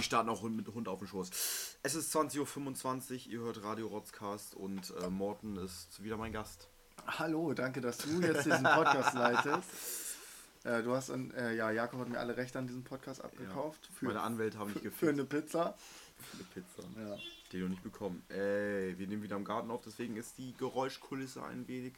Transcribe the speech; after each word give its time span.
die 0.00 0.04
starten 0.04 0.30
auch 0.30 0.42
mit 0.42 0.66
Hund 0.68 0.88
auf 0.88 1.00
dem 1.00 1.08
Schoß. 1.08 1.30
Es 1.82 1.94
ist 1.94 2.16
20.25 2.16 3.26
Uhr, 3.26 3.32
ihr 3.32 3.40
hört 3.40 3.62
Radio 3.62 3.86
Rotzcast 3.88 4.54
und 4.54 4.94
äh, 5.02 5.10
Morten 5.10 5.56
ist 5.56 6.02
wieder 6.02 6.16
mein 6.16 6.32
Gast. 6.32 6.68
Hallo, 7.06 7.52
danke, 7.52 7.82
dass 7.82 7.98
du 7.98 8.20
jetzt 8.22 8.46
diesen 8.46 8.62
Podcast 8.62 9.14
leitest. 9.14 9.68
Äh, 10.62 10.82
du 10.82 10.94
hast, 10.94 11.08
an, 11.08 11.30
äh, 11.30 11.56
ja, 11.56 11.70
Jakob 11.70 12.00
hat 12.00 12.10
mir 12.10 12.18
alle 12.18 12.36
Rechte 12.36 12.58
an 12.58 12.66
diesem 12.66 12.84
Podcast 12.84 13.24
abgekauft. 13.24 13.88
Ja. 14.02 14.08
Meine 14.08 14.20
Anwälte 14.20 14.58
haben 14.58 14.74
mich 14.74 14.82
gefickt. 14.82 14.98
Für 14.98 15.08
eine 15.08 15.24
Pizza. 15.24 15.74
Für 16.18 16.36
eine 16.36 16.44
Pizza. 16.52 16.82
Ja. 17.00 17.16
Die 17.50 17.60
du 17.60 17.68
nicht 17.68 17.82
bekommen. 17.82 18.22
Ey, 18.28 18.98
wir 18.98 19.06
nehmen 19.06 19.22
wieder 19.22 19.36
im 19.36 19.44
Garten 19.46 19.70
auf, 19.70 19.80
deswegen 19.80 20.18
ist 20.18 20.36
die 20.36 20.52
Geräuschkulisse 20.58 21.42
ein 21.42 21.66
wenig 21.66 21.94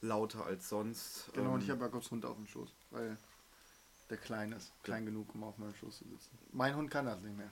lauter 0.00 0.46
als 0.46 0.68
sonst. 0.68 1.28
Genau, 1.32 1.48
ähm, 1.48 1.54
und 1.54 1.64
ich 1.64 1.70
habe 1.70 1.80
Jakobs 1.80 2.08
Hund 2.12 2.24
auf 2.24 2.36
dem 2.36 2.46
Schoß, 2.46 2.68
weil 2.90 3.18
der 4.10 4.16
klein 4.16 4.52
ist. 4.52 4.72
Klein 4.82 5.04
ja. 5.04 5.10
genug, 5.10 5.34
um 5.34 5.44
auf 5.44 5.58
meinem 5.58 5.74
Schoß 5.74 5.98
zu 5.98 6.04
sitzen. 6.04 6.38
Mein 6.52 6.74
Hund 6.76 6.90
kann 6.90 7.06
das 7.06 7.22
nicht 7.22 7.36
mehr. 7.36 7.50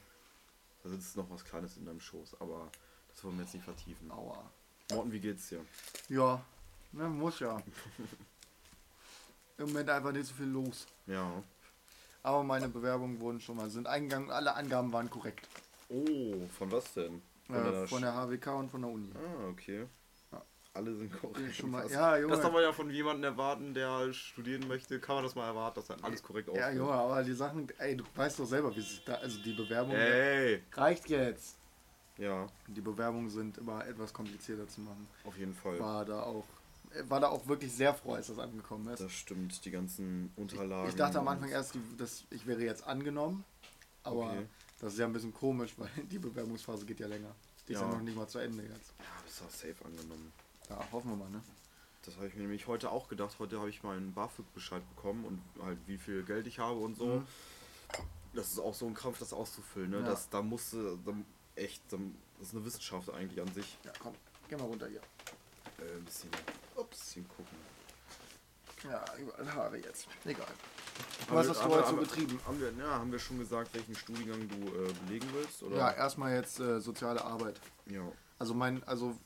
Da 0.83 0.91
sitzt 0.91 1.17
noch 1.17 1.29
was 1.31 1.45
Kleines 1.45 1.77
in 1.77 1.87
deinem 1.87 2.01
Schoß, 2.01 2.41
aber 2.41 2.71
das 3.09 3.25
wollen 3.25 3.37
wir 3.37 3.45
jetzt 3.45 3.55
nicht 3.55 3.65
vertiefen. 3.65 4.11
Aua. 4.11 4.51
Morten, 4.93 5.13
wie 5.13 5.21
geht's 5.21 5.49
dir? 5.49 5.65
Ja, 6.09 6.45
ne, 6.93 7.09
muss 7.09 7.41
ja. 7.41 7.57
Im 9.59 9.69
Moment 9.69 9.89
einfach 9.89 10.13
nicht 10.13 10.27
so 10.27 10.35
viel 10.35 10.47
los. 10.47 10.87
Ja. 11.07 11.43
Aber 12.23 12.43
meine 12.43 12.69
Bewerbungen 12.69 13.21
wurden 13.21 13.41
schon 13.41 13.57
mal, 13.57 13.71
sind 13.71 13.87
eingegangen, 13.87 14.31
alle 14.31 14.55
Angaben 14.55 14.93
waren 14.93 15.09
korrekt. 15.09 15.49
Oh, 15.89 16.47
von 16.59 16.71
was 16.73 16.93
denn? 16.95 17.23
Von, 17.47 17.57
äh, 17.57 17.71
der, 17.71 17.89
von 17.89 18.03
der 18.03 18.15
HWK 18.15 18.47
und 18.59 18.71
von 18.71 18.83
der 18.83 18.91
Uni. 18.91 19.11
Ah, 19.15 19.49
okay. 19.49 19.87
Alle 20.75 20.93
sind 20.97 21.13
korrekt. 21.13 21.55
Schon 21.55 21.71
mal, 21.71 21.89
ja, 21.89 22.17
Junge. 22.19 22.35
Das 22.35 22.43
kann 22.43 22.53
man 22.53 22.63
ja 22.63 22.73
von 22.73 22.91
jemandem 22.91 23.25
erwarten, 23.25 23.75
der 23.75 24.13
studieren 24.13 24.67
möchte. 24.67 24.99
Kann 24.99 25.15
man 25.15 25.25
das 25.25 25.37
mal 25.37 25.47
erwarten, 25.47 25.77
dass 25.77 25.87
dann 25.87 26.01
alles 26.03 26.21
korrekt 26.21 26.49
aussieht. 26.49 26.63
Ja, 26.63 26.73
Junge, 26.73 26.93
aber 26.93 27.23
die 27.23 27.33
Sachen, 27.33 27.69
ey, 27.79 27.97
du 27.97 28.05
weißt 28.17 28.41
doch 28.41 28.45
selber, 28.45 28.75
wie 28.75 28.81
es 28.81 29.01
da, 29.05 29.15
also 29.15 29.41
die 29.41 29.53
Bewerbung. 29.53 29.95
Ey. 29.95 30.63
Reicht 30.73 31.09
jetzt. 31.09 31.57
Ja. 32.19 32.49
Die 32.67 32.81
Bewerbungen 32.81 33.31
sind 33.31 33.59
immer 33.59 33.87
etwas 33.87 34.13
komplizierter 34.13 34.67
zu 34.67 34.81
machen. 34.81 35.07
Auf 35.25 35.37
jeden 35.39 35.55
Fall. 35.55 35.79
War 35.79 36.05
da 36.05 36.23
auch 36.23 36.45
war 37.09 37.21
da 37.21 37.29
auch 37.29 37.47
wirklich 37.47 37.73
sehr 37.73 37.93
froh, 37.93 38.15
als 38.15 38.29
das 38.29 38.39
angekommen 38.39 38.87
ist. 38.89 39.01
Das 39.01 39.13
stimmt, 39.13 39.65
die 39.65 39.71
ganzen 39.71 40.33
Unterlagen. 40.37 40.85
Ich, 40.85 40.95
ich 40.95 40.99
dachte 40.99 41.19
am 41.19 41.29
Anfang 41.29 41.49
erst, 41.49 41.77
dass 41.99 42.25
ich 42.31 42.47
wäre 42.47 42.63
jetzt 42.63 42.87
angenommen, 42.87 43.45
aber 44.03 44.31
okay. 44.31 44.47
das 44.81 44.93
ist 44.93 44.99
ja 44.99 45.07
ein 45.07 45.13
bisschen 45.13 45.35
komisch, 45.35 45.75
weil 45.77 45.91
die 46.11 46.19
Bewerbungsphase 46.19 46.87
geht 46.87 47.01
ja 47.01 47.07
länger. 47.07 47.35
Die 47.67 47.73
ja. 47.73 47.81
ist 47.81 47.85
ja 47.85 47.91
noch 47.91 48.03
nicht 48.03 48.17
mal 48.17 48.29
zu 48.29 48.39
Ende 48.39 48.63
jetzt. 48.63 48.95
Ja, 48.99 49.05
bist 49.25 49.43
auch 49.43 49.51
safe 49.51 49.85
angenommen. 49.85 50.33
Ja, 50.71 50.79
hoffen 50.93 51.11
wir 51.11 51.17
mal, 51.17 51.31
ne? 51.31 51.43
Das 52.05 52.17
habe 52.17 52.27
ich 52.27 52.35
mir 52.35 52.43
nämlich 52.43 52.67
heute 52.67 52.91
auch 52.91 53.09
gedacht. 53.09 53.37
Heute 53.39 53.59
habe 53.59 53.71
ich 53.71 53.83
meinen 53.83 54.13
BAföG-Bescheid 54.13 54.83
bekommen 54.95 55.25
und 55.25 55.41
halt 55.65 55.79
wie 55.87 55.97
viel 55.97 56.23
Geld 56.23 56.47
ich 56.47 56.59
habe 56.59 56.79
und 56.79 56.97
so. 56.97 57.07
Mhm. 57.07 57.27
Das 58.35 58.49
ist 58.49 58.59
auch 58.59 58.75
so 58.75 58.87
ein 58.87 58.95
Kampf, 58.95 59.19
das 59.19 59.33
auszufüllen, 59.33 59.91
ne? 59.91 59.99
Ja. 60.01 60.05
Das, 60.05 60.29
da 60.29 60.43
musste, 60.43 60.99
da, 61.05 61.13
echt, 61.55 61.83
das 61.91 62.01
ist 62.43 62.55
eine 62.55 62.65
Wissenschaft 62.65 63.11
eigentlich 63.11 63.41
an 63.41 63.53
sich. 63.55 63.79
Ja, 63.85 63.93
komm, 63.99 64.15
geh 64.49 64.57
mal 64.57 64.65
runter 64.65 64.89
hier. 64.89 65.01
Äh, 65.79 65.97
ein 65.97 66.05
bisschen, 66.05 66.31
Ups. 66.77 66.99
bisschen 66.99 67.29
gucken. 67.29 67.57
Ja, 68.85 69.03
überall 69.19 69.55
Haare 69.55 69.79
jetzt. 69.79 70.09
Egal. 70.25 70.47
Du 71.29 71.35
hast 71.37 71.49
das 71.49 71.59
vorher 71.59 71.87
so 71.87 71.97
betrieben. 71.97 72.39
Haben 72.47 72.61
wir, 72.61 72.71
ja, 72.73 72.99
haben 72.99 73.11
wir 73.11 73.19
schon 73.19 73.39
gesagt, 73.39 73.73
welchen 73.73 73.95
Studiengang 73.95 74.47
du 74.47 74.57
äh, 74.57 74.93
belegen 75.07 75.27
willst? 75.33 75.63
Oder? 75.63 75.77
Ja, 75.77 75.91
erstmal 75.93 76.35
jetzt 76.35 76.61
äh, 76.61 76.81
soziale 76.81 77.25
Arbeit. 77.25 77.61
Ja. 77.87 78.03
Also 78.39 78.53
mein, 78.53 78.85
also 78.85 79.17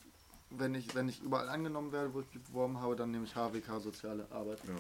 wenn 0.51 0.75
ich, 0.75 0.95
wenn 0.95 1.09
ich 1.09 1.23
überall 1.23 1.49
angenommen 1.49 1.93
werde, 1.93 2.13
wo 2.15 2.21
ich 2.21 2.29
beworben 2.29 2.81
habe, 2.81 2.97
dann 2.97 3.11
nehme 3.11 3.25
ich 3.25 3.35
HWK 3.35 3.81
Soziale 3.81 4.27
Arbeit. 4.31 4.61
Ja. 4.67 4.75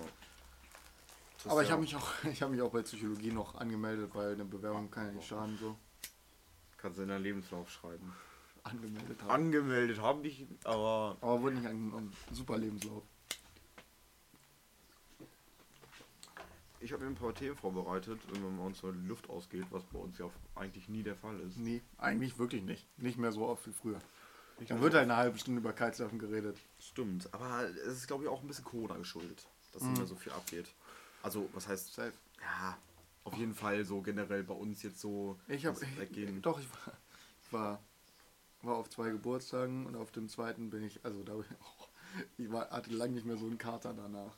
Aber 1.51 1.63
ich 1.63 1.71
habe 1.71 1.83
mich 1.83 1.95
auch, 1.95 2.13
ich 2.33 2.43
habe 2.43 2.53
mich 2.53 2.63
auch 2.63 2.71
bei 2.71 2.83
Psychologie 2.83 3.31
noch 3.31 3.55
angemeldet, 3.55 4.11
weil 4.15 4.33
eine 4.33 4.45
Bewerbung 4.45 4.91
kann 4.91 5.07
ja 5.07 5.13
nicht 5.13 5.29
schaden 5.29 5.57
so. 5.59 5.77
Kannst 6.77 6.99
du 6.99 7.03
in 7.03 7.09
deinen 7.09 7.23
Lebenslauf 7.23 7.71
schreiben. 7.71 8.13
Angemeldet 8.63 9.23
haben. 9.23 9.31
Angemeldet 9.31 10.01
haben 10.01 10.23
dich, 10.23 10.47
aber. 10.65 11.17
Aber 11.21 11.43
wurde 11.43 11.57
nicht 11.57 11.67
angenommen. 11.67 12.13
Super 12.33 12.59
Lebenslauf. 12.59 13.03
Ich 16.81 16.93
habe 16.93 17.03
mir 17.03 17.11
ein 17.11 17.17
paar 17.17 17.35
Themen 17.35 17.57
vorbereitet, 17.57 18.21
wenn 18.31 18.57
man 18.57 18.67
uns 18.67 18.81
die 18.81 19.09
Luft 19.09 19.29
ausgeht, 19.29 19.67
was 19.71 19.83
bei 19.85 19.99
uns 19.99 20.17
ja 20.19 20.31
eigentlich 20.55 20.89
nie 20.89 21.03
der 21.03 21.17
Fall 21.17 21.39
ist. 21.41 21.59
Nee, 21.59 21.83
eigentlich 21.97 22.39
wirklich 22.39 22.63
nicht. 22.63 22.87
Nicht 22.99 23.19
mehr 23.19 23.33
so 23.33 23.49
oft 23.49 23.67
wie 23.67 23.73
früher. 23.73 23.99
Dann 24.67 24.81
wird 24.81 24.95
halt 24.95 25.05
eine 25.05 25.17
halbe 25.17 25.39
Stunde 25.39 25.61
über 25.61 25.73
Kitesurfen 25.73 26.19
geredet. 26.19 26.59
Stimmt, 26.79 27.33
aber 27.33 27.69
es 27.69 27.99
ist 27.99 28.07
glaube 28.07 28.25
ich 28.25 28.29
auch 28.29 28.41
ein 28.41 28.49
bisschen 28.49 28.65
Corona 28.65 28.97
geschuldet, 28.97 29.47
dass 29.73 29.83
mhm. 29.83 29.91
nicht 29.91 29.99
mehr 29.99 30.07
so 30.07 30.17
viel 30.17 30.33
abgeht. 30.33 30.67
Also, 31.23 31.49
was 31.53 31.69
heißt, 31.69 31.95
Safe. 31.95 32.13
ja, 32.41 32.79
auf 33.25 33.35
jeden 33.35 33.55
Fall 33.55 33.85
so 33.85 34.01
generell 34.01 34.43
bei 34.45 34.55
uns 34.55 34.83
jetzt 34.83 35.01
so. 35.01 35.39
Ich 35.49 35.67
habe, 35.67 35.79
doch, 36.43 36.59
ich 36.61 36.69
war, 36.71 36.93
ich 37.43 37.53
war, 37.53 37.83
war 38.63 38.77
auf 38.77 38.89
zwei 38.89 39.11
Geburtstagen 39.11 39.87
und 39.87 39.97
auf 39.97 40.11
dem 40.13 40.29
zweiten 40.29 40.71
bin 40.71 40.83
ich, 40.83 41.05
also 41.05 41.23
da 41.23 41.35
ich 42.39 42.51
war, 42.51 42.71
hatte 42.71 42.91
lange 42.91 43.15
nicht 43.15 43.27
mehr 43.27 43.37
so 43.37 43.47
einen 43.47 43.59
Kater 43.59 43.95
danach. 43.95 44.37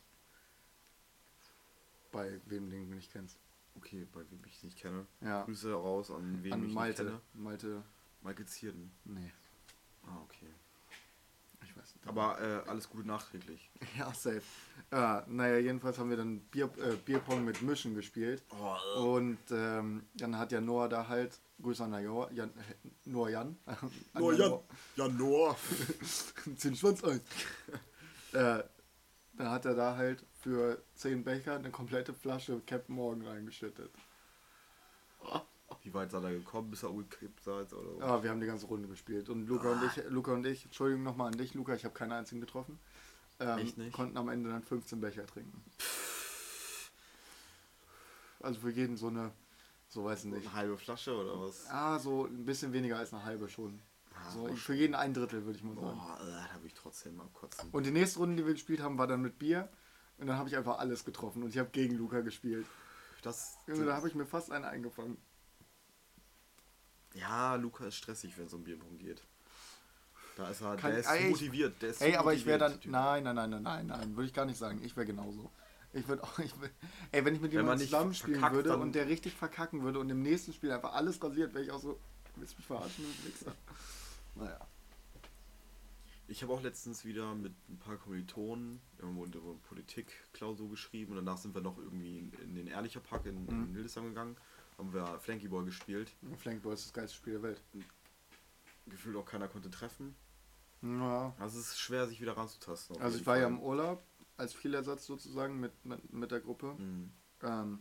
Bei 2.13 2.41
wem 2.47 2.71
den 2.71 2.91
du 2.91 2.97
nicht 2.97 3.13
kennst. 3.13 3.39
Okay, 3.77 4.07
bei 4.13 4.21
wem 4.31 4.41
ich 4.45 4.63
nicht 4.65 4.79
kenne. 4.79 5.07
Ja. 5.21 5.45
Grüße 5.45 5.73
raus 5.73 6.11
an 6.11 6.43
wen 6.43 6.53
an 6.53 6.67
ich 6.67 6.75
Malte, 6.75 7.05
nicht 7.05 7.13
kenne. 7.13 7.23
Malte. 7.35 7.83
Michael 8.23 8.47
Zierden. 8.47 8.91
Nee. 9.05 9.33
Ah, 10.07 10.21
okay. 10.25 10.47
Ich 11.63 11.77
weiß 11.77 11.95
nicht. 11.95 12.07
Aber 12.07 12.41
äh, 12.41 12.69
alles 12.69 12.89
Gute 12.89 13.07
nachträglich. 13.07 13.71
Ja, 13.99 14.13
safe. 14.13 14.43
Ja, 14.93 15.25
naja, 15.29 15.59
jedenfalls 15.59 15.99
haben 15.99 16.11
wir 16.11 16.17
dann 16.17 16.41
Bier, 16.41 16.71
äh, 16.79 16.97
Bierpong 16.97 17.45
mit 17.45 17.63
Mischen 17.63 17.95
gespielt. 17.95 18.43
Oh, 18.51 19.03
und 19.15 19.39
ähm, 19.51 20.05
dann 20.15 20.37
hat 20.39 20.53
ja 20.53 20.61
Noah 20.61 20.89
da 20.89 21.07
halt, 21.09 21.39
Grüße 21.63 21.85
an 21.85 21.91
Noah, 21.91 22.31
Jan, 22.33 22.53
Noah 23.05 23.31
Jan. 23.31 23.57
Noah 24.15 24.35
Jan. 24.35 24.59
Jan 24.97 25.17
Noah. 25.17 25.57
Zehn 26.57 26.75
Schwanz 26.75 27.05
ein. 27.05 27.21
äh, 28.33 28.63
dann 29.35 29.51
hat 29.51 29.65
er 29.65 29.75
da 29.75 29.97
halt 29.97 30.25
für 30.41 30.83
10 30.97 31.25
Becher 31.25 31.57
eine 31.57 31.71
komplette 31.71 32.13
Flasche 32.13 32.61
Captain 32.67 32.95
Morgan 32.95 33.27
reingeschüttet. 33.27 33.91
Wie 35.83 35.95
weit 35.95 36.11
seid 36.11 36.23
ihr 36.25 36.31
gekommen, 36.31 36.71
bis 36.71 36.83
er 36.83 36.91
umgekippt 36.91 37.43
seid? 37.43 37.73
Oder 37.73 37.99
Ja, 37.99 38.15
ah, 38.15 38.23
wir 38.23 38.31
haben 38.31 38.41
die 38.41 38.47
ganze 38.47 38.67
Runde 38.67 38.89
gespielt. 38.89 39.29
Und 39.29 39.47
Luca 39.47 39.69
ah. 39.69 39.73
und 39.73 39.85
ich, 39.85 40.05
Luca 40.09 40.33
und 40.33 40.47
ich, 40.47 40.65
Entschuldigung 40.65 41.03
nochmal 41.03 41.29
an 41.29 41.39
dich, 41.39 41.55
Luca, 41.55 41.75
ich 41.75 41.85
habe 41.85 41.95
keinen 41.95 42.13
einzigen 42.13 42.41
getroffen. 42.41 42.79
Ähm, 43.39 43.59
Echt 43.59 43.79
nicht? 43.79 43.93
Konnten 43.93 44.17
am 44.17 44.29
Ende 44.29 44.51
dann 44.51 44.63
15 44.63 45.01
Becher 45.01 45.27
trinken. 45.27 45.63
Also 48.43 48.61
für 48.61 48.71
jeden 48.71 48.97
so 48.97 49.09
eine, 49.09 49.33
so 49.89 50.05
weiß 50.05 50.25
ich 50.25 50.33
nicht. 50.33 50.47
Eine 50.47 50.55
halbe 50.55 50.79
Flasche 50.79 51.15
oder 51.15 51.41
was? 51.41 51.67
Ah, 51.69 51.99
so 51.99 52.27
ein 52.27 52.45
bisschen 52.45 52.73
weniger 52.73 52.99
als 52.99 53.13
eine 53.13 53.25
halbe 53.25 53.49
schon. 53.49 53.81
Ah, 54.15 54.31
so, 54.31 54.47
für 54.55 54.75
jeden 54.75 54.95
ein 54.95 55.15
Drittel, 55.15 55.45
würde 55.45 55.59
ich 55.59 55.65
mal 55.65 55.75
sagen. 55.75 55.99
Boah, 55.99 56.19
da 56.19 56.53
habe 56.53 56.67
ich 56.67 56.75
trotzdem 56.75 57.17
mal 57.17 57.29
kotzen. 57.33 57.69
Und 57.71 57.87
die 57.87 57.91
nächste 57.91 58.19
Runde, 58.19 58.37
die 58.37 58.47
wir 58.47 58.53
gespielt 58.53 58.81
haben, 58.81 58.99
war 58.99 59.07
dann 59.07 59.23
mit 59.23 59.39
Bier. 59.39 59.69
Und 60.19 60.27
dann 60.27 60.37
habe 60.37 60.49
ich 60.49 60.57
einfach 60.57 60.79
alles 60.79 61.05
getroffen 61.05 61.43
und 61.43 61.51
ich 61.51 61.59
habe 61.59 61.71
gegen 61.71 61.97
Luca 61.97 62.21
gespielt. 62.21 62.67
Das, 63.23 63.57
das 63.67 63.79
da 63.79 63.97
habe 63.97 64.09
ich 64.09 64.15
mir 64.15 64.27
fast 64.27 64.53
einen 64.53 64.65
eingefangen. 64.65 65.17
Ja, 67.31 67.55
Luca 67.55 67.87
ist 67.87 67.95
stressig, 67.95 68.37
wenn 68.37 68.47
es 68.47 68.55
um 68.55 68.65
Bierpong 68.65 68.99
geht. 68.99 69.23
Da 70.37 70.51
ist 70.51 70.63
er, 70.63 70.75
Kann, 70.77 70.91
der 70.91 70.99
ist 70.99 71.07
ey, 71.07 71.31
motiviert. 71.31 71.81
Der 71.81 71.91
ist 71.91 72.03
ey, 72.03 72.17
aber 72.17 72.35
ich 72.35 72.45
wäre 72.45 72.59
dann. 72.59 72.79
Nein, 72.87 73.23
nein, 73.23 73.37
nein, 73.37 73.51
nein, 73.51 73.63
nein, 73.63 73.87
nein, 73.87 74.17
würde 74.17 74.27
ich 74.27 74.35
gar 74.35 74.47
nicht 74.47 74.59
sagen. 74.59 74.83
Ich 74.83 74.97
wäre 74.97 75.07
genauso. 75.07 75.49
Ich 75.93 76.09
würde 76.09 76.25
auch. 76.25 76.39
Ich 76.41 76.61
würd, 76.61 76.73
ey, 77.13 77.25
wenn 77.25 77.37
ich 77.37 77.41
mit 77.41 77.53
jemandem 77.53 77.87
zusammen 77.87 78.15
spielen 78.15 78.43
würde 78.51 78.77
und 78.77 78.97
der 78.97 79.07
richtig 79.07 79.35
verkacken 79.35 79.83
würde 79.83 80.01
und 80.01 80.11
im 80.11 80.23
nächsten 80.23 80.53
Spiel 80.53 80.73
einfach 80.73 80.93
alles 80.93 81.23
rasiert, 81.23 81.55
wäre 81.55 81.63
ich 81.63 81.71
auch 81.71 81.81
so. 81.81 82.01
Willst 82.35 82.59
mich 82.59 82.67
verarschen, 82.67 83.05
Wichser? 83.25 83.55
Naja. 84.35 84.59
Ich 86.27 86.43
habe 86.43 86.53
auch 86.53 86.63
letztens 86.63 87.05
wieder 87.05 87.35
mit 87.37 87.53
ein 87.69 87.79
paar 87.79 87.97
Kommilitonen 87.97 88.81
irgendwo 88.99 89.25
in 89.25 89.31
der 89.31 89.41
Politik-Klausur 89.69 90.69
geschrieben 90.71 91.17
und 91.17 91.25
danach 91.25 91.39
sind 91.39 91.55
wir 91.55 91.61
noch 91.61 91.79
irgendwie 91.79 92.19
in, 92.19 92.33
in 92.43 92.55
den 92.57 92.67
Ehrlicher 92.67 93.01
Park 93.01 93.27
in, 93.27 93.45
mhm. 93.45 93.67
in 93.67 93.75
Hildesheim 93.75 94.07
gegangen 94.07 94.37
haben 94.81 94.93
wir 94.95 95.19
Flanky 95.21 95.49
Ball 95.49 95.65
gespielt. 95.65 96.11
Flanky 96.39 96.61
Ball 96.61 96.75
ist 96.75 96.87
das 96.87 96.93
geilste 96.93 97.17
Spiel 97.17 97.35
der 97.35 97.43
Welt. 97.43 97.63
Gefühlt 98.87 99.17
auch 99.17 99.25
keiner 99.25 99.47
konnte 99.47 99.71
treffen. 99.71 100.17
Ja. 100.83 101.35
Also 101.39 101.61
es 101.61 101.69
ist 101.69 101.81
schwer, 101.81 102.07
sich 102.07 102.21
wieder 102.21 102.37
ranzutasten. 102.37 103.01
Also 103.01 103.19
ich 103.19 103.27
war 103.27 103.35
Fall. 103.35 103.43
ja 103.43 103.49
im 103.49 103.61
Urlaub 103.61 104.03
als 104.39 104.55
Spielersatz 104.55 105.05
sozusagen 105.05 105.61
mit, 105.61 105.85
mit, 105.85 106.13
mit 106.13 106.31
der 106.31 106.41
Gruppe. 106.41 106.75
Mhm. 106.79 107.13
Ähm, 107.43 107.79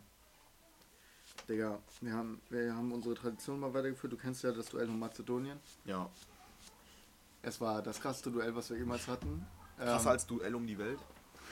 Digga, 1.48 1.82
wir 2.02 2.12
haben, 2.12 2.42
wir 2.50 2.74
haben 2.74 2.92
unsere 2.92 3.14
Tradition 3.14 3.58
mal 3.60 3.72
weitergeführt. 3.72 4.12
Du 4.12 4.18
kennst 4.18 4.44
ja 4.44 4.52
das 4.52 4.66
Duell 4.66 4.88
um 4.88 4.98
Mazedonien. 4.98 5.58
Ja. 5.86 6.10
Es 7.40 7.60
war 7.62 7.80
das 7.80 7.98
krasseste 7.98 8.30
Duell, 8.30 8.54
was 8.54 8.68
wir 8.68 8.76
jemals 8.76 9.08
hatten. 9.08 9.46
Krasser 9.78 10.04
ähm, 10.04 10.12
als 10.12 10.26
Duell 10.26 10.54
um 10.54 10.66
die 10.66 10.76
Welt? 10.76 10.98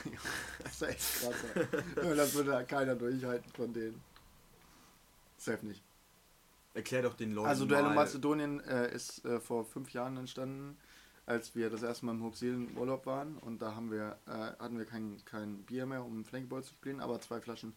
das 0.63 0.73
ist 0.73 0.83
echt 0.83 1.23
krasser. 1.23 2.15
das 2.15 2.35
würde 2.35 2.51
ja 2.51 2.63
keiner 2.65 2.95
durchhalten 2.95 3.51
von 3.53 3.73
denen. 3.73 4.03
Safe 5.39 5.65
nicht. 5.65 5.83
Erklär 6.75 7.03
doch 7.03 7.15
den 7.15 7.33
Leuten. 7.33 7.49
Also 7.49 7.67
Duell 7.67 7.87
um 7.87 7.95
Mazedonien 7.95 8.61
äh, 8.61 8.95
ist 8.95 9.25
äh, 9.25 9.41
vor 9.41 9.65
fünf 9.65 9.93
Jahren 9.93 10.17
entstanden, 10.17 10.77
als 11.27 11.55
wir 11.55 11.71
das 11.71 11.83
erste 11.83 12.07
Mal 12.07 12.13
im 12.13 12.23
Hochseelen 12.23 12.77
Urlaub 12.77 13.07
waren 13.07 13.39
und 13.39 13.63
da 13.63 13.75
haben 13.75 13.91
wir, 13.91 14.19
äh, 14.27 14.31
hatten 14.31 14.79
wir 14.79 14.85
kein, 14.85 15.17
kein 15.25 15.63
Bier 15.65 15.87
mehr, 15.87 16.05
um 16.05 16.25
Flankyball 16.25 16.63
zu 16.63 16.75
spielen, 16.75 17.01
aber 17.01 17.21
zwei 17.21 17.41
Flaschen 17.41 17.75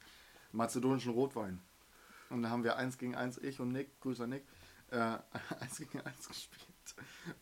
mazedonischen 0.51 1.13
Rotwein. 1.13 1.59
Und 2.29 2.43
da 2.43 2.49
haben 2.49 2.63
wir 2.63 2.77
1 2.77 2.97
gegen 2.97 3.15
1, 3.15 3.39
ich 3.39 3.59
und 3.59 3.71
Nick, 3.71 3.99
Grüße 4.01 4.27
Nick, 4.27 4.43
äh, 4.89 4.97
1 5.59 5.77
gegen 5.77 6.01
1 6.01 6.27
gespielt. 6.27 6.67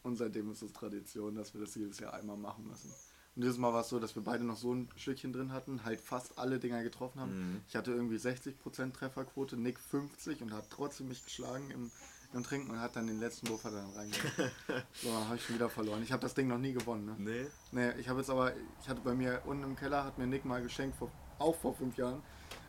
Und 0.03 0.15
seitdem 0.15 0.51
ist 0.51 0.61
es 0.61 0.73
Tradition, 0.73 1.35
dass 1.35 1.53
wir 1.53 1.61
das 1.61 1.75
jedes 1.75 1.99
Jahr 1.99 2.13
einmal 2.13 2.37
machen 2.37 2.67
müssen. 2.67 2.93
Und 3.39 3.43
dieses 3.43 3.57
Mal 3.57 3.71
war 3.71 3.79
es 3.79 3.87
so, 3.87 3.99
dass 3.99 4.17
wir 4.17 4.21
beide 4.21 4.43
noch 4.43 4.57
so 4.57 4.73
ein 4.73 4.89
Stückchen 4.97 5.31
drin 5.31 5.53
hatten, 5.53 5.85
halt 5.85 6.01
fast 6.01 6.37
alle 6.37 6.59
Dinger 6.59 6.83
getroffen 6.83 7.21
haben. 7.21 7.53
Mhm. 7.53 7.61
Ich 7.69 7.75
hatte 7.77 7.91
irgendwie 7.91 8.17
60% 8.17 8.91
Trefferquote, 8.91 9.55
Nick 9.55 9.79
50 9.79 10.41
und 10.41 10.51
hat 10.51 10.69
trotzdem 10.69 11.07
mich 11.07 11.23
geschlagen 11.23 11.71
im, 11.71 11.89
im 12.33 12.43
Trinken 12.43 12.69
und 12.69 12.81
hat 12.81 12.97
dann 12.97 13.07
den 13.07 13.17
letzten 13.21 13.47
Wurf 13.47 13.61
dann 13.61 13.75
reingegangen. 13.95 14.51
so, 14.91 15.13
habe 15.13 15.37
ich 15.37 15.45
schon 15.45 15.55
wieder 15.55 15.69
verloren. 15.69 16.03
Ich 16.03 16.11
habe 16.11 16.21
das 16.21 16.33
Ding 16.33 16.49
noch 16.49 16.57
nie 16.57 16.73
gewonnen. 16.73 17.05
Ne? 17.05 17.15
Nee. 17.17 17.47
Nee, 17.71 17.91
ich 17.97 18.09
habe 18.09 18.19
jetzt 18.19 18.29
aber, 18.29 18.51
ich 18.81 18.89
hatte 18.89 18.99
bei 18.99 19.13
mir 19.13 19.41
unten 19.45 19.63
im 19.63 19.77
Keller, 19.77 20.03
hat 20.03 20.17
mir 20.17 20.27
Nick 20.27 20.43
mal 20.43 20.61
geschenkt, 20.61 20.97
vor, 20.97 21.09
auch 21.37 21.55
vor 21.55 21.73
fünf 21.73 21.95
Jahren, 21.95 22.21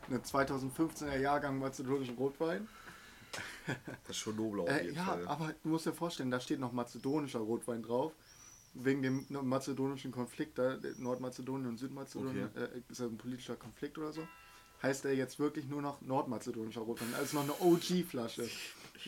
eine 0.09 0.19
2015er 0.19 1.19
Jahrgang 1.19 1.59
mazedonischen 1.59 2.15
Rotwein. 2.15 2.69
Das 3.67 4.11
ist 4.11 4.19
schon 4.19 4.37
nobel 4.37 4.61
auf 4.61 4.69
äh, 4.69 4.85
jeden 4.85 4.95
äh, 4.95 4.99
ja, 4.99 5.05
Fall. 5.05 5.27
aber 5.27 5.53
du 5.65 5.69
musst 5.69 5.87
dir 5.87 5.93
vorstellen, 5.93 6.31
da 6.31 6.39
steht 6.39 6.61
noch 6.61 6.71
mazedonischer 6.71 7.41
Rotwein 7.41 7.83
drauf 7.83 8.13
wegen 8.75 9.03
dem 9.03 9.27
mazedonischen 9.31 10.13
Konflikt, 10.13 10.59
da 10.59 10.79
Nordmazedonien 10.99 11.69
und 11.69 11.79
Südmazedonien, 11.79 12.47
okay. 12.47 12.65
äh, 12.65 12.79
ist 12.89 13.01
das 13.01 13.09
ein 13.09 13.19
politischer 13.19 13.57
Konflikt 13.57 13.99
oder 13.99 14.13
so, 14.13 14.27
heißt 14.83 15.05
er 15.05 15.15
jetzt 15.15 15.39
wirklich 15.39 15.67
nur 15.67 15.83
noch 15.83 16.01
nordmazedonischer 16.01 16.81
Rotwein. 16.83 17.15
Also 17.15 17.37
noch 17.37 17.45
eine 17.45 17.61
OG-Flasche. 17.61 18.49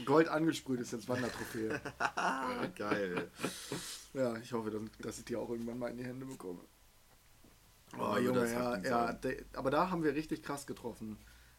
Gold 0.05 0.29
angesprüht 0.29 0.81
ist 0.81 0.93
jetzt 0.93 1.09
Wandertrophäe. 1.09 1.81
Geil. 2.76 3.31
Ja, 4.14 4.37
ich 4.37 4.53
hoffe, 4.53 4.70
dass, 4.70 4.82
dass 5.00 5.19
ich 5.19 5.25
die 5.25 5.37
auch 5.37 5.49
irgendwann 5.49 5.79
mal 5.79 5.91
in 5.91 5.99
die 5.99 6.05
Hände 6.05 6.26
bekomme. 6.26 6.61
Oh, 7.99 8.14
oh 8.14 8.19
Junge, 8.19 8.50
ja, 8.50 8.79
ja, 8.79 9.12
de, 9.12 9.44
aber 9.53 9.70
da 9.70 9.91
haben 9.91 10.03
wir 10.03 10.14
richtig 10.14 10.43
krass 10.43 10.67
getroffen. 10.67 11.19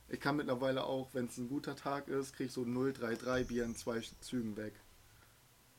Ich 0.10 0.20
kann 0.20 0.36
mittlerweile 0.36 0.84
auch, 0.84 1.14
wenn 1.14 1.26
es 1.26 1.38
ein 1.38 1.48
guter 1.48 1.76
Tag 1.76 2.08
ist, 2.08 2.34
kriege 2.34 2.48
ich 2.48 2.54
so 2.54 2.66
033 2.66 3.48
Bier 3.48 3.66
in 3.66 3.76
zwei 3.76 4.02
Zügen 4.20 4.58
weg. 4.58 4.74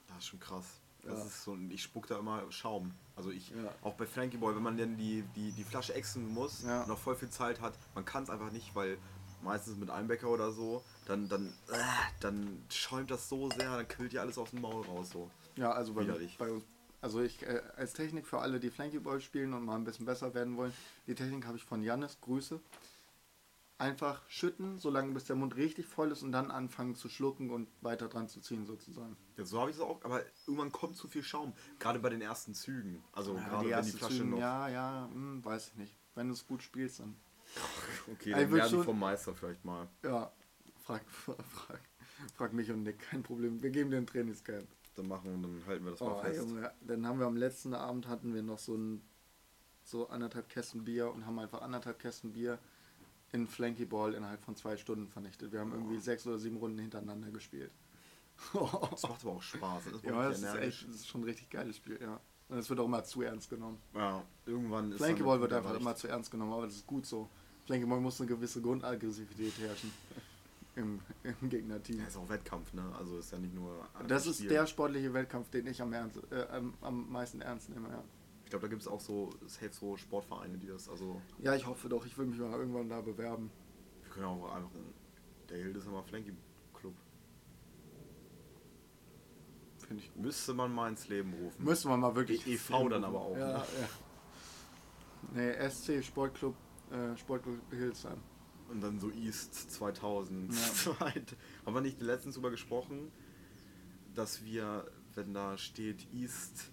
Das 0.07 0.19
ist 0.19 0.27
schon 0.27 0.41
krass. 0.41 0.81
Das 1.07 1.19
ja. 1.19 1.25
ist 1.27 1.45
so, 1.45 1.57
ich 1.71 1.83
spuck 1.83 2.07
da 2.07 2.19
immer 2.19 2.43
Schaum. 2.51 2.93
Also 3.17 3.31
ich, 3.31 3.51
ja. 3.51 3.57
auch 3.83 3.95
bei 3.95 4.07
Frankie 4.07 4.39
Boy, 4.39 4.55
wenn 4.57 4.63
man 4.63 4.77
dann 4.77 4.97
die, 4.97 5.23
die, 5.37 5.53
die 5.53 5.65
Flasche 5.65 5.95
exen 5.95 6.33
muss, 6.33 6.63
ja. 6.63 6.87
noch 6.87 6.99
voll 6.99 7.17
viel 7.17 7.31
Zeit 7.31 7.61
hat, 7.61 7.75
man 7.95 8.05
kann 8.05 8.25
es 8.25 8.31
einfach 8.31 8.51
nicht, 8.51 8.75
weil 8.75 8.99
meistens 9.43 9.77
mit 9.77 9.91
Einbecker 9.91 10.29
oder 10.29 10.51
so, 10.51 10.83
dann, 11.07 11.29
dann, 11.29 11.49
äh, 11.71 11.77
dann 12.21 12.63
schäumt 12.71 13.11
das 13.11 13.29
so 13.29 13.51
sehr, 13.51 13.77
dann 13.77 13.87
quillt 13.87 14.13
ja 14.13 14.23
alles 14.23 14.39
aus 14.39 14.51
dem 14.51 14.63
Maul 14.63 14.85
raus. 14.87 15.11
So. 15.11 15.31
Ja, 15.57 15.73
also 15.73 15.93
bei, 15.93 16.05
bei 16.39 16.51
uns, 16.51 16.65
also 17.01 17.21
ich 17.21 17.43
äh, 17.43 17.61
als 17.77 17.93
Technik 17.93 18.27
für 18.27 18.39
alle, 18.39 18.59
die 18.59 18.71
Flanky 18.71 18.99
Boy 18.99 19.21
spielen 19.21 19.53
und 19.53 19.65
mal 19.65 19.77
ein 19.77 19.85
bisschen 19.85 20.07
besser 20.07 20.33
werden 20.35 20.57
wollen, 20.57 20.73
die 21.07 21.15
Technik 21.15 21.47
habe 21.47 21.59
ich 21.59 21.65
von 21.65 21.83
Jannis, 21.83 22.19
Grüße 22.23 22.59
einfach 23.79 24.23
schütten, 24.29 24.79
solange 24.79 25.13
bis 25.13 25.25
der 25.25 25.37
Mund 25.37 25.57
richtig 25.57 25.87
voll 25.87 26.13
ist 26.13 26.23
und 26.23 26.33
dann 26.33 26.51
anfangen 26.51 26.95
zu 26.95 27.09
schlucken 27.09 27.51
und 27.51 27.69
weiter 27.81 28.09
dran 28.09 28.29
zu 28.29 28.41
ziehen 28.41 28.67
sozusagen. 28.67 29.17
Ja, 29.37 29.45
so 29.45 29.61
habe 29.61 29.71
ich 29.71 29.77
es 29.77 29.83
auch, 29.83 30.03
aber 30.05 30.23
irgendwann 30.47 30.73
kommt 30.73 30.97
zu 30.97 31.09
viel 31.09 31.23
Schaum, 31.23 31.53
gerade 31.79 31.99
bei 31.99 32.11
den 32.11 32.21
ersten 32.21 32.55
Zügen. 32.55 33.03
Also 33.13 33.37
ja, 33.37 33.49
gerade 33.49 33.65
die 33.65 33.71
wenn 33.73 33.85
die 33.85 33.91
Flasche 33.91 34.17
Zügen, 34.17 34.31
noch... 34.31 34.39
Ja, 34.39 34.69
ja, 34.69 35.09
hm, 35.13 35.45
weiß 35.45 35.69
ich 35.69 35.75
nicht. 35.77 35.97
Wenn 36.15 36.29
du 36.29 36.35
es 36.35 36.47
gut 36.47 36.63
spielst, 36.63 37.01
dann... 37.01 37.17
okay, 38.13 38.31
dann 38.31 38.53
werden 38.53 38.71
schon... 38.71 38.85
vom 38.85 38.99
Meister 38.99 39.35
vielleicht 39.35 39.65
mal. 39.65 39.89
Ja, 40.03 40.33
frag, 40.85 41.03
frag, 41.09 41.81
frag 42.35 42.53
mich 42.53 42.71
und 42.71 42.85
Nick, 42.85 43.01
kein 43.01 43.23
Problem. 43.23 43.63
Wir 43.63 43.71
geben 43.71 43.91
dir 43.91 43.97
ein 43.97 44.07
Trainingscamp. 44.07 44.69
Dann 44.95 45.09
machen 45.09 45.25
wir, 45.25 45.49
dann 45.49 45.67
halten 45.67 45.85
wir 45.85 45.91
das 45.91 46.01
oh, 46.01 46.11
mal 46.11 46.23
fest. 46.23 46.39
Junge, 46.39 46.73
dann 46.81 47.07
haben 47.07 47.19
wir 47.19 47.27
am 47.27 47.37
letzten 47.37 47.75
Abend 47.75 48.07
hatten 48.07 48.33
wir 48.33 48.43
noch 48.43 48.59
so 48.59 48.77
ein 48.77 49.03
so 49.83 50.09
anderthalb 50.09 50.49
Kästen 50.49 50.85
Bier 50.85 51.11
und 51.13 51.27
haben 51.27 51.39
einfach 51.39 51.61
anderthalb 51.61 51.99
Kästen 51.99 52.33
Bier 52.33 52.59
in 53.35 53.49
Flanky 53.49 53.85
Ball 53.85 54.15
innerhalb 54.15 54.45
von 54.45 54.55
zwei 54.55 54.77
Stunden 54.77 55.09
vernichtet. 55.09 55.53
Wir 55.53 55.59
haben 55.59 55.73
irgendwie 55.73 55.99
sechs 55.99 56.25
oder 56.27 56.39
sieben 56.39 56.57
Runden 56.57 56.79
hintereinander 56.79 57.31
gespielt. 57.33 57.73
das 58.53 59.03
macht 59.03 59.23
aber 59.23 59.33
auch 59.33 59.43
Spaß. 59.43 59.85
Das 59.93 60.03
ja, 60.03 60.29
das 60.29 60.39
ist, 60.39 60.55
echt, 60.55 60.89
das 60.89 60.95
ist 60.97 61.09
schon 61.09 61.23
ein 61.23 61.25
richtig 61.25 61.51
geiles 61.51 61.77
Spiel, 61.77 61.99
ja. 62.01 62.21
Und 62.49 62.59
es 62.59 62.71
wird 62.71 62.79
auch 62.79 62.85
immer 62.85 63.03
zu 63.03 63.23
ernst 63.23 63.51
genommen. 63.51 63.79
Ja, 63.93 64.23
irgendwann 64.47 64.93
ist 64.93 64.99
Flanky 64.99 65.25
Ball 65.25 65.41
wird 65.41 65.53
einfach 65.53 65.71
reicht. 65.71 65.81
immer 65.81 65.97
zu 65.97 66.07
ernst 66.07 66.31
genommen, 66.31 66.53
aber 66.53 66.67
das 66.67 66.77
ist 66.77 66.87
gut 66.87 67.07
so. 67.07 67.29
Flanky 67.67 67.87
Ball 67.87 68.01
muss 68.01 68.21
eine 68.21 68.29
gewisse 68.29 68.63
Grundaggressivität 68.63 69.59
herrschen. 69.59 69.91
Im, 70.77 70.99
im 71.23 71.49
Gegnerteam. 71.49 72.01
Ja, 72.01 72.07
ist 72.07 72.17
auch 72.17 72.29
Wettkampf, 72.29 72.73
ne? 72.73 72.83
Also 72.99 73.17
ist 73.19 73.31
ja 73.31 73.39
nicht 73.39 73.55
nur. 73.55 73.89
Das 74.09 74.27
ist 74.27 74.39
Spiel. 74.39 74.49
der 74.49 74.67
sportliche 74.67 75.15
Wettkampf, 75.15 75.49
den 75.51 75.69
ich 75.69 75.81
am, 75.81 75.93
ernst, 75.93 76.19
äh, 76.33 76.49
am, 76.51 76.75
am 76.81 77.13
meisten 77.13 77.41
ernst 77.41 77.69
nehme, 77.69 77.91
ja. 77.91 78.03
Ich 78.45 78.51
glaube, 78.51 78.67
da 78.67 78.69
gibt 78.69 78.83
es 78.83 78.89
auch 78.89 79.01
so, 79.01 79.31
safe 79.47 79.73
so 79.73 79.97
Sportvereine, 79.97 80.59
die 80.59 80.67
das 80.67 80.89
also. 80.89 81.21
Ja, 81.39 81.55
ich 81.55 81.67
hoffe 81.67 81.89
doch, 81.89 82.05
ich 82.07 82.17
will 82.17 82.27
mich 82.27 82.39
mal 82.39 82.53
irgendwann 82.53 82.89
da 82.89 83.01
bewerben. 83.01 83.51
Wir 84.03 84.11
können 84.11 84.27
auch 84.27 84.55
einfach. 84.55 84.71
Der 85.49 85.59
Hildesheimer 85.59 86.03
Flanky 86.03 86.33
Club. 86.73 86.95
Finde 89.87 90.03
ich. 90.03 90.15
Müsste 90.17 90.55
man 90.55 90.75
mal 90.75 90.89
ins 90.89 91.09
Leben 91.09 91.35
rufen. 91.35 91.65
Müsste 91.65 91.89
man 91.89 92.01
mal 92.01 92.15
wirklich. 92.15 92.47
E 92.47 92.55
EV 92.55 92.89
dann 92.89 93.05
aber 93.05 93.21
auch. 93.21 93.37
Ja, 93.37 93.59
ne? 93.59 93.65
ja. 93.81 93.89
Nee, 95.33 95.71
SC 95.71 96.03
Sportclub, 96.05 96.55
äh, 96.91 97.17
Sportclub 97.17 97.59
Hildesheim. 97.71 98.21
Und 98.69 98.81
dann 98.83 98.99
so 98.99 99.11
East 99.11 99.71
2000. 99.73 100.55
Ja. 100.55 100.91
Haben 101.67 101.75
wir 101.75 101.81
nicht 101.81 102.01
letztens 102.01 102.35
darüber 102.35 102.51
gesprochen, 102.51 103.11
dass 104.15 104.45
wir, 104.45 104.91
wenn 105.15 105.35
da 105.35 105.59
steht 105.59 106.07
East 106.13 106.73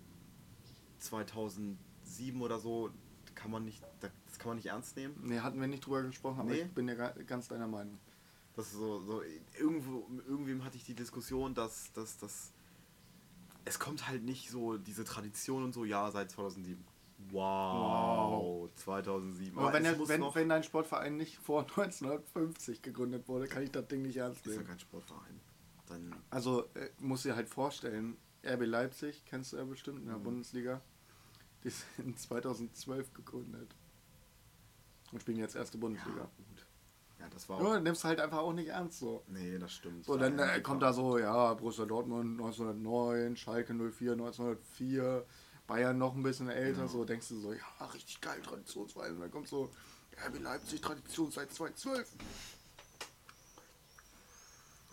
2007 1.04 2.42
oder 2.42 2.60
so, 2.60 2.92
kann 3.36 3.52
man 3.52 3.66
nicht, 3.66 3.82
das 4.00 4.40
kann 4.40 4.50
man 4.50 4.58
nicht 4.58 4.68
ernst 4.68 4.96
nehmen. 4.96 5.16
Nee, 5.24 5.40
hatten 5.40 5.60
wir 5.60 5.68
nicht 5.68 5.86
drüber 5.86 6.04
gesprochen, 6.04 6.40
aber 6.40 6.52
nee. 6.52 6.62
ich 6.62 6.72
bin 6.72 6.88
ja 6.88 6.96
ganz 7.26 7.48
deiner 7.48 7.68
Meinung. 7.68 7.98
Das 8.56 8.68
ist 8.68 8.74
so, 8.74 9.00
so 9.00 9.22
irgendwo, 9.58 10.08
irgendwem 10.28 10.64
hatte 10.64 10.78
ich 10.78 10.84
die 10.84 10.94
Diskussion, 10.94 11.54
dass, 11.54 11.92
dass, 11.94 12.18
dass 12.18 12.52
es 13.66 13.80
kommt 13.80 14.08
halt 14.08 14.24
nicht 14.24 14.50
so 14.50 14.78
diese 14.78 15.04
Tradition 15.04 15.64
und 15.64 15.74
so, 15.74 15.86
ja, 15.86 16.10
seit 16.12 16.32
2007. 16.32 16.84
Wow, 17.30 18.64
wow. 18.64 18.70
2007. 18.76 19.58
Aber, 19.58 19.68
aber 19.68 19.78
wenn, 19.78 19.86
er, 19.86 20.00
wenn, 20.00 20.22
wenn 20.22 20.50
dein 20.50 20.64
Sportverein 20.64 21.18
nicht 21.18 21.38
vor 21.38 21.62
1950 21.78 22.82
gegründet 22.82 23.28
wurde, 23.28 23.48
kann 23.48 23.64
ich 23.64 23.72
das 23.72 23.88
Ding 23.88 24.02
nicht 24.02 24.18
ernst 24.18 24.46
nehmen. 24.46 24.60
Ist 24.60 24.64
ja 24.64 24.68
kein 24.68 24.80
Sportverein. 24.80 25.40
Dann 25.88 26.16
also 26.30 26.66
äh, 26.74 26.90
muss 27.00 27.24
dir 27.24 27.36
halt 27.36 27.50
vorstellen, 27.50 28.18
RB 28.44 28.66
Leipzig, 28.66 29.24
kennst 29.26 29.54
du 29.54 29.58
ja 29.58 29.66
bestimmt 29.66 30.00
in 30.00 30.08
der 30.08 30.18
mhm. 30.18 30.24
Bundesliga, 30.24 30.82
die 31.64 31.70
sind 31.70 32.20
2012 32.20 33.14
gegründet. 33.14 33.76
Und 35.12 35.22
spielen 35.22 35.38
jetzt 35.38 35.56
erste 35.56 35.78
Bundesliga. 35.78 36.20
Ja, 36.20 36.30
gut. 36.38 36.66
Ja, 37.20 37.30
das 37.30 37.48
war. 37.50 37.62
Ja, 37.62 37.80
nimmst 37.80 38.04
halt 38.04 38.20
einfach 38.20 38.40
auch 38.40 38.54
nicht 38.54 38.70
ernst 38.70 39.00
so. 39.00 39.24
Nee, 39.28 39.60
das 39.60 39.74
stimmt. 39.74 40.06
So, 40.06 40.18
dann 40.18 40.40
äh, 40.40 40.62
kommt 40.62 40.82
da 40.82 40.94
so, 40.94 41.18
ja, 41.18 41.54
Borussia 41.54 41.86
Dortmund 41.86 42.40
1909, 42.40 43.36
Schalke 43.36 43.74
04 43.74 44.14
1904, 44.14 45.26
Bayern 45.68 45.98
noch 45.98 46.16
ein 46.16 46.24
bisschen 46.24 46.50
älter, 46.50 46.82
ja. 46.82 46.88
so 46.88 47.06
denkst 47.06 47.30
du 47.30 47.40
so, 47.40 47.54
ja, 47.54 47.86
richtig 47.94 48.22
geil, 48.22 48.42
Traditionsweise. 48.42 49.14
Und 49.14 49.22
dann 49.22 49.32
kommt 49.32 49.48
so, 49.48 49.72
RB 50.28 50.40
Leipzig, 50.40 50.82
Tradition 50.82 51.32
seit 51.32 51.52
2012. 51.52 52.08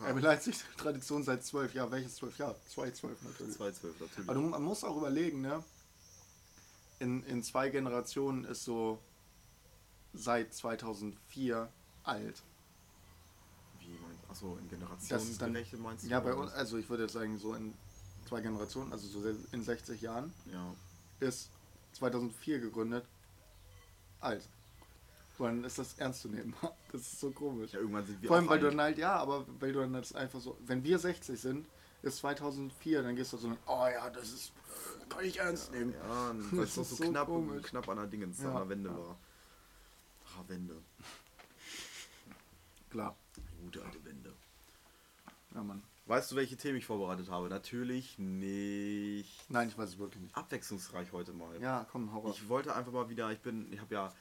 Ja. 0.00 0.10
RB 0.10 0.20
Leipzig, 0.20 0.64
Tradition 0.76 1.22
seit 1.22 1.44
12 1.44 1.74
Jahren. 1.74 1.90
Welches 1.90 2.16
12 2.16 2.38
Jahr? 2.38 2.54
2012 2.68 3.22
natürlich. 3.22 3.56
2012 3.56 4.00
natürlich. 4.00 4.28
Aber 4.28 4.40
man 4.40 4.62
muss 4.62 4.84
auch 4.84 4.96
überlegen, 4.96 5.40
ne? 5.40 5.64
In, 6.98 7.22
in 7.24 7.42
zwei 7.42 7.70
Generationen 7.70 8.44
ist 8.44 8.64
so 8.64 8.98
seit 10.14 10.52
2004 10.52 11.68
alt. 12.04 12.42
Wie 13.80 13.88
meinst 13.88 14.18
Achso, 14.28 14.58
in 14.60 14.68
Generationen 14.68 15.38
dann, 15.38 15.82
meinst 15.82 16.04
du? 16.04 16.08
Ja, 16.08 16.20
bei 16.20 16.34
uns, 16.34 16.52
also 16.52 16.76
ich 16.78 16.88
würde 16.88 17.04
jetzt 17.04 17.12
sagen, 17.12 17.38
so 17.38 17.54
in 17.54 17.74
zwei 18.26 18.40
Generationen, 18.40 18.92
also 18.92 19.06
so 19.06 19.26
in 19.52 19.62
60 19.62 20.00
Jahren, 20.00 20.32
ja. 20.52 20.74
ist 21.20 21.50
2004 21.92 22.60
gegründet, 22.60 23.04
alt. 24.20 24.46
Dann 25.38 25.62
ist 25.62 25.78
das 25.78 25.96
ernst 25.98 26.22
zu 26.22 26.28
nehmen. 26.28 26.54
Das 26.90 27.02
ist 27.02 27.20
so 27.20 27.30
komisch. 27.30 27.72
Ja, 27.72 27.80
irgendwann 27.80 28.06
sind 28.06 28.22
wir 28.22 28.28
Vor 28.28 28.38
allem, 28.38 28.46
weil 28.46 28.54
alt. 28.54 28.62
du 28.62 28.66
dann 28.70 28.80
halt, 28.80 28.96
ja, 28.96 29.14
aber 29.16 29.44
weil 29.60 29.74
du 29.74 29.80
dann 29.80 29.92
das 29.92 30.14
einfach 30.14 30.40
so, 30.40 30.56
wenn 30.66 30.82
wir 30.82 30.98
60 30.98 31.38
sind, 31.38 31.66
ist 32.02 32.18
2004, 32.18 33.02
dann 33.02 33.16
gehst 33.16 33.32
du 33.32 33.36
so, 33.36 33.56
oh 33.66 33.86
ja, 33.92 34.08
das 34.10 34.30
ist 34.30 34.52
kann 35.08 35.24
ich 35.24 35.38
ernst 35.38 35.72
nehmen. 35.72 35.94
Ja, 35.94 36.34
weil 36.52 36.64
es 36.64 36.74
so, 36.74 36.82
so 36.82 36.96
knapp, 36.96 37.28
knapp 37.62 37.88
an 37.88 37.96
der 37.96 38.06
Dingens, 38.06 38.42
ja. 38.42 38.50
an 38.50 38.56
der 38.56 38.68
Wende 38.68 38.90
ja. 38.90 38.96
war. 38.96 39.18
Ach, 40.26 40.48
Wende. 40.48 40.76
Klar. 42.90 43.16
Gute 43.62 43.84
alte 43.84 44.04
Wende. 44.04 44.32
Ja, 45.54 45.62
Mann. 45.62 45.82
Weißt 46.06 46.32
du, 46.32 46.36
welche 46.36 46.56
Themen 46.56 46.78
ich 46.78 46.86
vorbereitet 46.86 47.30
habe? 47.30 47.48
Natürlich 47.48 48.18
nicht. 48.18 49.50
Nein, 49.50 49.68
ich 49.68 49.76
weiß 49.76 49.90
es 49.90 49.98
wirklich 49.98 50.22
nicht. 50.22 50.36
Abwechslungsreich 50.36 51.12
heute 51.12 51.32
mal. 51.32 51.60
Ja, 51.60 51.86
komm, 51.90 52.12
hau 52.14 52.30
Ich 52.30 52.48
wollte 52.48 52.74
einfach 52.74 52.92
mal 52.92 53.10
wieder, 53.10 53.30
ich 53.30 53.40
bin, 53.40 53.70
ich 53.72 53.80
habe 53.80 53.94
ja 53.94 54.12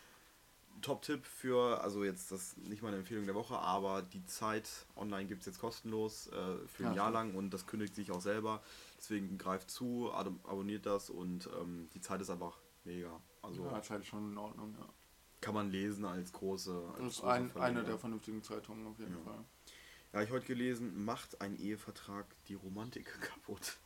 Top-Tipp 0.82 1.26
für, 1.26 1.82
also 1.82 2.04
jetzt 2.04 2.32
das 2.32 2.58
nicht 2.58 2.82
meine 2.82 2.98
Empfehlung 2.98 3.26
der 3.26 3.36
Woche, 3.36 3.58
aber 3.58 4.02
die 4.02 4.26
Zeit 4.26 4.70
online 4.96 5.26
gibt 5.26 5.42
es 5.42 5.46
jetzt 5.48 5.60
kostenlos 5.60 6.28
äh, 6.28 6.68
für 6.68 6.86
ein 6.86 6.92
ja, 6.92 7.04
Jahr 7.04 7.12
lang 7.12 7.36
und 7.36 7.52
das 7.52 7.66
kündigt 7.66 7.96
sich 7.96 8.12
auch 8.12 8.22
selber. 8.22 8.62
Deswegen 8.98 9.38
greift 9.38 9.70
zu, 9.70 10.12
abonniert 10.12 10.86
das 10.86 11.10
und 11.10 11.50
ähm, 11.60 11.90
die 11.94 12.02
Zeit 12.02 12.22
ist 12.22 12.30
einfach 12.30 12.58
mega. 12.84 13.22
Also 13.42 13.64
ja, 13.66 13.82
Zeit 13.82 14.02
ist 14.02 14.08
schon 14.08 14.32
in 14.32 14.38
Ordnung, 14.38 14.76
ja. 14.80 14.88
Kann 15.40 15.54
man 15.54 15.70
lesen 15.70 16.04
als 16.04 16.34
große. 16.34 16.84
Als 16.96 17.04
das 17.04 17.14
ist 17.18 17.24
ein, 17.24 17.56
eine 17.58 17.84
der 17.84 18.00
vernünftigen 18.00 18.42
Zeitungen 18.42 18.88
auf 18.88 18.98
jeden 18.98 19.16
ja. 19.18 19.24
Fall. 19.24 19.46
Habe 20.14 20.24
ich 20.24 20.32
heute 20.32 20.48
gelesen, 20.48 21.06
macht 21.06 21.42
ein 21.42 21.58
Ehevertrag 21.60 22.26
die 22.48 22.56
Romantik 22.56 23.06
kaputt. 23.22 23.78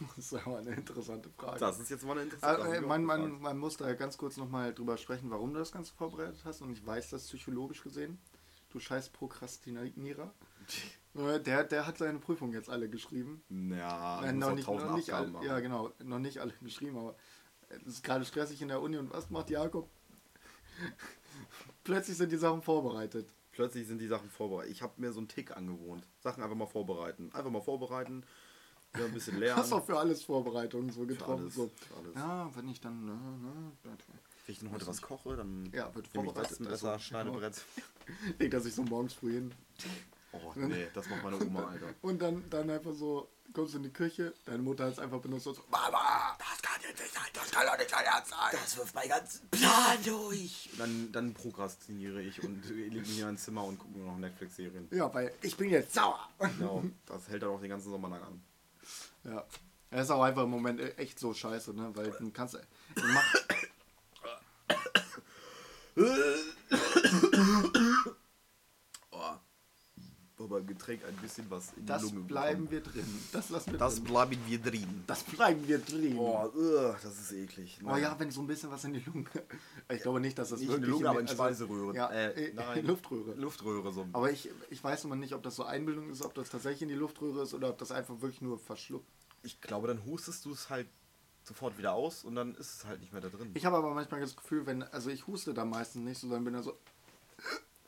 Das 0.16 0.32
ist 0.32 0.34
aber 0.34 0.58
eine 0.58 0.74
interessante 0.74 1.30
Frage. 1.30 1.58
Das 1.58 1.78
ist 1.78 1.90
jetzt 1.90 2.04
mal 2.04 2.12
eine 2.12 2.22
interessante 2.22 2.62
Frage. 2.62 2.76
Also, 2.76 2.86
man, 2.86 3.04
man, 3.04 3.40
man 3.40 3.58
muss 3.58 3.76
da 3.76 3.92
ganz 3.94 4.18
kurz 4.18 4.36
nochmal 4.36 4.74
drüber 4.74 4.96
sprechen, 4.96 5.30
warum 5.30 5.52
du 5.52 5.58
das 5.58 5.72
Ganze 5.72 5.92
vorbereitet 5.94 6.40
hast. 6.44 6.62
Und 6.62 6.72
ich 6.72 6.84
weiß 6.84 7.10
das 7.10 7.26
psychologisch 7.26 7.82
gesehen. 7.82 8.18
Du 8.70 8.80
scheiß 8.80 9.10
Prokrastinierer. 9.10 10.32
Der, 11.46 11.64
der 11.64 11.86
hat 11.86 11.96
seine 11.96 12.18
Prüfung 12.18 12.52
jetzt 12.52 12.68
alle 12.68 12.90
geschrieben. 12.90 13.42
Ja, 13.48 14.22
äh, 14.22 14.34
noch 14.34 14.54
nicht, 14.54 14.68
noch 14.68 14.96
nicht 14.96 15.12
alle, 15.12 15.32
ja 15.46 15.60
genau, 15.60 15.90
noch 16.04 16.18
nicht 16.18 16.40
alle 16.40 16.52
geschrieben, 16.60 16.98
aber 16.98 17.16
es 17.68 17.86
ist 17.86 18.04
gerade 18.04 18.26
stressig 18.26 18.60
in 18.60 18.68
der 18.68 18.82
Uni 18.82 18.98
und 18.98 19.10
was 19.10 19.30
macht 19.30 19.48
Jakob? 19.48 19.88
Plötzlich 21.84 22.18
sind 22.18 22.32
die 22.32 22.36
Sachen 22.36 22.60
vorbereitet. 22.60 23.32
Plötzlich 23.52 23.86
sind 23.86 23.98
die 23.98 24.08
Sachen 24.08 24.28
vorbereitet. 24.28 24.72
Ich 24.72 24.82
habe 24.82 25.00
mir 25.00 25.12
so 25.12 25.20
einen 25.20 25.28
Tick 25.28 25.56
angewohnt. 25.56 26.06
Sachen 26.20 26.42
einfach 26.42 26.56
mal 26.56 26.66
vorbereiten. 26.66 27.30
Einfach 27.32 27.50
mal 27.50 27.62
vorbereiten. 27.62 28.22
Ja, 28.96 29.04
ein 29.04 29.12
bisschen 29.12 29.38
lernen. 29.40 29.62
Hast 29.62 29.72
auch 29.72 29.84
für 29.84 29.98
alles 29.98 30.22
Vorbereitungen 30.22 30.90
so 30.90 31.06
getroffen. 31.06 31.44
Alles, 31.44 31.54
so. 31.54 31.70
Ja, 32.14 32.50
wenn 32.54 32.68
ich 32.68 32.80
dann. 32.80 33.04
Ne, 33.04 33.12
ne, 33.12 33.72
wenn 34.46 34.52
ich 34.52 34.60
dann 34.60 34.70
heute 34.70 34.86
was 34.86 35.02
koche, 35.02 35.36
dann 35.36 35.70
ja, 35.72 35.92
wird 35.94 36.06
vorbereitet. 36.08 36.52
Ich 36.52 36.58
das 36.58 36.82
Messer, 36.82 36.98
Schneidebrett. 36.98 37.64
Leg 38.38 38.50
das 38.50 38.62
sich 38.62 38.74
so 38.74 38.82
morgens 38.82 39.14
früh 39.14 39.32
hin. 39.32 39.52
Oh, 40.32 40.52
nee, 40.54 40.86
das 40.94 41.08
macht 41.08 41.24
meine 41.24 41.40
Oma, 41.40 41.66
Alter. 41.66 41.86
Und 42.02 42.20
dann, 42.20 42.48
dann 42.50 42.70
einfach 42.70 42.92
so, 42.92 43.28
kommst 43.52 43.74
du 43.74 43.78
in 43.78 43.84
die 43.84 43.92
Küche, 43.92 44.34
deine 44.44 44.62
Mutter 44.62 44.84
hat 44.84 44.92
es 44.92 44.98
einfach 44.98 45.20
benutzt 45.20 45.46
und 45.46 45.54
so, 45.56 45.62
Mama, 45.70 46.36
das 46.38 46.62
kann 46.62 46.80
jetzt 46.82 47.00
nicht 47.00 47.14
sein, 47.14 47.24
das 47.32 47.50
kann 47.50 47.66
doch 47.66 47.78
nicht 47.78 47.92
dein 47.92 48.04
Ernst 48.04 48.30
sein. 48.30 48.38
Das 48.52 48.76
wirft 48.76 48.94
meinen 48.94 49.08
ganzen 49.08 49.48
Plan 49.48 49.98
durch. 50.04 50.70
Dann, 50.78 51.10
dann 51.12 51.34
prokrastiniere 51.34 52.22
ich 52.22 52.42
und 52.42 52.68
lege 52.68 53.00
mich 53.00 53.18
in 53.18 53.26
ein 53.26 53.38
Zimmer 53.38 53.64
und 53.64 53.78
gucke 53.78 53.98
noch 53.98 54.18
Netflix-Serien. 54.18 54.88
Ja, 54.90 55.12
weil 55.12 55.32
ich 55.42 55.56
bin 55.56 55.70
jetzt 55.70 55.94
sauer. 55.94 56.28
Genau, 56.38 56.84
das 57.06 57.28
hält 57.28 57.42
dann 57.42 57.50
auch 57.50 57.60
den 57.60 57.70
ganzen 57.70 57.90
Sommer 57.90 58.10
lang 58.10 58.22
an. 58.22 58.42
Ja. 59.26 59.44
Das 59.90 60.04
ist 60.04 60.10
auch 60.10 60.22
einfach 60.22 60.44
im 60.44 60.50
Moment 60.50 60.80
echt 60.98 61.18
so 61.18 61.32
scheiße, 61.32 61.74
ne? 61.74 61.90
Weil 61.94 62.10
du 62.10 62.30
kannst. 62.30 62.58
Du 62.94 63.04
machst, 63.04 63.46
aber 70.56 70.62
Getränk 70.62 71.04
ein 71.04 71.16
bisschen 71.16 71.46
was 71.50 71.72
in 71.76 71.86
das 71.86 72.02
die 72.02 72.14
Lunge 72.14 72.26
bleiben 72.26 72.70
wir 72.70 72.80
drin. 72.80 73.06
Das 73.32 73.50
lassen 73.50 73.72
wir 73.72 73.78
Das 73.78 73.96
drin. 73.96 74.04
bleiben 74.04 74.38
wir 74.46 74.58
drin. 74.58 75.04
Das 75.06 75.24
bleiben 75.24 75.68
wir 75.68 75.78
drin. 75.78 76.16
Oh, 76.18 76.50
ugh, 76.54 76.96
das 77.02 77.18
ist 77.18 77.32
eklig. 77.32 77.78
Nein. 77.82 77.94
Oh 77.94 77.96
ja, 77.96 78.18
wenn 78.18 78.30
so 78.30 78.40
ein 78.40 78.46
bisschen 78.46 78.70
was 78.70 78.84
in 78.84 78.94
die 78.94 79.00
Lunge. 79.00 79.26
Ich 79.88 80.02
glaube 80.02 80.20
nicht, 80.20 80.38
dass 80.38 80.48
das 80.48 80.60
nicht 80.60 80.68
wirklich 80.68 80.86
in 80.86 80.86
die 80.86 80.90
Lunge, 80.90 81.10
aber 81.10 81.20
in 81.20 81.26
also, 81.26 81.36
Speiseröhre. 81.36 81.94
Ja, 81.94 82.10
äh, 82.10 82.52
nein. 82.54 82.86
Luftröhre. 82.86 83.34
Luftröhre 83.34 83.92
so. 83.92 84.06
Aber 84.12 84.30
ich, 84.30 84.50
ich 84.70 84.82
weiß 84.82 85.04
immer 85.04 85.16
nicht, 85.16 85.34
ob 85.34 85.42
das 85.42 85.56
so 85.56 85.64
Einbildung 85.64 86.10
ist, 86.10 86.22
ob 86.22 86.34
das 86.34 86.50
tatsächlich 86.50 86.82
in 86.82 86.88
die 86.88 86.94
Luftröhre 86.94 87.42
ist 87.42 87.54
oder 87.54 87.70
ob 87.70 87.78
das 87.78 87.92
einfach 87.92 88.20
wirklich 88.20 88.40
nur 88.40 88.58
verschluckt. 88.58 89.06
Ich 89.46 89.60
glaube, 89.60 89.86
dann 89.86 90.04
hustest 90.04 90.44
du 90.44 90.52
es 90.52 90.70
halt 90.70 90.88
sofort 91.44 91.78
wieder 91.78 91.92
aus 91.92 92.24
und 92.24 92.34
dann 92.34 92.56
ist 92.56 92.78
es 92.78 92.84
halt 92.84 93.00
nicht 93.00 93.12
mehr 93.12 93.22
da 93.22 93.28
drin. 93.28 93.52
Ich 93.54 93.64
habe 93.64 93.76
aber 93.76 93.94
manchmal 93.94 94.20
das 94.20 94.34
Gefühl, 94.34 94.66
wenn, 94.66 94.82
also 94.82 95.08
ich 95.10 95.28
huste 95.28 95.54
da 95.54 95.64
meistens 95.64 96.02
nicht, 96.02 96.18
sondern 96.18 96.42
bin 96.42 96.54
da 96.54 96.62
so 96.64 96.76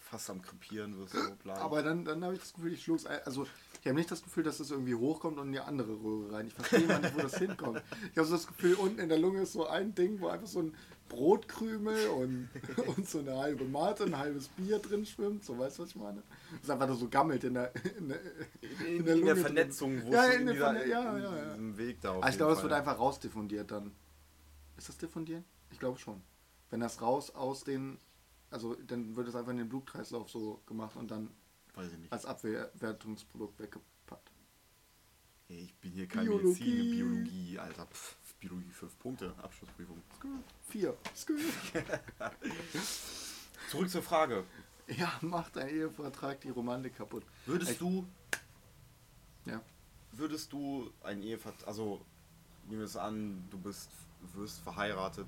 fast 0.09 0.31
am 0.31 0.43
Krepieren 0.43 0.99
wirst 0.99 1.15
du 1.15 1.35
bleiben. 1.43 1.61
Aber 1.61 1.83
dann, 1.83 2.05
dann 2.05 2.25
habe 2.25 2.35
ich 2.35 2.41
das 2.41 2.53
Gefühl, 2.53 2.73
ich 2.73 2.83
schluck's. 2.83 3.07
Also, 3.07 3.47
ich 3.81 3.87
habe 3.87 3.95
nicht 3.95 4.11
das 4.11 4.23
Gefühl, 4.23 4.43
dass 4.43 4.59
das 4.59 4.71
irgendwie 4.71 4.95
hochkommt 4.95 5.39
und 5.39 5.49
in 5.49 5.53
die 5.53 5.61
andere 5.61 5.93
Röhre 5.93 6.33
rein. 6.33 6.47
Ich 6.49 6.55
verstehe 6.55 6.81
immer 6.81 6.99
nicht, 6.99 7.15
wo 7.15 7.21
das 7.21 7.39
hinkommt. 7.39 7.83
Ich 8.11 8.19
habe 8.19 8.27
so 8.27 8.35
das 8.35 8.47
Gefühl, 8.47 8.75
unten 8.75 8.99
in 8.99 9.09
der 9.09 9.19
Lunge 9.19 9.43
ist 9.43 9.53
so 9.53 9.67
ein 9.67 9.95
Ding, 9.95 10.21
wo 10.21 10.29
einfach 10.29 10.47
so 10.47 10.61
ein 10.61 10.75
Brotkrümel 11.09 12.09
und, 12.09 12.49
und 12.97 13.09
so 13.09 13.21
eine 13.21 13.37
halbe 13.37 13.65
Mate, 13.65 14.05
ein 14.05 14.17
halbes 14.17 14.49
Bier 14.49 14.79
drin 14.79 15.05
schwimmt. 15.07 15.45
So, 15.45 15.59
weißt 15.59 15.79
du, 15.79 15.83
was 15.83 15.91
ich 15.91 15.97
meine? 15.97 16.23
Das 16.53 16.63
ist 16.63 16.71
einfach 16.71 16.89
nur 16.89 16.97
so 16.97 17.09
gammelt 17.09 17.45
in 17.45 17.55
der, 17.55 17.73
in 17.99 18.09
der, 18.09 18.21
in, 18.87 18.97
in 18.99 19.05
der, 19.05 19.15
in 19.17 19.25
der 19.27 19.37
Vernetzung, 19.37 20.03
wo 20.05 20.13
ja, 20.13 20.25
in, 20.27 20.43
in, 20.43 20.55
dieser, 20.55 20.87
ja, 20.87 21.19
ja, 21.19 21.37
ja. 21.37 21.77
Weg 21.77 22.01
da 22.01 22.13
auf 22.13 22.23
also 22.23 22.35
Ich 22.35 22.39
glaube, 22.39 22.53
es 22.55 22.63
wird 22.63 22.73
einfach 22.73 22.99
rausdiffundiert 22.99 23.71
dann. 23.71 23.93
Ist 24.77 24.89
das 24.89 24.99
diffundiert? 24.99 25.45
Ich 25.71 25.79
glaube 25.79 25.99
schon. 25.99 26.23
Wenn 26.71 26.81
das 26.81 27.01
raus 27.01 27.35
aus 27.35 27.65
den 27.65 27.99
also 28.51 28.75
dann 28.75 29.15
wird 29.17 29.29
es 29.29 29.35
einfach 29.35 29.53
in 29.53 29.59
den 29.59 29.69
Blutkreislauf 29.69 30.31
so 30.31 30.61
gemacht 30.67 30.97
und 30.97 31.11
dann 31.11 31.31
als 32.11 32.27
Abwertungsprodukt 32.27 33.59
weggepackt. 33.59 34.33
Hey, 35.47 35.61
ich 35.61 35.75
bin 35.77 35.93
hier 35.93 36.07
kein 36.07 36.25
Biologie. 36.25 36.47
Medizin, 36.49 36.91
Biologie, 36.91 37.59
Alter. 37.59 37.87
Pff, 37.87 38.17
Biologie 38.41 38.71
5 38.71 38.99
Punkte, 38.99 39.35
Abschlussprüfung. 39.43 40.03
Vier. 40.69 40.97
Zurück 43.71 43.91
zur 43.91 44.03
Frage. 44.03 44.45
Ja, 44.87 45.13
macht 45.21 45.59
ein 45.59 45.69
Ehevertrag 45.69 46.41
die 46.41 46.51
Romantik 46.51 46.97
kaputt. 46.97 47.25
Würdest 47.47 47.73
ich, 47.73 47.79
du. 47.79 48.07
Ja. 49.45 49.61
Würdest 50.13 50.53
du 50.53 50.91
ein 51.03 51.23
Ehevertrag. 51.23 51.67
Also, 51.67 52.01
nehmen 52.67 52.81
wir 52.81 52.87
es 52.87 52.97
an, 52.97 53.45
du 53.51 53.59
bist, 53.59 53.91
wirst 54.35 54.61
verheiratet, 54.61 55.27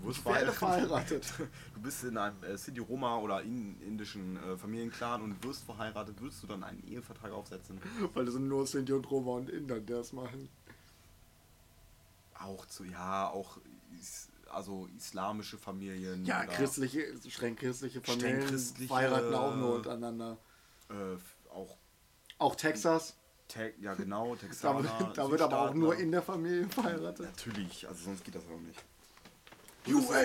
Du 0.00 0.08
wirst 0.08 0.20
verheiratet. 0.20 0.54
verheiratet. 0.54 1.34
Du 1.74 1.80
bist 1.80 2.04
in 2.04 2.16
einem 2.16 2.42
äh, 2.42 2.56
City 2.56 2.80
Roma 2.80 3.18
oder 3.18 3.42
in, 3.42 3.80
indischen 3.80 4.36
äh, 4.36 4.56
Familienclan 4.56 5.22
und 5.22 5.44
wirst 5.44 5.64
verheiratet. 5.64 6.20
Würdest 6.20 6.42
du 6.42 6.46
dann 6.46 6.64
einen 6.64 6.82
Ehevertrag 6.86 7.32
aufsetzen? 7.32 7.80
Weil 8.14 8.24
das 8.24 8.34
sind 8.34 8.48
nur 8.48 8.66
Sinti 8.66 8.92
und 8.92 9.10
Roma 9.10 9.32
und 9.32 9.50
Inder, 9.50 9.80
die 9.80 9.92
das 9.92 10.12
machen. 10.12 10.48
Auch 12.38 12.66
zu, 12.66 12.84
ja, 12.84 13.28
auch 13.28 13.58
is, 13.98 14.28
also 14.50 14.88
islamische 14.96 15.58
Familien. 15.58 16.24
Ja, 16.24 16.44
christliche, 16.44 17.04
streng 17.28 17.56
christliche 17.56 18.00
Familien 18.00 18.40
streng 18.40 18.50
christliche, 18.50 18.94
heiraten 18.94 19.34
auch 19.34 19.56
nur 19.56 19.76
untereinander. 19.76 20.38
Äh, 20.90 21.16
auch. 21.50 21.76
Auch 22.38 22.54
Texas. 22.54 23.16
Te 23.48 23.74
ja, 23.80 23.94
genau, 23.94 24.34
Texaner. 24.34 24.82
da, 24.82 25.12
da 25.14 25.30
wird 25.30 25.40
aber 25.40 25.60
auch 25.60 25.74
nur 25.74 25.96
in 25.96 26.10
der 26.10 26.22
Familie 26.22 26.68
verheiratet. 26.68 27.26
Natürlich, 27.26 27.86
also 27.86 28.04
sonst 28.04 28.24
geht 28.24 28.34
das 28.34 28.42
auch 28.44 28.60
nicht. 28.60 28.84
USA, 29.88 30.22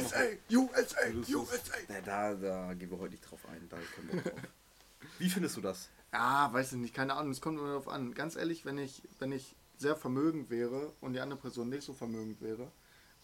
USA, 0.51 0.97
USA. 1.29 1.77
Na, 1.87 2.01
da, 2.01 2.33
da 2.33 2.73
gehen 2.73 2.89
wir 2.89 2.99
heute 2.99 3.11
nicht 3.11 3.29
drauf 3.29 3.45
ein. 3.47 3.67
Da 3.69 3.77
können 3.95 4.11
wir 4.11 4.21
drauf. 4.21 4.41
Wie 5.19 5.29
findest 5.29 5.57
du 5.57 5.61
das? 5.61 5.89
Ja, 6.11 6.51
weiß 6.51 6.73
ich 6.73 6.79
nicht, 6.79 6.93
keine 6.93 7.13
Ahnung. 7.13 7.31
Es 7.31 7.41
kommt 7.41 7.57
nur 7.57 7.67
darauf 7.67 7.87
an. 7.87 8.13
Ganz 8.13 8.35
ehrlich, 8.35 8.65
wenn 8.65 8.77
ich, 8.77 9.03
wenn 9.19 9.31
ich 9.31 9.55
sehr 9.77 9.95
vermögend 9.95 10.49
wäre 10.49 10.93
und 11.01 11.13
die 11.13 11.19
andere 11.19 11.39
Person 11.39 11.69
nicht 11.69 11.83
so 11.83 11.93
vermögend 11.93 12.41
wäre, 12.41 12.71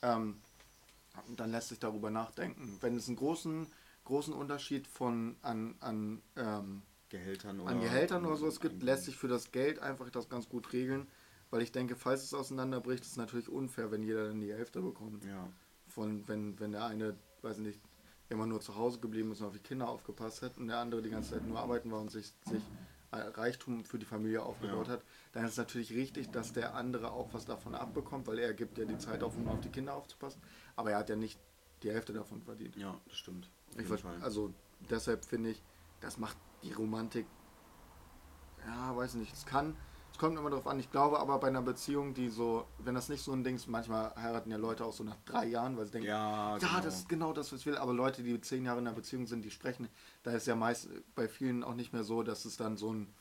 ähm, 0.01 0.39
dann 1.35 1.51
lässt 1.51 1.69
sich 1.69 1.79
darüber 1.79 2.09
nachdenken. 2.09 2.77
Wenn 2.81 2.95
es 2.95 3.07
einen 3.07 3.17
großen, 3.17 3.67
großen 4.05 4.33
Unterschied 4.33 4.87
von 4.87 5.35
an, 5.41 5.75
an 5.79 6.21
ähm, 6.35 6.83
Gehältern 7.09 7.59
oder, 7.59 7.71
an 7.71 7.81
Gehältern 7.81 8.25
oder 8.25 8.37
sowas 8.37 8.59
gibt, 8.59 8.83
lässt 8.83 9.05
sich 9.05 9.17
für 9.17 9.27
das 9.27 9.51
Geld 9.51 9.79
einfach 9.79 10.09
das 10.09 10.29
ganz 10.29 10.47
gut 10.49 10.71
regeln. 10.73 11.07
Weil 11.49 11.61
ich 11.61 11.71
denke, 11.71 11.95
falls 11.95 12.23
es 12.23 12.33
auseinanderbricht, 12.33 13.03
ist 13.03 13.11
es 13.11 13.17
natürlich 13.17 13.49
unfair, 13.49 13.89
wenn 13.89 14.03
jeder 14.03 14.27
dann 14.27 14.41
die 14.41 14.53
Hälfte 14.53 14.81
bekommt. 14.81 15.23
Ja 15.23 15.47
von, 15.97 16.27
wenn, 16.27 16.59
wenn 16.59 16.73
der 16.73 16.85
eine, 16.85 17.15
weiß 17.41 17.57
nicht, 17.57 17.81
immer 18.29 18.45
nur 18.45 18.61
zu 18.61 18.75
Hause 18.75 18.99
geblieben 18.99 19.31
ist 19.31 19.41
und 19.41 19.47
auf 19.47 19.53
die 19.53 19.59
Kinder 19.59 19.89
aufgepasst 19.89 20.43
hat 20.43 20.59
und 20.59 20.67
der 20.67 20.77
andere 20.77 21.01
die 21.01 21.09
ganze 21.09 21.31
Zeit 21.31 21.47
nur 21.47 21.57
arbeiten 21.57 21.91
war 21.91 21.99
und 21.99 22.11
sich, 22.11 22.33
sich 22.45 22.61
Reichtum 23.11 23.83
für 23.83 23.97
die 23.97 24.05
Familie 24.05 24.43
aufgebaut 24.43 24.87
ja. 24.87 24.93
hat, 24.93 25.03
dann 25.31 25.45
ist 25.45 25.51
es 25.51 25.57
natürlich 25.57 25.91
richtig, 25.93 26.29
dass 26.29 26.53
der 26.53 26.75
andere 26.75 27.11
auch 27.11 27.33
was 27.33 27.45
davon 27.45 27.73
abbekommt, 27.73 28.27
weil 28.27 28.37
er 28.37 28.53
gibt 28.53 28.77
ja 28.77 28.85
die 28.85 28.97
Zeit 28.99 29.23
auf, 29.23 29.35
um 29.35 29.47
auf 29.47 29.59
die 29.61 29.69
Kinder 29.69 29.95
aufzupassen, 29.95 30.39
aber 30.75 30.91
er 30.91 30.99
hat 30.99 31.09
ja 31.09 31.15
nicht 31.15 31.39
die 31.81 31.89
Hälfte 31.89 32.13
davon 32.13 32.43
verdient. 32.43 32.75
Ja, 32.75 32.99
das 33.07 33.17
stimmt. 33.17 33.49
Ich 33.75 33.89
also 34.21 34.53
deshalb 34.91 35.25
finde 35.25 35.49
ich, 35.51 35.63
das 35.99 36.19
macht 36.19 36.37
die 36.61 36.73
Romantik, 36.73 37.25
ja, 38.67 38.95
weiß 38.95 39.15
nicht, 39.15 39.33
es 39.33 39.47
kann, 39.47 39.75
es 40.17 40.19
kommt 40.19 40.35
immer 40.35 40.49
darauf 40.49 40.65
an. 40.65 40.79
Ich 40.79 40.89
glaube 40.89 41.19
aber 41.19 41.37
bei 41.37 41.47
einer 41.47 41.61
Beziehung, 41.61 42.15
die 42.15 42.29
so, 42.29 42.65
wenn 42.79 42.95
das 42.95 43.07
nicht 43.07 43.23
so 43.23 43.33
ein 43.33 43.43
Ding 43.43 43.55
ist, 43.55 43.67
manchmal 43.67 44.15
heiraten 44.15 44.49
ja 44.49 44.57
Leute 44.57 44.83
auch 44.83 44.91
so 44.91 45.03
nach 45.03 45.17
drei 45.25 45.45
Jahren, 45.45 45.77
weil 45.77 45.85
sie 45.85 45.91
denken, 45.91 46.07
ja, 46.07 46.57
genau. 46.57 46.73
ja 46.73 46.81
das 46.81 46.95
ist 46.95 47.09
genau 47.09 47.33
das, 47.33 47.53
was 47.53 47.59
ich 47.59 47.65
will. 47.67 47.77
Aber 47.77 47.93
Leute, 47.93 48.23
die 48.23 48.41
zehn 48.41 48.65
Jahre 48.65 48.79
in 48.79 48.87
einer 48.87 48.95
Beziehung 48.95 49.27
sind, 49.27 49.45
die 49.45 49.51
sprechen, 49.51 49.87
da 50.23 50.31
ist 50.31 50.47
ja 50.47 50.55
meist 50.55 50.89
bei 51.13 51.27
vielen 51.27 51.63
auch 51.63 51.75
nicht 51.75 51.93
mehr 51.93 52.03
so, 52.03 52.23
dass 52.23 52.45
es 52.45 52.57
dann 52.57 52.77
so 52.77 52.89
einen 52.89 53.13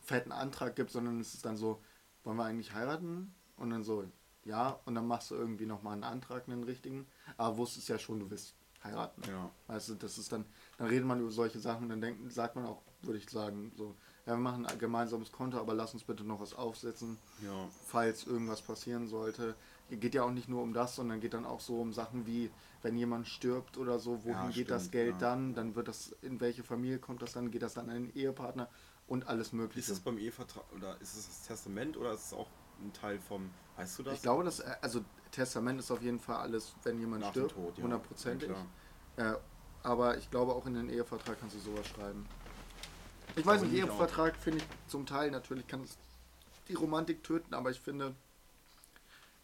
fetten 0.00 0.32
Antrag 0.32 0.74
gibt, 0.74 0.90
sondern 0.90 1.20
es 1.20 1.34
ist 1.34 1.44
dann 1.44 1.58
so, 1.58 1.82
wollen 2.24 2.38
wir 2.38 2.44
eigentlich 2.44 2.72
heiraten? 2.72 3.34
Und 3.58 3.68
dann 3.68 3.84
so, 3.84 4.04
ja, 4.44 4.80
und 4.86 4.94
dann 4.94 5.06
machst 5.06 5.30
du 5.30 5.34
irgendwie 5.34 5.66
nochmal 5.66 5.92
einen 5.92 6.04
Antrag, 6.04 6.48
einen 6.48 6.64
richtigen, 6.64 7.06
aber 7.36 7.58
wusstest 7.58 7.90
ja 7.90 7.98
schon, 7.98 8.20
du 8.20 8.30
willst 8.30 8.54
heiraten. 8.82 9.20
Ja. 9.28 9.50
Weißt 9.66 9.90
du, 9.90 9.94
das 9.96 10.16
ist 10.16 10.32
dann, 10.32 10.46
dann 10.78 10.86
redet 10.86 11.04
man 11.04 11.20
über 11.20 11.30
solche 11.30 11.58
Sachen 11.58 11.82
und 11.82 11.88
dann 11.90 12.00
denkt, 12.00 12.32
sagt 12.32 12.56
man 12.56 12.64
auch, 12.64 12.80
würde 13.02 13.18
ich 13.18 13.28
sagen, 13.28 13.70
so, 13.76 13.94
ja, 14.28 14.34
wir 14.34 14.42
machen 14.42 14.66
ein 14.66 14.78
gemeinsames 14.78 15.32
Konto, 15.32 15.58
aber 15.58 15.72
lass 15.72 15.94
uns 15.94 16.04
bitte 16.04 16.22
noch 16.22 16.38
was 16.38 16.52
aufsetzen, 16.52 17.16
ja. 17.42 17.68
falls 17.86 18.26
irgendwas 18.26 18.60
passieren 18.60 19.08
sollte. 19.08 19.54
Geht 19.90 20.14
ja 20.14 20.22
auch 20.22 20.30
nicht 20.30 20.50
nur 20.50 20.62
um 20.62 20.74
das, 20.74 20.96
sondern 20.96 21.20
geht 21.20 21.32
dann 21.32 21.46
auch 21.46 21.60
so 21.60 21.80
um 21.80 21.94
Sachen 21.94 22.26
wie, 22.26 22.50
wenn 22.82 22.98
jemand 22.98 23.26
stirbt 23.26 23.78
oder 23.78 23.98
so, 23.98 24.22
wohin 24.24 24.32
ja, 24.32 24.46
geht 24.48 24.52
stimmt, 24.52 24.70
das 24.70 24.90
Geld 24.90 25.14
ja. 25.14 25.18
dann? 25.18 25.54
Dann 25.54 25.74
wird 25.74 25.88
das, 25.88 26.14
in 26.20 26.40
welche 26.40 26.62
Familie 26.62 26.98
kommt 26.98 27.22
das 27.22 27.32
dann? 27.32 27.50
Geht 27.50 27.62
das 27.62 27.72
dann 27.72 27.88
an 27.88 27.94
den 27.94 28.14
Ehepartner 28.14 28.68
und 29.06 29.26
alles 29.28 29.54
mögliche. 29.54 29.80
Ist 29.80 29.98
es 29.98 30.00
beim 30.00 30.18
Ehevertrag 30.18 30.64
oder 30.76 31.00
ist 31.00 31.16
es 31.16 31.26
das 31.26 31.42
Testament 31.46 31.96
oder 31.96 32.12
ist 32.12 32.26
es 32.26 32.32
auch 32.34 32.48
ein 32.82 32.92
Teil 32.92 33.18
vom, 33.18 33.48
weißt 33.76 33.98
du 33.98 34.02
das? 34.02 34.14
Ich 34.16 34.22
glaube, 34.22 34.44
dass, 34.44 34.60
äh, 34.60 34.76
also 34.82 35.02
Testament 35.30 35.80
ist 35.80 35.90
auf 35.90 36.02
jeden 36.02 36.20
Fall 36.20 36.36
alles, 36.36 36.74
wenn 36.82 37.00
jemand 37.00 37.22
Nach 37.22 37.30
stirbt, 37.30 37.54
hundertprozentig. 37.78 38.50
Äh, 39.16 39.32
aber 39.82 40.18
ich 40.18 40.30
glaube 40.30 40.52
auch 40.52 40.66
in 40.66 40.74
den 40.74 40.90
Ehevertrag 40.90 41.40
kannst 41.40 41.56
du 41.56 41.60
sowas 41.60 41.86
schreiben. 41.86 42.26
Ich 43.36 43.46
weiß 43.46 43.62
nicht, 43.62 43.74
Ehevertrag 43.74 44.36
finde 44.36 44.58
ich 44.58 44.64
zum 44.88 45.06
Teil 45.06 45.30
natürlich 45.30 45.66
kann 45.66 45.82
es 45.82 45.96
die 46.68 46.74
Romantik 46.74 47.22
töten, 47.22 47.54
aber 47.54 47.70
ich 47.70 47.80
finde, 47.80 48.14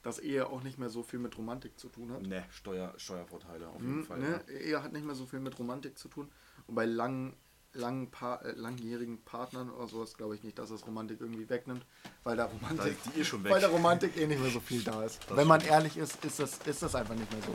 dass 0.03 0.19
Ehe 0.19 0.47
auch 0.47 0.63
nicht 0.63 0.79
mehr 0.79 0.91
so 0.91 1.03
viel 1.03 1.19
mit 1.19 1.37
Romantik 1.39 1.79
zu 1.79 1.89
tun 1.89 2.13
hat. 2.13 2.23
Ne, 2.23 2.45
Steuer, 2.51 2.93
Steuervorteile 2.99 3.69
auf 3.69 3.81
jeden 3.81 3.97
hm, 3.97 4.05
Fall. 4.05 4.19
Ne? 4.19 4.45
Ja. 4.47 4.53
Ehe 4.53 4.83
hat 4.83 4.93
nicht 4.93 5.07
mehr 5.07 5.15
so 5.15 5.27
viel 5.27 5.41
mit 5.41 5.59
Romantik 5.59 5.99
zu 5.99 6.09
tun. 6.09 6.31
Und 6.67 6.75
bei 6.75 6.85
langen 6.85 7.35
langen 7.75 8.11
pa 8.11 8.37
äh, 8.37 8.53
langjährigen 8.53 9.23
Partnern 9.23 9.71
oder 9.71 9.89
sowas 9.89 10.17
glaube 10.17 10.35
ich 10.35 10.43
nicht, 10.43 10.59
dass 10.59 10.71
das 10.71 10.87
Romantik 10.87 11.21
irgendwie 11.21 11.49
wegnimmt, 11.49 11.85
weil 12.23 12.37
da 12.37 12.47
Romantik, 12.47 12.97
da 13.05 13.21
eh 13.21 13.25
weil 13.51 13.61
der 13.61 13.69
Romantik 13.69 14.17
eh 14.17 14.27
nicht 14.27 14.41
mehr 14.41 14.51
so 14.51 14.61
viel 14.61 14.83
da 14.83 15.05
ist. 15.05 15.21
Das 15.29 15.37
Wenn 15.37 15.47
man 15.47 15.61
ehrlich 15.61 15.97
ist, 15.97 16.25
ist 16.25 16.39
das, 16.39 16.59
ist 16.59 16.83
das 16.83 16.95
einfach 16.95 17.15
nicht 17.15 17.31
mehr 17.33 17.43
so. 17.43 17.55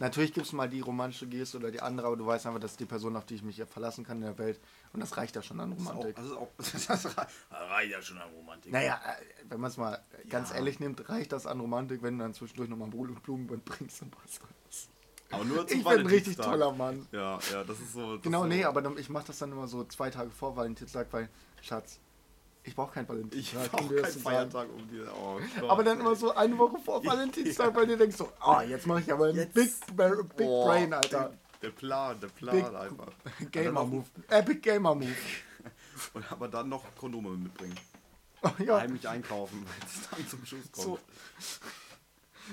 Natürlich 0.00 0.32
gibt 0.32 0.46
es 0.46 0.52
mal 0.52 0.68
die 0.68 0.80
romantische 0.80 1.26
Geste 1.26 1.58
oder 1.58 1.70
die 1.70 1.80
andere, 1.80 2.06
aber 2.06 2.16
du 2.16 2.26
weißt 2.26 2.46
einfach, 2.46 2.60
das 2.60 2.72
ist 2.72 2.80
die 2.80 2.86
Person, 2.86 3.16
auf 3.16 3.26
die 3.26 3.34
ich 3.34 3.42
mich 3.42 3.62
verlassen 3.64 4.04
kann 4.04 4.18
in 4.18 4.24
der 4.24 4.38
Welt 4.38 4.60
und 4.92 5.00
das 5.00 5.16
reicht 5.16 5.36
ja 5.36 5.42
schon 5.42 5.60
an 5.60 5.72
Romantik. 5.72 6.16
Das, 6.16 6.32
auch, 6.32 6.48
das, 6.56 6.90
auch, 6.90 7.14
das 7.14 7.16
reicht 7.50 7.92
ja 7.92 8.02
schon 8.02 8.18
an 8.18 8.30
Romantik. 8.30 8.72
Naja, 8.72 9.00
äh, 9.04 9.50
wenn 9.50 9.60
man 9.60 9.70
es 9.70 9.76
mal 9.76 10.02
ganz 10.28 10.50
ja. 10.50 10.56
ehrlich 10.56 10.80
nimmt, 10.80 11.08
reicht 11.08 11.32
das 11.32 11.46
an 11.46 11.60
Romantik, 11.60 12.02
wenn 12.02 12.18
du 12.18 12.24
dann 12.24 12.34
zwischendurch 12.34 12.68
nochmal 12.68 12.88
Blumenband 12.88 13.64
bringst 13.64 14.02
und 14.02 14.14
was 14.22 14.40
aber 15.30 15.44
nur 15.44 15.66
zum 15.66 15.78
Ich 15.78 15.84
bin 15.84 15.98
ein 15.98 16.06
richtig 16.06 16.36
toller 16.36 16.72
Mann. 16.72 17.06
Ja, 17.12 17.38
ja, 17.52 17.64
das 17.64 17.78
ist 17.80 17.92
so. 17.92 18.14
Das 18.14 18.22
genau, 18.22 18.42
so. 18.42 18.48
nee, 18.48 18.64
aber 18.64 18.96
ich 18.98 19.08
mache 19.08 19.26
das 19.26 19.38
dann 19.38 19.52
immer 19.52 19.68
so 19.68 19.84
zwei 19.84 20.10
Tage 20.10 20.30
vor 20.30 20.56
Valentinstag, 20.56 21.08
weil, 21.10 21.28
Schatz, 21.60 22.00
ich 22.64 22.74
brauche 22.74 22.92
keinen 22.92 23.08
Valentinstag. 23.08 23.64
Ich 23.64 23.70
brauche 23.70 23.94
keinen 23.94 24.12
Feiertag 24.12 24.68
um 24.74 24.88
dir. 24.88 25.10
Oh, 25.14 25.38
aber 25.68 25.84
dann 25.84 26.00
immer 26.00 26.14
so 26.14 26.34
eine 26.34 26.56
Woche 26.58 26.78
vor 26.78 27.04
Valentinstag, 27.04 27.74
weil 27.74 27.86
du 27.86 27.96
denkst 27.96 28.16
so, 28.16 28.30
oh, 28.44 28.60
jetzt 28.60 28.86
mache 28.86 29.00
ich 29.00 29.12
aber 29.12 29.26
einen 29.26 29.36
jetzt. 29.36 29.54
Big, 29.54 29.70
Big 30.36 30.46
oh, 30.46 30.66
Brain, 30.66 30.92
Alter. 30.92 31.32
Der, 31.62 31.70
Plan, 31.70 32.18
der 32.20 32.28
Plan 32.28 32.56
Big 32.56 32.66
einfach. 32.66 33.12
Gamer 33.50 33.84
Move. 33.84 34.04
Epic 34.28 34.60
Gamer 34.60 34.94
Move. 34.94 35.14
Und 36.14 36.30
aber 36.30 36.48
dann 36.48 36.68
noch 36.68 36.84
Kondome 36.96 37.30
mitbringen. 37.30 37.74
Oh, 38.42 38.50
ja. 38.62 38.80
Heimlich 38.80 39.08
einkaufen, 39.08 39.64
weil 39.64 39.88
es 39.88 40.08
dann 40.10 40.28
zum 40.28 40.46
Schuss 40.46 40.70
kommt. 40.72 40.86
So. 40.86 40.98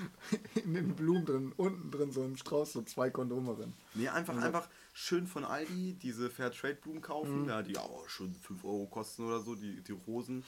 in 0.64 0.74
den 0.74 0.94
Blumen 0.94 1.24
drin, 1.24 1.52
unten 1.56 1.90
drin 1.90 2.12
so 2.12 2.22
ein 2.22 2.36
Strauß, 2.36 2.72
so 2.72 2.82
zwei 2.82 3.10
Kondome 3.10 3.54
drin. 3.54 3.72
Nee, 3.94 4.08
einfach, 4.08 4.34
so. 4.34 4.40
einfach 4.40 4.68
schön 4.92 5.26
von 5.26 5.44
Aldi 5.44 5.94
diese 5.94 6.30
Fairtrade-Blumen 6.30 7.00
kaufen, 7.00 7.42
mhm. 7.42 7.48
ja, 7.48 7.62
die 7.62 7.76
auch 7.76 8.08
schon 8.08 8.34
5 8.34 8.64
Euro 8.64 8.86
kosten 8.86 9.24
oder 9.24 9.40
so, 9.40 9.54
die, 9.54 9.82
die 9.82 9.92
Rosen, 9.92 10.44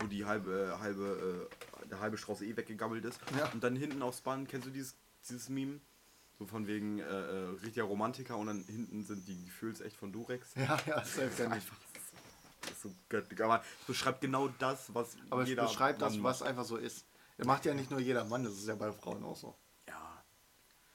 wo 0.00 0.06
die 0.06 0.24
halbe, 0.24 0.78
halbe, 0.80 1.48
äh, 1.82 1.88
der 1.88 2.00
halbe 2.00 2.18
Strauß 2.18 2.42
eh 2.42 2.56
weggegammelt 2.56 3.04
ist. 3.04 3.20
Ja. 3.38 3.50
Und 3.52 3.62
dann 3.62 3.76
hinten 3.76 4.02
aufs 4.02 4.20
Band, 4.20 4.48
kennst 4.48 4.66
du 4.66 4.70
dieses, 4.70 4.96
dieses 5.28 5.48
Meme? 5.48 5.80
So 6.38 6.46
von 6.46 6.66
wegen 6.66 6.98
äh, 6.98 7.04
äh, 7.04 7.48
richtiger 7.62 7.84
Romantiker 7.84 8.36
und 8.36 8.46
dann 8.48 8.64
hinten 8.64 9.04
sind 9.04 9.28
die 9.28 9.44
Gefühlsecht 9.44 9.96
von 9.96 10.12
Durex. 10.12 10.54
Ja, 10.56 10.78
ja, 10.86 10.94
das 10.96 11.16
ist 11.16 11.40
einfach 11.40 11.76
das 12.62 12.72
ist 12.72 12.82
so 12.82 12.94
göttlich. 13.08 13.42
Aber 13.42 13.62
es 13.80 13.86
beschreibt 13.86 14.20
genau 14.20 14.48
das, 14.58 14.92
was 14.94 15.16
Aber 15.30 15.44
jeder 15.44 15.64
es 15.64 15.70
beschreibt 15.70 16.00
das, 16.02 16.22
was 16.22 16.42
einfach 16.42 16.64
so 16.64 16.76
ist. 16.76 17.04
Das 17.42 17.48
macht 17.48 17.64
ja 17.64 17.74
nicht 17.74 17.90
nur 17.90 17.98
jeder 17.98 18.24
Mann, 18.24 18.44
das 18.44 18.52
ist 18.52 18.68
ja 18.68 18.76
bei 18.76 18.92
Frauen 18.92 19.24
auch 19.24 19.34
so. 19.34 19.56
Ja, 19.88 20.22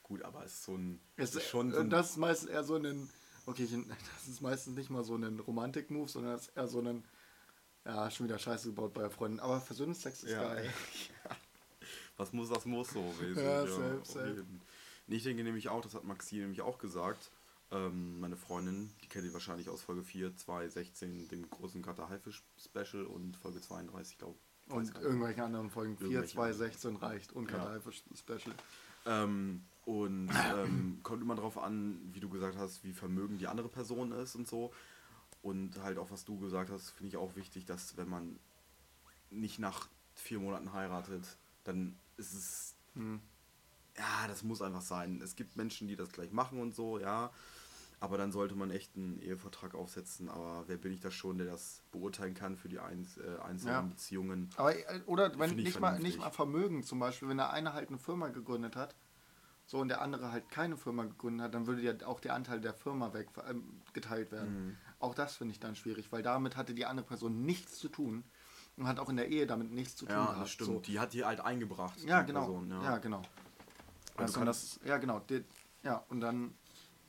gut, 0.02 0.22
aber 0.24 0.46
es 0.46 0.54
ist 0.54 0.64
so 0.64 0.76
ein. 0.76 1.02
Es 1.18 1.36
ist 1.36 1.50
schon 1.50 1.74
so 1.74 1.80
ein 1.80 1.90
das 1.90 2.12
ist 2.12 2.18
meistens 2.18 2.50
eher 2.50 2.64
so 2.64 2.76
ein. 2.76 3.10
Okay, 3.46 3.68
das 4.16 4.28
ist 4.30 4.42
meistens 4.42 4.78
nicht 4.78 4.90
mal 4.90 5.04
so 5.04 5.16
ein 5.16 5.42
Romantik-Move, 5.42 6.08
sondern 6.08 6.32
das 6.32 6.48
ist 6.48 6.56
eher 6.56 6.70
so 6.70 6.80
ein. 6.80 7.04
Ja, 7.84 8.10
schon 8.10 8.28
wieder 8.28 8.40
Scheiße 8.40 8.70
gebaut 8.70 8.94
bei 8.94 9.02
der 9.02 9.10
Freundin. 9.10 9.42
Aber 9.42 9.60
Versöhnungsex 9.60 10.24
ist 10.24 10.32
ja. 10.32 10.42
geil. 10.42 10.74
Was 12.16 12.32
muss, 12.32 12.48
das 12.50 12.66
muss 12.66 12.92
so. 12.92 13.04
Wesen. 13.20 13.44
Ja, 13.44 13.66
ja 13.66 13.68
safe, 13.68 14.02
safe. 14.06 14.46
Ich 15.08 15.24
denke 15.24 15.44
nämlich 15.44 15.68
auch, 15.68 15.82
das 15.82 15.96
hat 15.96 16.06
Maxi 16.06 16.36
nämlich 16.36 16.62
auch 16.62 16.78
gesagt. 16.78 17.30
Ähm, 17.72 18.22
meine 18.22 18.38
Freundin, 18.38 18.94
die 19.04 19.10
kennt 19.10 19.26
ihr 19.26 19.34
wahrscheinlich 19.34 19.68
aus 19.68 19.82
Folge 19.82 20.04
4, 20.04 20.38
2, 20.38 20.70
16, 20.70 21.28
dem 21.28 21.50
großen 21.50 21.82
Kater 21.82 22.08
Haifisch 22.08 22.42
Special 22.58 23.06
und 23.06 23.36
Folge 23.36 23.60
32, 23.60 24.18
glaube 24.18 24.38
ich 24.38 24.57
und 24.70 24.96
irgendwelche 25.00 25.44
anderen 25.44 25.70
Folgen. 25.70 25.98
4, 25.98 26.26
2, 26.26 26.54
16 26.54 26.96
reicht 26.98 27.34
und 27.34 27.48
Karteifisch 27.48 28.04
ja. 28.10 28.16
Special. 28.18 28.56
Ähm, 29.06 29.64
und 29.86 30.30
ähm, 30.54 31.00
kommt 31.04 31.22
immer 31.22 31.36
darauf 31.36 31.58
an, 31.58 32.00
wie 32.12 32.20
du 32.20 32.30
gesagt 32.30 32.58
hast, 32.58 32.84
wie 32.84 32.94
vermögend 32.94 33.40
die 33.40 33.48
andere 33.48 33.70
Person 33.70 34.12
ist 34.12 34.36
und 34.36 34.48
so. 34.48 34.74
Und 35.42 35.82
halt 35.82 35.98
auch, 35.98 36.12
was 36.12 36.26
du 36.26 36.38
gesagt 36.40 36.70
hast, 36.70 36.92
finde 36.92 37.10
ich 37.10 37.18
auch 37.18 37.36
wichtig, 37.36 37.66
dass 37.66 37.96
wenn 37.96 38.10
man 38.10 38.40
nicht 39.30 39.60
nach 39.60 39.88
vier 40.14 40.40
Monaten 40.40 40.74
heiratet, 40.74 41.38
dann 41.64 41.98
ist 42.18 42.34
es. 42.34 42.76
Hm. 42.96 43.22
Ja, 43.98 44.28
das 44.28 44.44
muss 44.44 44.62
einfach 44.62 44.82
sein. 44.82 45.22
Es 45.24 45.36
gibt 45.36 45.56
Menschen, 45.56 45.88
die 45.88 45.96
das 45.96 46.12
gleich 46.12 46.32
machen 46.32 46.60
und 46.60 46.76
so, 46.76 47.00
ja. 47.00 47.32
Aber 48.00 48.18
dann 48.18 48.32
sollte 48.32 48.56
man 48.56 48.70
echt 48.70 48.96
einen 48.96 49.20
Ehevertrag 49.20 49.74
aufsetzen. 49.74 50.30
Aber 50.30 50.66
wer 50.68 50.78
bin 50.78 50.94
ich 50.94 51.00
da 51.00 51.10
schon, 51.10 51.40
der 51.40 51.48
das 51.48 51.82
beurteilen 51.92 52.36
kann 52.36 52.56
für 52.56 52.70
die 52.70 52.80
Einz 52.80 53.18
äh, 53.18 53.42
einzelnen 53.42 53.74
ja. 53.74 53.82
Beziehungen? 53.82 54.50
Aber, 54.56 54.76
äh, 54.76 55.02
oder 55.08 55.38
wenn 55.40 55.56
nicht 55.56 55.80
mal, 55.80 56.00
nicht 56.00 56.20
mal 56.20 56.30
Vermögen 56.30 56.84
zum 56.84 57.00
Beispiel, 57.00 57.28
wenn 57.28 57.38
der 57.38 57.52
eine 57.52 57.74
halt 57.74 57.90
eine 57.90 57.98
Firma 57.98 58.28
gegründet 58.28 58.76
hat, 58.76 58.96
so 59.66 59.80
und 59.80 59.90
der 59.90 60.02
andere 60.02 60.32
halt 60.32 60.50
keine 60.50 60.78
Firma 60.78 61.04
gegründet 61.06 61.46
hat, 61.46 61.54
dann 61.56 61.66
würde 61.66 61.82
ja 61.82 61.94
auch 62.06 62.20
der 62.20 62.36
Anteil 62.36 62.62
der 62.62 62.74
Firma 62.74 63.14
weg 63.14 63.30
äh, 63.38 63.56
geteilt 63.94 64.32
werden. 64.32 64.68
Mhm. 64.68 64.78
Auch 65.00 65.16
das 65.16 65.36
finde 65.36 65.54
ich 65.54 65.60
dann 65.60 65.76
schwierig, 65.76 66.12
weil 66.12 66.22
damit 66.22 66.56
hatte 66.56 66.76
die 66.76 66.86
andere 66.86 67.06
Person 67.06 67.46
nichts 67.46 67.80
zu 67.80 67.90
tun 67.90 68.24
und 68.78 68.88
hat 68.88 69.00
auch 69.00 69.10
in 69.10 69.18
der 69.18 69.28
Ehe 69.28 69.48
damit 69.48 69.72
nichts 69.72 69.96
zu 69.96 70.06
tun 70.06 70.16
ja, 70.16 70.26
gehabt. 70.26 70.42
Das 70.42 70.52
stimmt. 70.52 70.70
So. 70.70 70.80
Die 70.80 71.00
hat 71.00 71.14
die 71.14 71.26
halt 71.26 71.42
eingebracht. 71.42 72.00
Ja, 72.06 72.22
genau. 72.22 72.46
Person, 72.46 72.70
ja. 72.70 72.84
ja. 72.84 72.98
genau. 73.00 73.22
Also 74.16 74.46
das, 74.46 74.80
ja, 74.86 74.98
genau. 74.98 75.20
Die, 75.20 75.44
ja, 75.84 76.04
und 76.10 76.22
dann 76.22 76.54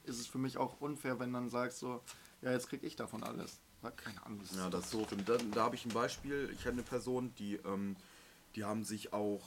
ist 0.09 0.21
es 0.21 0.27
für 0.27 0.39
mich 0.39 0.57
auch 0.57 0.81
unfair, 0.81 1.19
wenn 1.21 1.33
dann 1.33 1.49
sagst 1.49 1.79
so, 1.79 2.03
ja, 2.43 2.53
jetzt 2.53 2.69
krieg 2.69 2.83
ich 2.83 2.97
davon 2.97 3.23
alles. 3.23 3.61
Keine 3.97 4.25
Ahnung. 4.27 4.41
Das 4.41 4.57
ja, 4.57 4.71
das 4.71 4.91
so. 4.91 5.07
Da, 5.27 5.37
da 5.37 5.63
habe 5.63 5.77
ich 5.77 5.85
ein 5.85 5.93
Beispiel. 5.93 6.51
Ich 6.53 6.61
hatte 6.61 6.73
eine 6.73 6.83
Person, 6.83 7.33
die, 7.39 7.57
ähm, 7.57 7.97
die 8.57 8.65
haben 8.65 8.85
sich 8.85 9.13
auch 9.13 9.47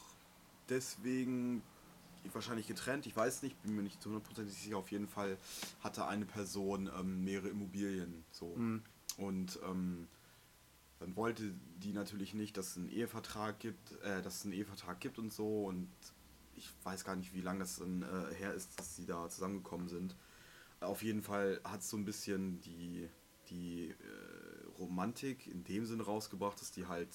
deswegen 0.70 1.62
wahrscheinlich 2.32 2.68
getrennt. 2.68 3.06
Ich 3.06 3.16
weiß 3.16 3.44
nicht, 3.44 3.62
bin 3.64 3.76
mir 3.76 3.82
nicht 3.82 4.02
zu 4.02 4.10
hundertprozentig 4.10 4.56
sicher. 4.56 4.78
Auf 4.78 4.92
jeden 4.92 5.08
Fall 5.08 5.38
hatte 5.82 6.06
eine 6.08 6.26
Person 6.26 6.90
ähm, 6.98 7.24
mehrere 7.24 7.50
Immobilien. 7.50 8.24
So. 8.32 8.56
Mhm. 8.56 8.84
Und 9.18 9.60
ähm, 9.68 10.08
dann 11.00 11.16
wollte 11.16 11.54
die 11.84 11.92
natürlich 11.92 12.34
nicht, 12.34 12.56
dass 12.56 12.70
es 12.70 12.78
einen 12.78 12.90
Ehevertrag 12.90 13.60
gibt, 13.60 13.92
äh, 14.04 14.22
dass 14.22 14.38
es 14.38 14.44
einen 14.46 14.54
Ehevertrag 14.54 15.00
gibt 15.02 15.20
und 15.20 15.34
so. 15.34 15.66
Und 15.66 15.90
ich 16.56 16.70
weiß 16.84 17.04
gar 17.04 17.18
nicht, 17.18 17.34
wie 17.34 17.42
lange 17.42 17.60
das 17.60 17.80
dann, 17.80 18.04
äh, 18.04 18.34
her 18.36 18.54
ist, 18.54 18.80
dass 18.80 18.96
sie 18.96 19.06
da 19.06 19.28
zusammengekommen 19.28 19.90
sind 19.90 20.16
auf 20.82 21.04
jeden 21.04 21.22
Fall 21.22 21.62
hat 21.64 21.82
es 21.82 21.90
so 21.90 21.98
ein 21.98 22.06
bisschen 22.06 22.60
die, 22.62 23.08
die 23.50 23.90
äh, 23.90 24.78
Romantik 24.80 25.48
in 25.48 25.64
dem 25.64 25.86
Sinne 25.86 26.04
rausgebracht, 26.04 26.60
dass 26.60 26.72
die 26.72 26.88
halt, 26.88 27.10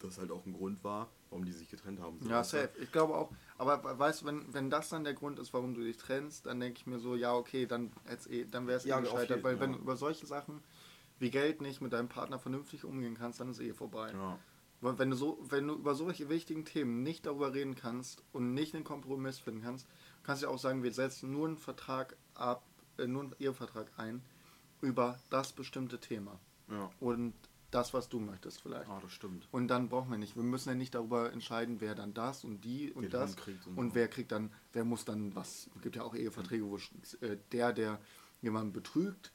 das 0.00 0.18
halt 0.18 0.30
auch 0.30 0.44
ein 0.44 0.52
Grund 0.52 0.82
war, 0.82 1.08
warum 1.30 1.44
die 1.44 1.52
sich 1.52 1.70
getrennt 1.70 2.00
haben. 2.00 2.18
So 2.20 2.28
ja, 2.28 2.42
safe. 2.42 2.70
Ich 2.80 2.90
glaube 2.90 3.14
auch, 3.14 3.30
aber 3.58 3.98
weißt 3.98 4.22
du, 4.22 4.26
wenn, 4.26 4.52
wenn 4.52 4.70
das 4.70 4.88
dann 4.88 5.04
der 5.04 5.14
Grund 5.14 5.38
ist, 5.38 5.52
warum 5.54 5.74
du 5.74 5.82
dich 5.82 5.96
trennst, 5.96 6.46
dann 6.46 6.58
denke 6.60 6.78
ich 6.78 6.86
mir 6.86 6.98
so, 6.98 7.14
ja, 7.14 7.34
okay, 7.34 7.66
dann, 7.66 7.92
eh, 8.28 8.44
dann 8.44 8.66
wäre 8.66 8.78
es 8.78 8.84
ja, 8.84 8.98
eh 8.98 9.02
gescheitert, 9.02 9.42
weil 9.44 9.54
ja. 9.54 9.60
wenn 9.60 9.72
du 9.72 9.78
über 9.78 9.96
solche 9.96 10.26
Sachen 10.26 10.60
wie 11.18 11.30
Geld 11.30 11.60
nicht 11.62 11.80
mit 11.80 11.92
deinem 11.92 12.08
Partner 12.08 12.40
vernünftig 12.40 12.84
umgehen 12.84 13.14
kannst, 13.14 13.38
dann 13.38 13.50
ist 13.50 13.60
eh 13.60 13.72
vorbei. 13.72 14.10
Ja. 14.12 14.38
Wenn 14.80 15.10
du, 15.10 15.16
so, 15.16 15.38
wenn 15.42 15.68
du 15.68 15.74
über 15.74 15.94
solche 15.94 16.28
wichtigen 16.28 16.64
Themen 16.64 17.04
nicht 17.04 17.24
darüber 17.24 17.54
reden 17.54 17.76
kannst 17.76 18.20
und 18.32 18.52
nicht 18.52 18.74
einen 18.74 18.82
Kompromiss 18.82 19.38
finden 19.38 19.62
kannst, 19.62 19.86
kannst 20.24 20.42
du 20.42 20.46
ja 20.48 20.52
auch 20.52 20.58
sagen, 20.58 20.82
wir 20.82 20.92
setzen 20.92 21.30
nur 21.30 21.46
einen 21.46 21.56
Vertrag 21.56 22.16
ab, 22.34 22.64
äh, 22.98 23.06
nur 23.06 23.22
einen 23.22 23.34
Ehevertrag 23.38 23.86
ein 23.96 24.22
über 24.80 25.18
das 25.30 25.52
bestimmte 25.52 26.00
Thema. 26.00 26.38
Ja. 26.68 26.90
Und 27.00 27.34
das, 27.70 27.94
was 27.94 28.08
du 28.08 28.20
möchtest 28.20 28.60
vielleicht. 28.60 28.88
Ah, 28.88 29.00
das 29.00 29.12
stimmt. 29.12 29.48
Und 29.50 29.68
dann 29.68 29.88
brauchen 29.88 30.10
wir 30.10 30.18
nicht, 30.18 30.36
wir 30.36 30.42
müssen 30.42 30.68
ja 30.68 30.74
nicht 30.74 30.94
darüber 30.94 31.32
entscheiden, 31.32 31.80
wer 31.80 31.94
dann 31.94 32.12
das 32.12 32.44
und 32.44 32.62
die 32.64 32.92
und 32.92 33.04
wer 33.04 33.10
das 33.10 33.34
und, 33.66 33.78
und 33.78 33.94
wer 33.94 34.08
kriegt 34.08 34.30
dann, 34.30 34.52
wer 34.72 34.84
muss 34.84 35.04
dann 35.04 35.34
was. 35.34 35.70
Es 35.74 35.82
gibt 35.82 35.96
ja 35.96 36.02
auch 36.02 36.14
Eheverträge, 36.14 36.64
wo 36.66 36.76
äh, 36.76 37.38
der, 37.50 37.72
der 37.72 37.98
jemanden 38.42 38.72
betrügt, 38.72 39.32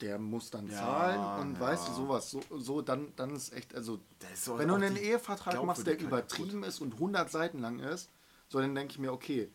der 0.00 0.18
muss 0.18 0.50
dann 0.50 0.68
ja, 0.68 0.76
zahlen 0.76 1.42
und 1.42 1.54
ja. 1.54 1.60
weißt 1.60 1.88
du 1.88 1.92
sowas 1.92 2.30
so, 2.30 2.40
so 2.56 2.80
dann 2.80 3.12
dann 3.16 3.34
ist 3.34 3.52
echt 3.52 3.74
also 3.74 4.00
ist 4.32 4.48
wenn 4.58 4.68
du 4.68 4.74
einen 4.74 4.96
Ehevertrag 4.96 5.62
machst 5.64 5.86
der 5.86 5.98
übertrieben 5.98 6.62
ist 6.62 6.80
und 6.80 6.94
100 6.94 7.30
Seiten 7.30 7.58
lang 7.58 7.80
ist 7.80 8.10
so 8.48 8.60
dann 8.60 8.74
denke 8.74 8.92
ich 8.92 8.98
mir 8.98 9.12
okay 9.12 9.50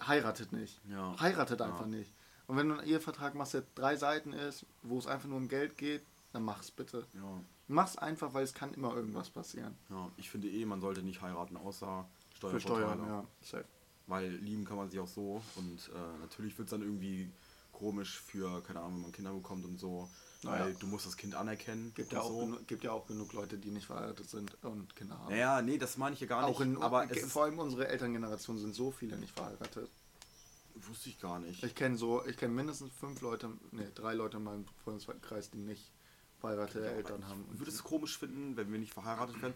heiratet 0.00 0.52
nicht 0.52 0.80
ja. 0.88 1.18
heiratet 1.20 1.60
einfach 1.60 1.86
nicht 1.86 2.14
und 2.50 2.56
wenn 2.56 2.68
du 2.68 2.78
einen 2.78 2.88
Ehevertrag 2.88 3.36
machst, 3.36 3.54
der 3.54 3.62
drei 3.76 3.94
Seiten 3.94 4.32
ist, 4.32 4.66
wo 4.82 4.98
es 4.98 5.06
einfach 5.06 5.28
nur 5.28 5.36
um 5.36 5.46
Geld 5.46 5.78
geht, 5.78 6.02
dann 6.32 6.42
mach's 6.42 6.72
bitte. 6.72 7.06
Ja. 7.14 7.40
Mach's 7.68 7.96
einfach, 7.96 8.34
weil 8.34 8.42
es 8.42 8.54
kann 8.54 8.74
immer 8.74 8.92
irgendwas 8.92 9.30
passieren. 9.30 9.76
Ja, 9.88 10.10
ich 10.16 10.28
finde 10.30 10.48
eh, 10.48 10.64
man 10.64 10.80
sollte 10.80 11.02
nicht 11.02 11.22
heiraten, 11.22 11.56
außer 11.56 12.08
Steuervorteile. 12.34 12.60
Für 12.60 12.60
Steuern, 12.60 13.06
ja. 13.06 13.24
Safe. 13.40 13.64
Weil 14.08 14.30
lieben 14.30 14.64
kann 14.64 14.78
man 14.78 14.90
sich 14.90 14.98
auch 14.98 15.06
so. 15.06 15.40
Und 15.54 15.90
äh, 15.94 16.18
natürlich 16.20 16.58
wird 16.58 16.66
es 16.66 16.70
dann 16.70 16.82
irgendwie 16.82 17.30
komisch 17.70 18.18
für, 18.18 18.60
keine 18.64 18.80
Ahnung, 18.80 18.94
wenn 18.94 19.02
man 19.02 19.12
Kinder 19.12 19.32
bekommt 19.32 19.64
und 19.64 19.78
so. 19.78 20.08
Naja. 20.42 20.64
Weil 20.64 20.74
du 20.74 20.88
musst 20.88 21.06
das 21.06 21.16
Kind 21.16 21.36
anerkennen. 21.36 21.92
Gibt 21.94 22.12
ja, 22.12 22.20
auch 22.20 22.30
so. 22.30 22.58
gibt 22.66 22.82
ja 22.82 22.90
auch 22.90 23.06
genug 23.06 23.32
Leute, 23.32 23.58
die 23.58 23.70
nicht 23.70 23.86
verheiratet 23.86 24.28
sind 24.28 24.56
und 24.64 24.96
Kinder 24.96 25.16
haben. 25.16 25.30
Naja, 25.30 25.62
nee, 25.62 25.78
das 25.78 25.96
meine 25.98 26.14
ich 26.14 26.20
ja 26.20 26.26
gar 26.26 26.48
nicht. 26.48 26.56
Auch 26.56 26.60
in, 26.60 26.82
aber 26.82 27.06
vor 27.08 27.44
allem 27.44 27.60
unsere 27.60 27.86
Elterngeneration 27.86 28.58
sind 28.58 28.74
so 28.74 28.90
viele 28.90 29.16
nicht 29.18 29.32
verheiratet. 29.32 29.88
Wusste 30.74 31.08
ich 31.10 31.20
gar 31.20 31.38
nicht. 31.38 31.62
Ich 31.62 31.74
kenne 31.74 31.96
so, 31.96 32.24
ich 32.26 32.36
kenne 32.36 32.54
mindestens 32.54 32.90
fünf 32.98 33.20
Leute, 33.20 33.50
ne, 33.72 33.90
drei 33.94 34.14
Leute 34.14 34.38
in 34.38 34.44
meinem 34.44 34.64
Freundeskreis, 34.84 35.50
die 35.50 35.58
nicht 35.58 35.90
verheiratete 36.40 36.84
ja, 36.84 36.92
Eltern 36.92 37.28
haben. 37.28 37.44
Ich 37.52 37.58
würde 37.58 37.70
es 37.70 37.82
komisch 37.82 38.18
finden, 38.18 38.56
wenn 38.56 38.72
wir 38.72 38.78
nicht 38.78 38.92
verheiratet 38.92 39.40
wären 39.42 39.54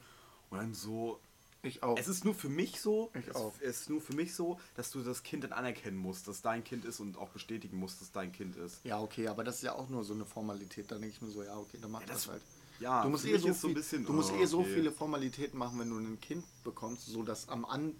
und 0.51 0.59
dann 0.59 0.75
so. 0.75 1.21
Ich 1.63 1.83
auch. 1.83 1.99
Es 1.99 2.09
ist 2.09 2.27
nur 2.27 2.35
für 2.35 2.51
mich 2.51 2.79
so. 2.81 3.11
Ich 3.19 3.29
es, 3.29 3.35
auch. 3.35 3.55
Es 3.61 3.81
ist 3.83 3.91
nur 3.91 4.03
für 4.03 4.15
mich 4.15 4.35
so, 4.35 4.61
dass 4.75 4.91
du 4.91 5.03
das 5.03 5.23
Kind 5.23 5.45
dann 5.45 5.53
anerkennen 5.53 5.97
musst, 5.97 6.29
dass 6.29 6.43
dein 6.43 6.63
Kind 6.63 6.85
ist 6.85 7.01
und 7.01 7.17
auch 7.17 7.31
bestätigen 7.31 7.79
musst, 7.79 8.03
dass 8.03 8.13
dein 8.13 8.33
Kind 8.33 8.57
ist. 8.57 8.85
Ja, 8.85 9.01
okay, 9.01 9.29
aber 9.29 9.45
das 9.45 9.57
ist 9.57 9.63
ja 9.63 9.75
auch 9.75 9.89
nur 9.89 10.05
so 10.05 10.13
eine 10.13 10.27
Formalität. 10.27 10.91
Da 10.91 10.97
denke 10.97 11.09
ich 11.09 11.23
mir 11.23 11.31
so, 11.31 11.43
ja, 11.43 11.57
okay, 11.57 11.79
dann 11.81 11.91
mach 11.91 12.03
ja, 12.03 12.07
das, 12.07 12.25
das 12.25 12.33
halt. 12.33 12.43
Ja, 12.81 13.03
du 13.03 13.09
musst, 13.09 13.25
eh 13.25 13.39
so, 13.39 13.55
viel, 13.55 13.75
bisschen, 13.75 14.05
du 14.05 14.13
musst 14.13 14.33
oh, 14.33 14.41
eh 14.41 14.47
so 14.47 14.63
viele 14.63 14.91
Formalitäten 14.91 15.59
machen, 15.59 15.79
wenn 15.79 15.89
du 15.89 15.97
ein 15.97 16.21
Kind 16.21 16.45
bekommst, 16.65 17.07
so 17.07 17.23
dass 17.23 17.49
am 17.49 17.65
An 17.65 17.95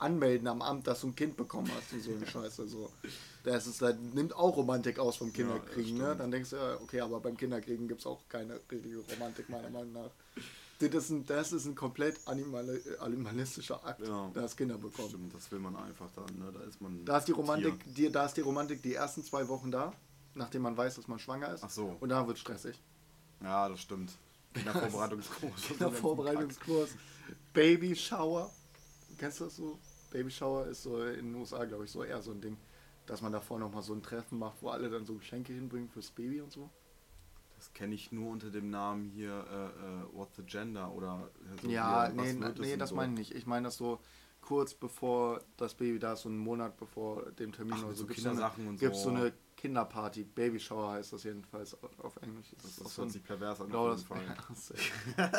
Anmelden 0.00 0.48
am 0.48 0.62
Amt, 0.62 0.86
dass 0.86 1.02
du 1.02 1.08
ein 1.08 1.16
Kind 1.16 1.36
bekommen 1.36 1.70
hast 1.76 1.92
und 1.92 2.02
so 2.02 2.12
eine 2.12 2.26
Scheiße. 2.26 2.68
So. 2.68 2.90
Das 3.44 3.66
ist, 3.66 3.80
das 3.80 3.96
nimmt 4.14 4.34
auch 4.34 4.56
Romantik 4.56 4.98
aus 4.98 5.16
vom 5.16 5.32
Kinderkriegen, 5.32 5.96
ja, 5.96 6.08
ne? 6.08 6.16
Dann 6.16 6.30
denkst 6.30 6.50
du, 6.50 6.56
ja, 6.56 6.78
okay, 6.80 7.00
aber 7.00 7.20
beim 7.20 7.36
Kinderkriegen 7.36 7.88
gibt 7.88 8.00
es 8.00 8.06
auch 8.06 8.20
keine 8.28 8.60
richtige 8.70 8.98
Romantik, 8.98 9.48
meiner 9.48 9.70
Meinung 9.70 9.92
nach. 9.92 10.10
Das 10.78 10.94
ist 10.94 11.10
ein, 11.10 11.26
das 11.26 11.52
ist 11.52 11.66
ein 11.66 11.74
komplett 11.74 12.16
animali 12.26 12.80
animalistischer 13.00 13.84
Akt, 13.84 14.00
ja, 14.00 14.30
das 14.32 14.56
Kinder 14.56 14.78
bekommen. 14.78 15.10
Stimmt, 15.10 15.34
das 15.34 15.52
will 15.52 15.58
man 15.58 15.76
einfach 15.76 16.08
dann, 16.16 16.38
ne? 16.38 16.50
Da 16.52 16.60
ist 16.64 16.80
man. 16.80 17.04
Da 17.04 17.18
ist 17.18 17.28
die 17.28 17.32
Romantik, 17.32 17.74
die, 17.94 18.10
da 18.10 18.24
ist 18.24 18.36
die 18.36 18.40
Romantik 18.40 18.82
die 18.82 18.94
ersten 18.94 19.22
zwei 19.22 19.46
Wochen 19.48 19.70
da, 19.70 19.92
nachdem 20.34 20.62
man 20.62 20.76
weiß, 20.76 20.94
dass 20.96 21.06
man 21.06 21.18
schwanger 21.18 21.52
ist. 21.52 21.62
Ach 21.62 21.70
so. 21.70 21.96
Und 22.00 22.08
dann 22.08 22.26
wird 22.26 22.38
es 22.38 22.40
stressig. 22.40 22.80
Ja, 23.42 23.68
das 23.68 23.80
stimmt. 23.80 24.12
Kindervorbereitungskurs. 24.54 25.62
Kindervorbereitungskurs. 25.68 26.90
Baby 27.52 27.94
Shower. 27.94 28.50
Kennst 29.18 29.40
du 29.40 29.44
das 29.44 29.56
so? 29.56 29.78
Baby 30.10 30.30
Shower 30.30 30.66
ist 30.66 30.82
so 30.82 31.02
in 31.02 31.32
den 31.32 31.34
USA, 31.34 31.64
glaube 31.64 31.84
ich, 31.84 31.90
so 31.90 32.04
eher 32.04 32.20
so 32.22 32.32
ein 32.32 32.40
Ding, 32.40 32.56
dass 33.06 33.22
man 33.22 33.32
davor 33.32 33.58
nochmal 33.58 33.82
so 33.82 33.94
ein 33.94 34.02
Treffen 34.02 34.38
macht, 34.38 34.62
wo 34.62 34.68
alle 34.68 34.90
dann 34.90 35.06
so 35.06 35.14
Geschenke 35.14 35.52
hinbringen 35.52 35.88
fürs 35.88 36.10
Baby 36.10 36.40
und 36.40 36.52
so. 36.52 36.70
Das 37.56 37.72
kenne 37.74 37.94
ich 37.94 38.10
nur 38.10 38.30
unter 38.30 38.50
dem 38.50 38.70
Namen 38.70 39.10
hier 39.10 39.32
äh, 39.32 39.66
äh, 39.66 40.16
What 40.16 40.30
the 40.36 40.42
Gender 40.42 40.92
oder 40.92 41.30
so 41.60 41.68
Ja, 41.68 42.10
hier, 42.10 42.22
nee, 42.22 42.50
nee 42.58 42.76
das 42.76 42.90
so. 42.90 42.94
meine 42.96 43.12
ich 43.12 43.18
nicht. 43.18 43.34
Ich 43.34 43.46
meine 43.46 43.66
das 43.66 43.76
so 43.76 44.00
kurz 44.40 44.74
bevor 44.74 45.42
das 45.58 45.74
Baby 45.74 45.98
da 45.98 46.14
ist, 46.14 46.22
so 46.22 46.28
einen 46.28 46.38
Monat 46.38 46.76
bevor 46.78 47.30
dem 47.32 47.52
Termin 47.52 47.74
Ach, 47.76 47.84
oder 47.84 47.94
so. 47.94 48.06
Gibt 48.06 48.20
so 48.20 48.30
eine, 48.30 48.50
und 48.66 48.80
so. 48.80 48.92
so 48.94 49.10
eine 49.10 49.32
Kinderparty, 49.56 50.24
Baby 50.24 50.58
Shower 50.58 50.92
heißt 50.92 51.12
das 51.12 51.24
jedenfalls 51.24 51.76
auf 51.98 52.16
Englisch. 52.22 52.46
Das, 52.62 52.76
das, 52.76 52.84
das 52.84 52.98
hört 52.98 53.10
sich 53.10 53.22
pervers 53.22 53.60
an. 53.60 53.66
Genau, 53.66 53.90
das, 53.90 54.06
ja, 55.18 55.32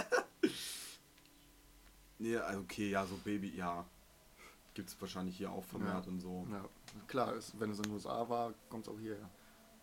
ja, 2.20 2.40
also 2.42 2.60
okay, 2.60 2.92
ja, 2.92 3.04
so 3.06 3.18
Baby, 3.24 3.56
ja. 3.56 3.84
Gibt 4.74 4.90
es 4.90 5.02
wahrscheinlich 5.02 5.38
hier 5.38 5.52
auch 5.52 5.66
vermehrt 5.66 6.06
ja. 6.06 6.12
und 6.12 6.20
so. 6.22 6.48
Ja, 6.50 6.66
klar, 7.08 7.34
ist, 7.36 7.60
wenn 7.60 7.72
es 7.72 7.78
in 7.78 7.84
den 7.84 7.94
USA 7.94 8.28
war, 8.30 8.54
kommt 8.70 8.88
es 8.88 8.94
auch 8.94 9.00
hierher. 9.00 9.30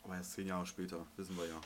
Aber 0.02 0.16
erst 0.16 0.32
zehn 0.32 0.46
Jahre 0.46 0.64
später, 0.66 1.06
wissen 1.16 1.36
wir 1.36 1.46
ja. 1.46 1.60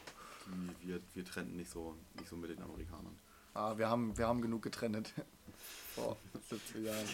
Die, 0.47 0.89
wir, 0.89 1.01
wir 1.15 1.25
trennten 1.25 1.57
nicht 1.57 1.71
so, 1.71 1.97
nicht 2.19 2.29
so 2.29 2.37
mit 2.37 2.51
den 2.51 2.61
Amerikanern. 2.63 3.17
Ah, 3.55 3.77
wir 3.79 3.89
haben, 3.89 4.17
wir 4.19 4.27
haben 4.27 4.43
genug 4.43 4.63
getrennt. 4.63 5.13
Vor 5.95 6.17
70 6.49 6.85
Jahren. 6.85 7.09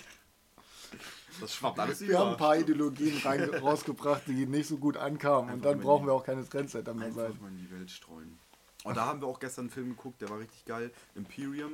Das 1.40 1.54
schwappt 1.54 1.78
alles 1.78 2.00
über. 2.00 2.10
Wir 2.10 2.18
haben 2.20 2.30
ein 2.30 2.36
paar 2.38 2.56
Ideologien 2.56 3.18
rein, 3.18 3.42
rausgebracht, 3.42 4.22
die 4.26 4.46
nicht 4.46 4.68
so 4.68 4.78
gut 4.78 4.96
ankamen. 4.96 5.50
Einfach 5.50 5.54
und 5.54 5.64
dann 5.64 5.80
brauchen 5.80 6.06
wir 6.06 6.14
auch 6.14 6.24
keine 6.24 6.48
Trendsetter 6.48 6.94
mehr 6.94 7.12
sein. 7.12 7.26
Einfach 7.26 7.40
mal 7.42 7.48
in 7.50 7.58
die 7.58 7.70
Welt 7.70 7.90
streuen. 7.90 8.38
Und 8.84 8.96
da 8.96 9.04
haben 9.04 9.20
wir 9.20 9.28
auch 9.28 9.40
gestern 9.40 9.64
einen 9.64 9.70
Film 9.70 9.90
geguckt, 9.90 10.22
der 10.22 10.30
war 10.30 10.38
richtig 10.38 10.64
geil. 10.64 10.90
Imperium. 11.14 11.72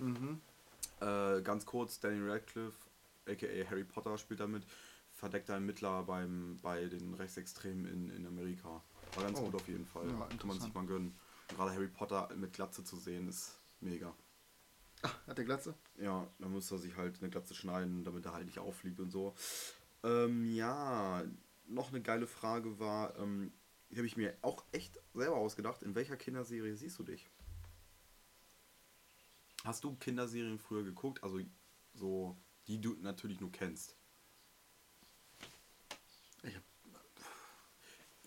Mhm. 0.00 0.40
Äh, 1.00 1.42
ganz 1.42 1.66
kurz, 1.66 1.98
Daniel 1.98 2.30
Radcliffe 2.30 2.76
aka 3.28 3.46
Harry 3.70 3.84
Potter 3.84 4.16
spielt 4.18 4.40
damit, 4.40 4.64
verdeckter 5.10 5.54
Ermittler 5.54 6.02
beim, 6.04 6.58
bei 6.62 6.86
den 6.86 7.14
Rechtsextremen 7.14 7.86
in, 7.86 8.10
in 8.10 8.26
Amerika. 8.26 8.82
War 9.14 9.24
ganz 9.24 9.38
oh. 9.38 9.44
gut 9.44 9.56
auf 9.56 9.68
jeden 9.68 9.86
Fall. 9.86 10.08
Ja, 10.08 10.28
Kann 10.38 10.48
man 10.48 10.60
sich 10.60 10.72
mal 10.72 10.86
gönnen. 10.86 11.14
Gerade 11.48 11.72
Harry 11.72 11.88
Potter 11.88 12.28
mit 12.36 12.52
Glatze 12.52 12.82
zu 12.82 12.96
sehen, 12.96 13.28
ist 13.28 13.58
mega. 13.80 14.14
Ach, 15.02 15.26
hat 15.26 15.36
der 15.36 15.44
Glatze? 15.44 15.74
Ja, 15.98 16.26
dann 16.38 16.52
muss 16.52 16.70
er 16.70 16.78
sich 16.78 16.96
halt 16.96 17.20
eine 17.20 17.30
Glatze 17.30 17.54
schneiden, 17.54 18.04
damit 18.04 18.24
er 18.24 18.32
halt 18.32 18.46
nicht 18.46 18.58
auffliegt 18.58 19.00
und 19.00 19.10
so. 19.10 19.34
Ähm, 20.04 20.44
ja, 20.44 21.24
noch 21.66 21.90
eine 21.90 22.00
geile 22.00 22.26
Frage 22.26 22.78
war, 22.78 23.18
ähm, 23.18 23.52
die 23.90 23.96
habe 23.96 24.06
ich 24.06 24.16
mir 24.16 24.34
auch 24.42 24.64
echt 24.72 24.98
selber 25.12 25.36
ausgedacht. 25.36 25.82
In 25.82 25.94
welcher 25.94 26.16
Kinderserie 26.16 26.76
siehst 26.76 26.98
du 26.98 27.02
dich? 27.02 27.28
Hast 29.64 29.84
du 29.84 29.94
Kinderserien 29.96 30.58
früher 30.58 30.82
geguckt? 30.82 31.22
Also 31.22 31.40
so 31.92 32.36
die 32.66 32.80
du 32.80 32.96
natürlich 33.00 33.40
nur 33.40 33.52
kennst. 33.52 33.96
Ich 36.42 36.54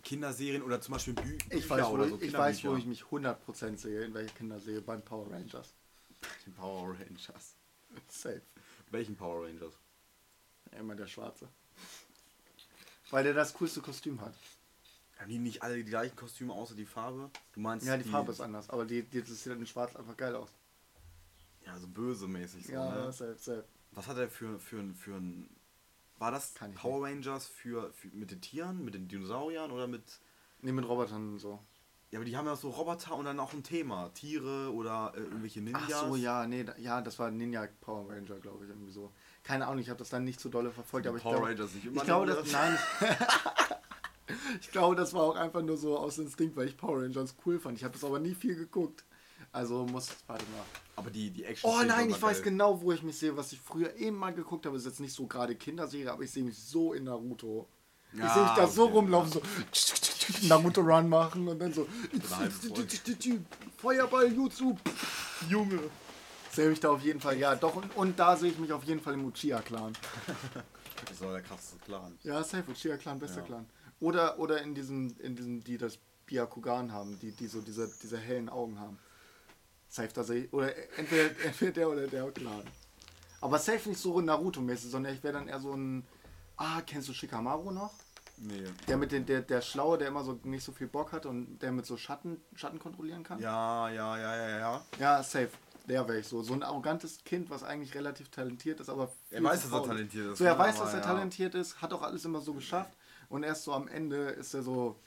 Kinderserien 0.04 0.62
oder 0.62 0.80
zum 0.80 0.94
Beispiel 0.94 1.14
Bü 1.14 1.38
ich 1.50 1.70
weiß, 1.70 1.88
oder 1.88 2.08
so. 2.10 2.22
Ich 2.22 2.32
weiß, 2.32 2.64
wo 2.66 2.76
ich 2.76 2.86
mich 2.86 3.04
100% 3.04 3.78
sehe, 3.78 4.04
in 4.04 4.14
welcher 4.14 4.34
Kinderserie, 4.36 4.82
beim 4.82 5.02
Power 5.02 5.32
Rangers. 5.32 5.74
Den 6.46 6.54
Power 6.54 6.94
Rangers. 6.94 7.56
Safe. 8.08 8.42
Welchen 8.92 9.16
Power 9.16 9.46
Rangers? 9.46 9.74
immer 10.80 10.96
der 10.96 11.08
Schwarze. 11.08 11.48
Weil 13.10 13.24
der 13.24 13.34
das 13.34 13.54
coolste 13.54 13.82
Kostüm 13.82 14.20
hat. 14.22 14.34
Haben 15.18 15.30
die 15.30 15.40
nicht 15.40 15.64
alle 15.64 15.78
die 15.78 15.86
gleichen 15.86 16.16
Kostüme 16.16 16.54
außer 16.54 16.76
die 16.76 16.86
Farbe? 16.86 17.30
Du 17.54 17.62
meinst 17.62 17.86
Ja, 17.86 17.98
die, 17.98 18.04
die 18.04 18.10
Farbe 18.10 18.32
ist 18.32 18.42
anders, 18.42 18.70
aber 18.70 18.86
die, 18.86 19.04
die, 19.04 19.22
das 19.22 19.44
sieht 19.44 19.54
in 19.54 19.66
Schwarz 19.66 19.96
einfach 19.96 20.18
geil 20.18 20.36
aus. 20.36 20.50
Ja, 21.66 21.80
so 21.80 21.88
böse 21.88 22.28
mäßig 22.28 22.68
so, 22.68 22.74
Ja, 22.74 23.06
ne? 23.06 23.12
safe, 23.14 23.38
safe. 23.40 23.66
Was 23.96 24.08
hat 24.08 24.18
er 24.18 24.30
für, 24.30 24.60
für, 24.60 24.84
für 24.94 25.16
ein. 25.16 25.50
War 26.18 26.32
das 26.32 26.54
Power 26.76 27.08
Rangers 27.08 27.48
für, 27.48 27.92
für, 27.92 28.08
mit 28.10 28.32
den 28.32 28.40
Tieren, 28.40 28.86
mit 28.86 28.94
den 28.94 29.08
Dinosauriern 29.08 29.72
oder 29.72 29.88
mit. 29.88 30.04
Ne, 30.62 30.72
mit 30.72 30.88
Robotern 30.88 31.34
und 31.34 31.40
so. 31.40 31.60
Ja, 32.12 32.20
aber 32.20 32.26
die 32.26 32.38
haben 32.38 32.46
ja 32.46 32.56
so 32.56 32.70
Roboter 32.70 33.16
und 33.16 33.26
dann 33.26 33.40
auch 33.40 33.54
ein 33.54 33.64
Thema. 33.64 34.10
Tiere 34.14 34.72
oder 34.74 35.12
äh, 35.16 35.20
irgendwelche 35.20 35.62
Ninjas. 35.62 35.84
Ach 35.94 36.08
so, 36.08 36.16
ja, 36.16 36.46
nee, 36.48 36.64
da, 36.64 36.76
ja, 36.78 37.02
das 37.02 37.20
war 37.20 37.32
Ninja 37.32 37.68
Power 37.82 38.10
Ranger, 38.10 38.40
glaube 38.40 38.64
ich, 38.64 38.70
irgendwie 38.70 38.92
so. 38.92 39.12
Keine 39.44 39.68
Ahnung, 39.68 39.80
ich 39.80 39.90
habe 39.90 40.00
das 40.00 40.10
dann 40.10 40.24
nicht 40.24 40.40
so 40.40 40.50
dolle 40.50 40.72
verfolgt, 40.72 41.08
aber 41.08 41.18
ich 41.18 41.24
glaube. 41.24 41.46
Rangers 41.46 41.74
nicht 41.74 41.86
immer 41.86 41.98
ich 41.98 42.04
glaube, 42.04 42.28
das, 42.28 42.52
nein. 42.52 42.78
ich 44.62 44.72
glaube, 44.72 44.96
das 44.96 45.14
war 45.14 45.24
auch 45.24 45.36
einfach 45.36 45.62
nur 45.62 45.78
so 45.78 45.98
aus 45.98 46.18
Instinkt, 46.18 46.56
weil 46.56 46.68
ich 46.68 46.78
Power 46.78 47.02
Rangers 47.02 47.36
cool 47.46 47.60
fand. 47.60 47.78
Ich 47.78 47.84
habe 47.84 47.94
das 47.94 48.04
aber 48.04 48.20
nie 48.20 48.36
viel 48.36 48.56
geguckt. 48.56 49.04
Also 49.56 49.86
muss, 49.86 50.10
warte 50.28 50.44
mal. 50.52 50.66
Aber 50.98 51.10
die, 51.10 51.30
die 51.30 51.46
Action. 51.46 51.72
Oh 51.72 51.82
nein, 51.82 52.10
ich 52.10 52.22
weiß 52.22 52.44
genau, 52.44 52.82
wo 52.82 52.92
ich 52.92 53.02
mich 53.04 53.18
sehe, 53.18 53.38
was 53.38 53.54
ich 53.54 53.60
früher 53.62 53.96
eben 53.96 54.18
mal 54.18 54.34
geguckt 54.34 54.66
habe. 54.66 54.76
Ist 54.76 54.86
jetzt 54.86 55.00
nicht 55.00 55.14
so 55.14 55.28
gerade 55.28 55.56
Kinderserie, 55.56 56.12
aber 56.12 56.24
ich 56.24 56.32
sehe 56.32 56.44
mich 56.44 56.58
so 56.58 56.92
in 56.92 57.06
Naruto. 57.06 57.66
Ich 58.12 58.20
ja, 58.20 58.34
sehe 58.34 58.44
mich 58.44 58.52
da 58.52 58.64
okay, 58.64 58.74
so 58.74 58.86
rumlaufen, 58.88 59.32
so 59.32 59.42
Naruto 60.50 60.82
Run 60.82 61.08
machen 61.08 61.48
und 61.48 61.58
dann 61.58 61.72
so 61.72 61.88
Feuerball 63.78 64.34
Jutsu. 64.34 64.76
Junge. 65.50 65.80
Sehe 66.52 66.72
ich 66.72 66.82
da 66.82 66.90
auf 66.90 67.02
jeden 67.02 67.22
Fall, 67.22 67.38
ja, 67.38 67.56
doch. 67.56 67.78
Und, 67.78 67.96
und 67.96 68.20
da 68.20 68.36
sehe 68.36 68.52
ich 68.52 68.60
mich 68.60 68.74
auf 68.74 68.84
jeden 68.84 69.00
Fall 69.00 69.14
im 69.14 69.24
Uchiha-Clan. 69.24 69.94
das 71.06 71.12
ist 71.12 71.22
der 71.22 71.42
krasseste 71.42 71.78
Clan. 71.86 72.18
Ja, 72.24 72.44
safe, 72.44 72.70
Uchiha-Clan, 72.70 73.20
bester 73.20 73.40
ja. 73.40 73.46
Clan. 73.46 73.66
Oder, 74.02 74.38
oder 74.38 74.62
in 74.62 74.76
diesem, 74.76 75.16
in 75.20 75.38
diesem, 75.38 75.64
die 75.64 75.78
das 75.78 75.98
Byakugan 76.26 76.92
haben, 76.92 77.18
die, 77.20 77.32
die 77.32 77.48
so 77.48 77.62
diese, 77.62 77.90
diese 78.02 78.18
hellen 78.18 78.50
Augen 78.50 78.80
haben. 78.80 79.00
Safe 79.96 80.10
da 80.14 80.24
sehe 80.24 80.48
Oder 80.52 80.76
entweder, 80.98 81.30
entweder 81.46 81.72
der 81.72 81.90
oder 81.90 82.08
der 82.08 82.32
Clan. 82.32 82.64
Aber 83.40 83.60
safe 83.60 83.90
nicht 83.90 84.02
so 84.02 84.20
Naruto-mäßig, 84.20 84.90
sondern 84.92 85.14
ich 85.14 85.24
wäre 85.24 85.34
dann 85.34 85.48
eher 85.48 85.60
so 85.60 85.74
ein. 85.74 86.06
Ah, 86.58 86.82
kennst 86.86 87.08
du 87.10 87.14
Shikamaru 87.14 87.72
noch? 87.72 87.94
Nee. 88.38 88.66
Der 88.88 88.98
mit 88.98 89.12
den, 89.12 89.26
der, 89.26 89.42
der 89.42 89.62
Schlaue, 89.62 89.98
der 89.98 90.10
immer 90.10 90.24
so 90.24 90.38
nicht 90.44 90.64
so 90.64 90.72
viel 90.74 90.88
Bock 90.88 91.14
hat 91.14 91.26
und 91.26 91.60
der 91.60 91.72
mit 91.72 91.86
so 91.86 91.96
Schatten, 91.96 92.42
Schatten 92.56 92.80
kontrollieren 92.80 93.24
kann? 93.24 93.40
Ja, 93.40 93.90
ja, 93.90 94.18
ja, 94.18 94.36
ja, 94.36 94.60
ja. 94.60 94.86
Ja, 95.00 95.24
safe. 95.24 95.52
Der 95.88 96.08
wäre 96.08 96.20
ich 96.20 96.28
so. 96.28 96.42
So 96.42 96.54
ein 96.54 96.64
arrogantes 96.64 97.24
Kind, 97.24 97.50
was 97.50 97.64
eigentlich 97.64 97.94
relativ 97.94 98.30
talentiert 98.30 98.80
ist, 98.80 98.90
aber. 98.90 99.12
Er 99.30 99.44
weiß, 99.44 99.64
dass 99.64 99.72
er 99.72 99.84
talentiert 99.84 100.32
ist. 100.34 100.38
So, 100.40 100.44
er 100.44 100.58
weiß, 100.58 100.80
dass 100.80 100.94
er 100.94 101.00
ja. 101.00 101.06
talentiert 101.06 101.56
ist, 101.56 101.82
hat 101.82 101.94
auch 101.94 102.02
alles 102.02 102.26
immer 102.26 102.42
so 102.42 102.54
geschafft. 102.54 102.98
Und 103.30 103.44
erst 103.44 103.64
so 103.64 103.74
am 103.74 103.88
Ende 103.88 104.18
ist 104.18 104.54
er 104.54 104.64
so 104.64 105.00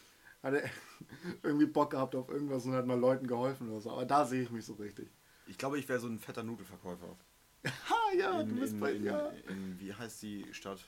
hat 0.42 0.54
er 0.54 0.70
irgendwie 1.42 1.66
Bock 1.66 1.90
gehabt 1.90 2.14
auf 2.14 2.28
irgendwas 2.28 2.64
und 2.66 2.74
hat 2.74 2.86
mal 2.86 2.98
Leuten 2.98 3.26
geholfen 3.26 3.68
oder 3.70 3.80
so. 3.80 3.90
Aber 3.90 4.04
da 4.04 4.24
sehe 4.24 4.42
ich 4.42 4.50
mich 4.50 4.64
so 4.64 4.74
richtig. 4.74 5.08
Ich 5.46 5.58
glaube, 5.58 5.78
ich 5.78 5.88
wäre 5.88 5.98
so 5.98 6.06
ein 6.06 6.18
fetter 6.18 6.42
Nudelverkäufer. 6.42 7.16
ha, 7.66 8.16
ja, 8.16 8.40
in, 8.40 8.48
du 8.48 8.56
bist 8.56 8.74
in, 8.74 8.80
bei, 8.80 8.92
in, 8.92 9.04
ja. 9.04 9.28
In, 9.48 9.78
wie 9.80 9.92
heißt 9.92 10.22
die 10.22 10.46
Stadt? 10.52 10.80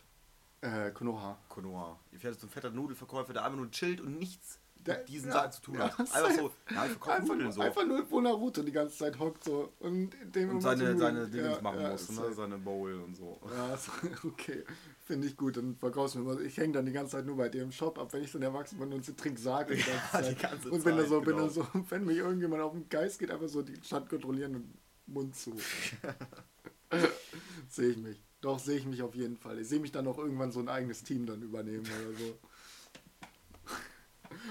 Äh, 0.60 0.90
Konoha. 0.92 1.38
Konoha. 1.48 1.98
Ihr 2.12 2.22
werdet 2.22 2.38
so 2.38 2.46
ein 2.46 2.50
fetter 2.50 2.70
Nudelverkäufer, 2.70 3.32
der 3.32 3.44
einfach 3.44 3.58
nur 3.58 3.70
chillt 3.70 4.00
und 4.00 4.18
nichts 4.18 4.59
mit 4.86 5.08
diesen 5.08 5.28
ja, 5.28 5.34
Sachen 5.34 5.52
zu 5.52 5.62
tun 5.62 5.74
ja, 5.74 5.84
hat. 5.84 6.00
Einfach 6.00 6.30
so, 6.30 6.50
ja, 6.70 6.84
ich 6.84 6.92
verkaufe 6.92 7.26
Nudeln 7.26 7.52
so. 7.52 7.60
Einfach 7.60 7.86
nur, 7.86 8.10
wo 8.10 8.20
Naruto 8.20 8.62
die 8.62 8.72
ganze 8.72 8.96
Zeit 8.96 9.18
hockt 9.18 9.44
so 9.44 9.72
und, 9.80 10.10
dem 10.34 10.50
und 10.50 10.60
seine, 10.60 10.96
seine 10.96 11.26
Dinge 11.26 11.58
machen 11.62 11.90
muss, 11.90 12.10
ne? 12.10 12.32
seine 12.32 12.58
Bowl 12.58 12.94
und 12.94 13.14
so. 13.14 13.40
Ja, 13.54 13.78
okay. 14.24 14.64
Finde 15.00 15.26
ich 15.26 15.36
gut, 15.36 15.56
dann 15.56 15.76
verkaufst 15.76 16.14
du 16.14 16.20
mir 16.20 16.26
was. 16.26 16.40
Ich 16.40 16.56
hänge 16.56 16.74
dann 16.74 16.86
die 16.86 16.92
ganze 16.92 17.12
Zeit 17.12 17.26
nur 17.26 17.36
bei 17.36 17.48
dir 17.48 17.62
im 17.62 17.72
Shop 17.72 17.98
ab, 17.98 18.12
wenn 18.12 18.22
ich 18.22 18.30
so 18.30 18.38
ein 18.38 18.42
erwachsen 18.42 18.78
bin 18.78 18.92
und 18.92 19.04
sie 19.04 19.14
trink 19.14 19.38
sage. 19.38 19.74
Die 19.74 19.80
ja, 20.12 20.22
die 20.22 20.34
ganze 20.34 20.70
und 20.70 20.84
wenn 20.84 20.96
Zeit, 20.96 21.08
so, 21.08 21.20
genau. 21.20 21.48
so, 21.48 21.66
wenn 21.88 22.04
mich 22.04 22.18
irgendjemand 22.18 22.62
auf 22.62 22.72
den 22.72 22.88
Geist 22.88 23.18
geht, 23.18 23.30
einfach 23.30 23.48
so 23.48 23.62
die 23.62 23.76
Stadt 23.82 24.08
kontrollieren 24.08 24.56
und 24.56 24.74
Mund 25.06 25.34
zu. 25.34 25.52
sehe 27.68 27.90
ich 27.90 27.96
mich. 27.96 28.22
Doch, 28.40 28.58
sehe 28.58 28.78
ich 28.78 28.86
mich 28.86 29.02
auf 29.02 29.14
jeden 29.14 29.36
Fall. 29.36 29.58
Ich 29.58 29.68
sehe 29.68 29.80
mich 29.80 29.92
dann 29.92 30.06
auch 30.06 30.16
irgendwann 30.16 30.50
so 30.50 30.60
ein 30.60 30.68
eigenes 30.68 31.02
Team 31.02 31.26
dann 31.26 31.42
übernehmen 31.42 31.84
oder 31.84 32.16
so. 32.16 32.38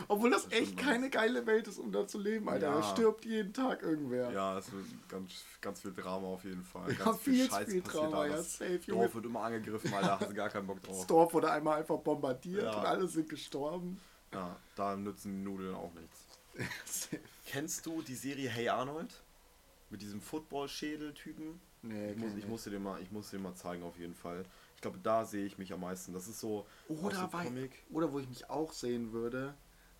Obwohl 0.07 0.29
das, 0.29 0.43
das 0.43 0.53
echt 0.53 0.77
keine 0.77 1.09
geile 1.09 1.45
Welt 1.45 1.67
ist, 1.67 1.79
um 1.79 1.91
da 1.91 2.07
zu 2.07 2.19
leben, 2.19 2.47
Alter. 2.49 2.67
Ja. 2.67 2.75
Da 2.75 2.83
stirbt 2.83 3.25
jeden 3.25 3.53
Tag 3.53 3.81
irgendwer. 3.83 4.31
Ja, 4.31 4.57
es 4.57 4.71
wird 4.71 4.85
ganz, 5.07 5.43
ganz 5.61 5.81
viel 5.81 5.93
Drama 5.93 6.27
auf 6.27 6.43
jeden 6.43 6.63
Fall. 6.63 6.91
Ja, 6.91 7.05
ganz 7.05 7.21
viel, 7.21 7.49
viel, 7.49 7.65
viel 7.65 7.81
Drama, 7.81 8.25
ja, 8.27 8.41
safe. 8.41 8.77
Das 8.77 8.85
Dorf 8.85 9.15
wird 9.15 9.25
immer 9.25 9.41
angegriffen, 9.41 9.93
Alter. 9.93 10.19
Hast 10.19 10.29
du 10.29 10.35
gar 10.35 10.49
keinen 10.49 10.67
Bock 10.67 10.81
drauf. 10.83 10.97
Das 10.97 11.07
Dorf 11.07 11.33
wurde 11.33 11.51
einmal 11.51 11.79
einfach 11.79 11.99
bombardiert 11.99 12.63
ja. 12.63 12.79
und 12.79 12.85
alle 12.85 13.07
sind 13.07 13.29
gestorben. 13.29 13.99
Ja, 14.33 14.55
da 14.75 14.95
nützen 14.95 15.31
die 15.31 15.43
Nudeln 15.43 15.75
auch 15.75 15.91
nichts. 15.93 17.19
Kennst 17.45 17.85
du 17.85 18.01
die 18.01 18.15
Serie 18.15 18.49
Hey 18.49 18.69
Arnold? 18.69 19.23
Mit 19.89 20.01
diesem 20.01 20.21
Football-Schädel-Typen? 20.21 21.59
Nee, 21.81 22.11
ich 22.11 22.17
muss, 22.17 22.35
ich, 22.35 22.47
muss 22.47 22.63
dir 22.65 22.79
mal, 22.79 23.01
ich 23.01 23.11
muss 23.11 23.29
dir 23.31 23.39
mal 23.39 23.55
zeigen, 23.55 23.83
auf 23.83 23.97
jeden 23.97 24.13
Fall. 24.13 24.45
Ich 24.75 24.81
glaube, 24.81 24.99
da 25.01 25.25
sehe 25.25 25.45
ich 25.45 25.57
mich 25.57 25.73
am 25.73 25.81
meisten. 25.81 26.13
Das 26.13 26.27
ist 26.27 26.39
so. 26.39 26.65
Oder, 26.87 27.15
so 27.15 27.27
bei, 27.27 27.69
oder 27.91 28.11
wo 28.11 28.19
ich 28.19 28.27
mich 28.27 28.49
auch 28.49 28.71
sehen 28.71 29.13
würde, 29.13 29.55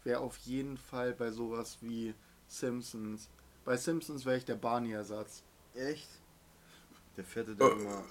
wäre 0.10 0.22
auf 0.22 0.38
jeden 0.40 0.78
Fall 0.78 1.14
bei 1.14 1.30
sowas 1.30 1.78
wie 1.82 2.16
Simpsons. 2.48 3.30
Bei 3.64 3.78
Simpsons 3.78 4.26
wäre 4.26 4.38
ich 4.38 4.46
der 4.46 4.56
Barney-Ersatz. 4.56 5.44
Echt? 5.76 6.10
Der 7.16 7.24
fette, 7.24 7.56
der 7.56 7.72
immer. 7.72 8.04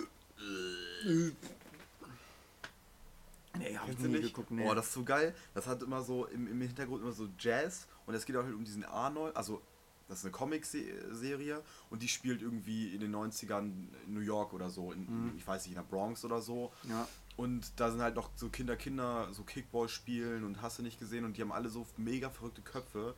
Nee, 3.59 3.77
hab 3.77 3.89
ich 3.89 3.99
nie 3.99 4.09
nicht? 4.09 4.23
geguckt. 4.29 4.53
Nee. 4.53 4.69
Oh, 4.69 4.75
das 4.75 4.87
ist 4.87 4.93
so 4.95 5.03
geil. 5.03 5.35
Das 5.55 5.67
hat 5.67 5.83
immer 5.83 6.03
so 6.03 6.27
im, 6.27 6.47
im 6.47 6.61
Hintergrund 6.61 7.03
immer 7.03 7.11
so 7.11 7.29
Jazz 7.37 7.89
und 8.07 8.15
es 8.15 8.25
geht 8.25 8.37
auch 8.37 8.45
halt 8.45 8.55
um 8.55 8.65
diesen 8.65 8.85
Arnold, 8.85 9.37
also 9.37 9.61
das 10.07 10.21
ist 10.21 10.25
eine 10.25 10.33
Comic-Serie 10.33 11.63
und 11.91 12.03
die 12.03 12.09
spielt 12.09 12.43
irgendwie 12.43 12.95
in 12.95 13.01
den 13.01 13.15
90ern 13.15 13.73
in 14.07 14.15
New 14.15 14.21
York 14.21 14.53
oder 14.53 14.71
so, 14.71 14.93
in, 14.93 15.01
mhm. 15.01 15.33
ich 15.37 15.45
weiß 15.45 15.63
nicht, 15.65 15.73
in 15.73 15.83
der 15.83 15.83
Bronx 15.83 16.25
oder 16.25 16.41
so. 16.41 16.73
Ja. 16.85 17.09
Und 17.39 17.79
da 17.79 17.93
sind 17.93 18.03
halt 18.03 18.17
noch 18.17 18.31
so 18.35 18.49
Kinder, 18.49 18.75
Kinder, 18.75 19.29
so 19.33 19.45
Kickball 19.45 19.89
spielen 19.89 20.43
und 20.43 20.61
hast 20.61 20.81
du 20.81 20.83
nicht 20.83 20.99
gesehen 20.99 21.25
und 21.25 21.37
die 21.37 21.41
haben 21.41 21.53
alle 21.53 21.69
so 21.69 21.87
mega 21.97 22.31
verrückte 22.31 22.63
Köpfe. 22.63 23.15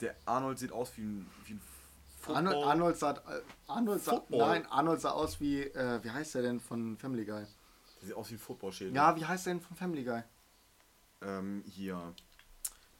Der 0.00 0.14
Arnold 0.26 0.60
sieht 0.60 0.70
aus 0.70 0.96
wie 0.96 1.02
ein, 1.02 1.30
wie 1.46 1.54
ein 1.54 1.60
Arnold, 2.28 2.64
Arnold 2.64 2.96
sah, 2.96 3.20
Arnold 3.66 4.00
sah, 4.00 4.22
nein, 4.28 4.64
Arnold 4.66 5.00
sah 5.00 5.10
aus 5.10 5.40
wie, 5.40 5.62
äh, 5.62 5.98
wie 6.04 6.10
heißt 6.10 6.36
der 6.36 6.42
denn 6.42 6.60
von 6.60 6.96
Family 6.96 7.24
Guy? 7.24 7.44
Der 8.00 8.06
sieht 8.06 8.14
aus 8.14 8.30
wie 8.30 8.34
ein 8.34 8.38
Footballschädel. 8.38 8.94
Ja, 8.94 9.16
wie 9.16 9.24
heißt 9.24 9.46
der 9.46 9.54
denn 9.54 9.60
von 9.60 9.76
Family 9.76 10.04
Guy? 10.04 10.22
Ähm, 11.22 11.64
hier. 11.66 12.14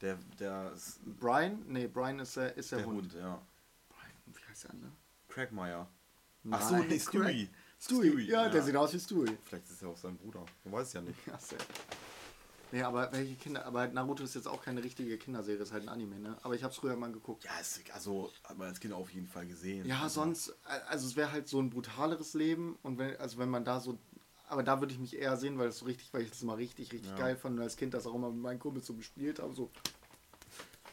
Der, 0.00 0.18
der. 0.40 0.72
Brian? 1.20 1.62
Nee, 1.68 1.86
Brian 1.86 2.18
ist 2.18 2.36
der, 2.36 2.56
ist 2.56 2.72
der, 2.72 2.78
der 2.78 2.86
Hund. 2.88 3.02
Hund. 3.02 3.14
ja. 3.14 3.40
Brian, 3.88 4.12
wie 4.26 4.50
heißt 4.50 4.64
der 4.64 4.70
andere? 4.72 4.90
Craigmeyer. 5.28 5.88
Ach 6.50 6.68
so, 6.68 6.76
nee, 6.78 6.98
Stewie. 6.98 7.48
Stewie, 7.82 8.10
Stewie. 8.10 8.30
Ja, 8.30 8.44
ja, 8.44 8.48
der 8.48 8.62
sieht 8.62 8.76
aus 8.76 8.92
wie 8.94 9.00
Stewie. 9.00 9.36
Vielleicht 9.44 9.68
ist 9.68 9.82
er 9.82 9.88
auch 9.88 9.96
sein 9.96 10.16
Bruder. 10.16 10.44
Man 10.64 10.74
weiß 10.74 10.86
es 10.88 10.92
ja 10.92 11.00
nicht. 11.00 11.18
Ja, 11.26 11.38
sehr. 11.38 11.58
Nee, 12.70 12.82
aber 12.82 13.12
welche 13.12 13.34
Kinder, 13.34 13.66
aber 13.66 13.86
Naruto 13.88 14.22
ist 14.24 14.34
jetzt 14.34 14.48
auch 14.48 14.62
keine 14.62 14.82
richtige 14.82 15.18
Kinderserie, 15.18 15.60
ist 15.60 15.72
halt 15.72 15.82
ein 15.82 15.88
Anime, 15.90 16.18
ne? 16.18 16.38
Aber 16.42 16.54
ich 16.54 16.64
hab's 16.64 16.76
früher 16.76 16.96
mal 16.96 17.12
geguckt. 17.12 17.44
Ja, 17.44 17.58
ist, 17.60 17.82
also 17.92 18.32
hat 18.44 18.56
man 18.56 18.68
als 18.68 18.80
Kind 18.80 18.94
auf 18.94 19.10
jeden 19.10 19.26
Fall 19.26 19.46
gesehen. 19.46 19.84
Ja, 19.84 20.02
also. 20.02 20.22
sonst, 20.22 20.54
also 20.88 21.06
es 21.06 21.16
wäre 21.16 21.32
halt 21.32 21.48
so 21.48 21.60
ein 21.60 21.68
brutaleres 21.68 22.32
Leben 22.32 22.78
und 22.82 22.96
wenn, 22.96 23.14
also 23.18 23.36
wenn 23.36 23.50
man 23.50 23.64
da 23.64 23.80
so 23.80 23.98
aber 24.48 24.62
da 24.62 24.80
würde 24.80 24.92
ich 24.92 25.00
mich 25.00 25.16
eher 25.16 25.38
sehen, 25.38 25.58
weil 25.58 25.68
das 25.68 25.78
so 25.78 25.86
richtig, 25.86 26.12
weil 26.12 26.22
ich 26.22 26.30
das 26.30 26.42
immer 26.42 26.58
richtig, 26.58 26.92
richtig 26.92 27.10
ja. 27.10 27.16
geil 27.16 27.36
fand 27.36 27.56
und 27.56 27.62
als 27.62 27.76
Kind 27.76 27.94
das 27.94 28.06
auch 28.06 28.14
immer 28.14 28.30
mit 28.30 28.42
meinen 28.42 28.58
Kumpels 28.58 28.86
so 28.86 28.92
gespielt 28.92 29.38
habe, 29.38 29.54
so 29.54 29.70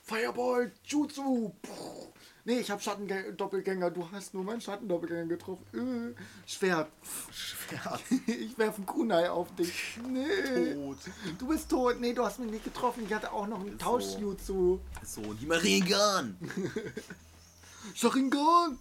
Fireball, 0.01 0.71
Jutsu, 0.85 1.53
Puh. 1.61 2.13
Nee, 2.45 2.59
ich 2.59 2.71
habe 2.71 2.81
Schattendoppelgänger, 2.81 3.91
du 3.91 4.09
hast 4.11 4.33
nur 4.33 4.43
meinen 4.43 4.61
Schattendoppelgänger 4.61 5.25
getroffen, 5.25 6.15
äh, 6.15 6.49
Schwert, 6.49 6.89
Schwert, 7.31 8.01
ich 8.27 8.57
werfe 8.57 8.77
einen 8.77 8.85
Kunai 8.85 9.29
auf 9.29 9.53
dich, 9.55 9.97
nee, 10.07 10.73
tot. 10.73 10.97
du 11.37 11.47
bist 11.47 11.69
tot, 11.69 11.99
nee, 11.99 12.13
du 12.13 12.23
hast 12.25 12.39
mich 12.39 12.51
nicht 12.51 12.63
getroffen, 12.63 13.03
ich 13.05 13.13
hatte 13.13 13.31
auch 13.31 13.47
noch 13.47 13.59
einen 13.61 13.77
Tausch-Jutsu. 13.77 14.79
So, 15.03 15.23
so 15.23 15.33
die 15.33 15.45
Mariengan. 15.45 16.37
Sharingan! 17.95 18.77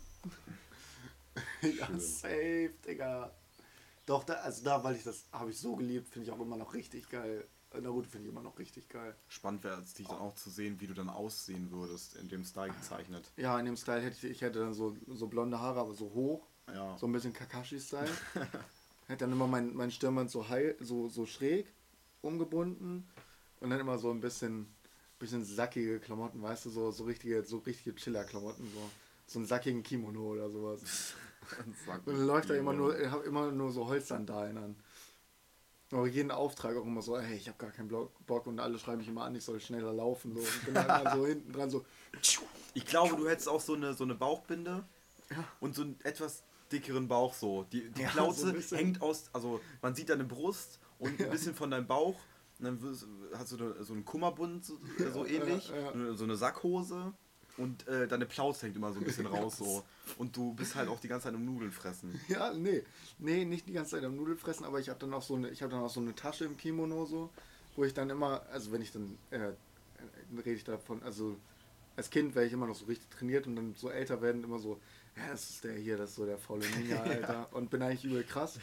ja, 1.62 1.88
safe, 1.98 2.70
Digga. 2.86 3.32
Doch, 4.06 4.24
da, 4.24 4.34
also 4.34 4.64
da, 4.64 4.82
weil 4.82 4.96
ich 4.96 5.04
das 5.04 5.26
habe 5.32 5.50
ich 5.50 5.58
so 5.58 5.76
geliebt, 5.76 6.08
finde 6.08 6.28
ich 6.28 6.32
auch 6.32 6.40
immer 6.40 6.56
noch 6.56 6.72
richtig 6.74 7.08
geil. 7.10 7.46
Naruto 7.74 8.08
finde 8.08 8.26
ich 8.26 8.32
immer 8.32 8.42
noch 8.42 8.58
richtig 8.58 8.88
geil. 8.88 9.14
Spannend 9.28 9.62
wäre 9.64 9.80
es, 9.80 9.94
dich 9.94 10.06
dann 10.06 10.18
auch 10.18 10.34
zu 10.34 10.50
sehen, 10.50 10.80
wie 10.80 10.86
du 10.86 10.94
dann 10.94 11.10
aussehen 11.10 11.70
würdest, 11.70 12.16
in 12.16 12.28
dem 12.28 12.44
Style 12.44 12.72
gezeichnet. 12.72 13.30
Ja, 13.36 13.58
in 13.58 13.66
dem 13.66 13.76
Style 13.76 14.00
hätte 14.00 14.26
ich, 14.26 14.32
ich 14.32 14.40
hätte 14.40 14.60
dann 14.60 14.74
so, 14.74 14.96
so 15.06 15.26
blonde 15.26 15.60
Haare, 15.60 15.80
aber 15.80 15.94
so 15.94 16.12
hoch. 16.14 16.46
Ja. 16.72 16.96
So 16.98 17.06
ein 17.06 17.12
bisschen 17.12 17.32
Kakashi-Style. 17.32 18.08
hätte 19.08 19.24
dann 19.24 19.32
immer 19.32 19.46
mein, 19.46 19.74
mein 19.74 19.90
Stirnband 19.90 20.30
so, 20.30 20.48
heil, 20.48 20.76
so, 20.80 21.08
so 21.08 21.26
schräg 21.26 21.66
umgebunden 22.20 23.08
und 23.60 23.70
dann 23.70 23.80
immer 23.80 23.98
so 23.98 24.10
ein 24.10 24.20
bisschen, 24.20 24.66
bisschen 25.18 25.44
sackige 25.44 25.98
Klamotten, 25.98 26.42
weißt 26.42 26.66
du, 26.66 26.70
so, 26.70 26.90
so 26.90 27.04
richtige, 27.04 27.44
so 27.44 27.58
richtige 27.58 27.94
Chiller-Klamotten, 27.94 28.68
so, 28.72 28.90
so 29.26 29.38
einen 29.38 29.46
sackigen 29.46 29.82
Kimono 29.82 30.32
oder 30.32 30.50
sowas. 30.50 31.14
und 32.04 32.06
dann 32.06 32.26
läuft 32.26 32.50
da 32.50 32.54
immer 32.54 32.72
nur, 32.72 32.96
immer 33.24 33.50
nur 33.50 33.72
so 33.72 33.86
Holzsandalen 33.86 34.58
an. 34.58 34.76
Aber 35.90 36.06
jeden 36.06 36.30
Auftrag 36.30 36.76
auch 36.76 36.84
immer 36.84 37.00
so, 37.00 37.18
hey, 37.18 37.36
ich 37.36 37.48
habe 37.48 37.56
gar 37.56 37.70
keinen 37.70 37.88
Bock 37.88 38.46
und 38.46 38.60
alle 38.60 38.78
schreiben 38.78 38.98
mich 38.98 39.08
immer 39.08 39.24
an, 39.24 39.34
ich 39.34 39.44
soll 39.44 39.58
schneller 39.58 39.92
laufen. 39.92 40.34
So. 40.34 40.40
Und 40.40 40.64
bin 40.66 40.74
dann 40.74 41.16
so 41.16 41.26
hinten 41.26 41.52
dran 41.52 41.70
so. 41.70 41.84
Ich 42.74 42.84
glaube, 42.84 43.16
du 43.16 43.28
hättest 43.28 43.48
auch 43.48 43.60
so 43.60 43.74
eine, 43.74 43.94
so 43.94 44.04
eine 44.04 44.14
Bauchbinde 44.14 44.84
ja. 45.30 45.44
und 45.60 45.74
so 45.74 45.82
einen 45.82 45.98
etwas 46.04 46.42
dickeren 46.70 47.08
Bauch 47.08 47.32
so. 47.32 47.64
Die, 47.72 47.90
die 47.90 48.02
ja, 48.02 48.10
Plauze 48.10 48.60
so 48.60 48.76
hängt 48.76 49.00
aus, 49.00 49.30
also 49.32 49.60
man 49.80 49.94
sieht 49.94 50.10
deine 50.10 50.24
Brust 50.24 50.78
und 50.98 51.18
ein 51.20 51.30
bisschen 51.30 51.54
von 51.54 51.70
deinem 51.70 51.86
Bauch. 51.86 52.16
Und 52.58 52.64
dann 52.64 52.98
hast 53.34 53.52
du 53.52 53.84
so 53.84 53.92
einen 53.92 54.04
Kummerbund, 54.04 54.66
so, 54.66 54.78
so 55.12 55.24
ähnlich, 55.24 55.72
so 56.14 56.24
eine 56.24 56.36
Sackhose 56.36 57.14
und 57.58 57.86
äh, 57.88 58.08
deine 58.08 58.24
Plauz 58.26 58.62
hängt 58.62 58.76
immer 58.76 58.92
so 58.92 58.98
ein 59.00 59.04
bisschen 59.04 59.26
raus 59.34 59.58
so. 59.58 59.84
Und 60.16 60.36
du 60.36 60.54
bist 60.54 60.74
halt 60.74 60.88
auch 60.88 61.00
die 61.00 61.08
ganze 61.08 61.24
Zeit 61.24 61.34
am 61.34 61.44
Nudeln 61.44 61.72
fressen. 61.72 62.18
Ja, 62.28 62.52
nee. 62.54 62.82
Nee, 63.18 63.44
nicht 63.44 63.68
die 63.68 63.72
ganze 63.72 63.92
Zeit 63.92 64.04
am 64.04 64.16
Nudeln 64.16 64.38
fressen, 64.38 64.64
aber 64.64 64.80
ich 64.80 64.88
habe 64.88 64.98
dann 64.98 65.12
auch 65.12 65.22
so 65.22 65.34
eine, 65.34 65.50
ich 65.50 65.62
habe 65.62 65.72
dann 65.72 65.82
auch 65.82 65.90
so 65.90 66.00
eine 66.00 66.14
Tasche 66.14 66.44
im 66.44 66.56
Kimono 66.56 67.04
so, 67.04 67.30
wo 67.76 67.84
ich 67.84 67.92
dann 67.94 68.10
immer, 68.10 68.42
also 68.52 68.72
wenn 68.72 68.80
ich 68.82 68.92
dann, 68.92 69.18
äh, 69.30 69.52
rede 70.36 70.52
ich 70.52 70.64
davon, 70.64 71.02
also 71.02 71.36
als 71.96 72.10
Kind 72.10 72.34
wäre 72.34 72.46
ich 72.46 72.52
immer 72.52 72.66
noch 72.66 72.76
so 72.76 72.86
richtig 72.86 73.08
trainiert 73.10 73.46
und 73.48 73.56
dann 73.56 73.74
so 73.74 73.90
älter 73.90 74.22
werden 74.22 74.44
immer 74.44 74.58
so, 74.60 74.80
ja, 75.16 75.32
das 75.32 75.50
ist 75.50 75.64
der 75.64 75.74
hier, 75.74 75.96
das 75.96 76.10
ist 76.10 76.16
so 76.16 76.26
der 76.26 76.38
faule 76.38 76.64
Ninja, 76.78 77.02
Alter. 77.02 77.32
ja. 77.32 77.42
Und 77.50 77.70
bin 77.70 77.82
eigentlich 77.82 78.04
übel 78.04 78.22
krass. 78.22 78.58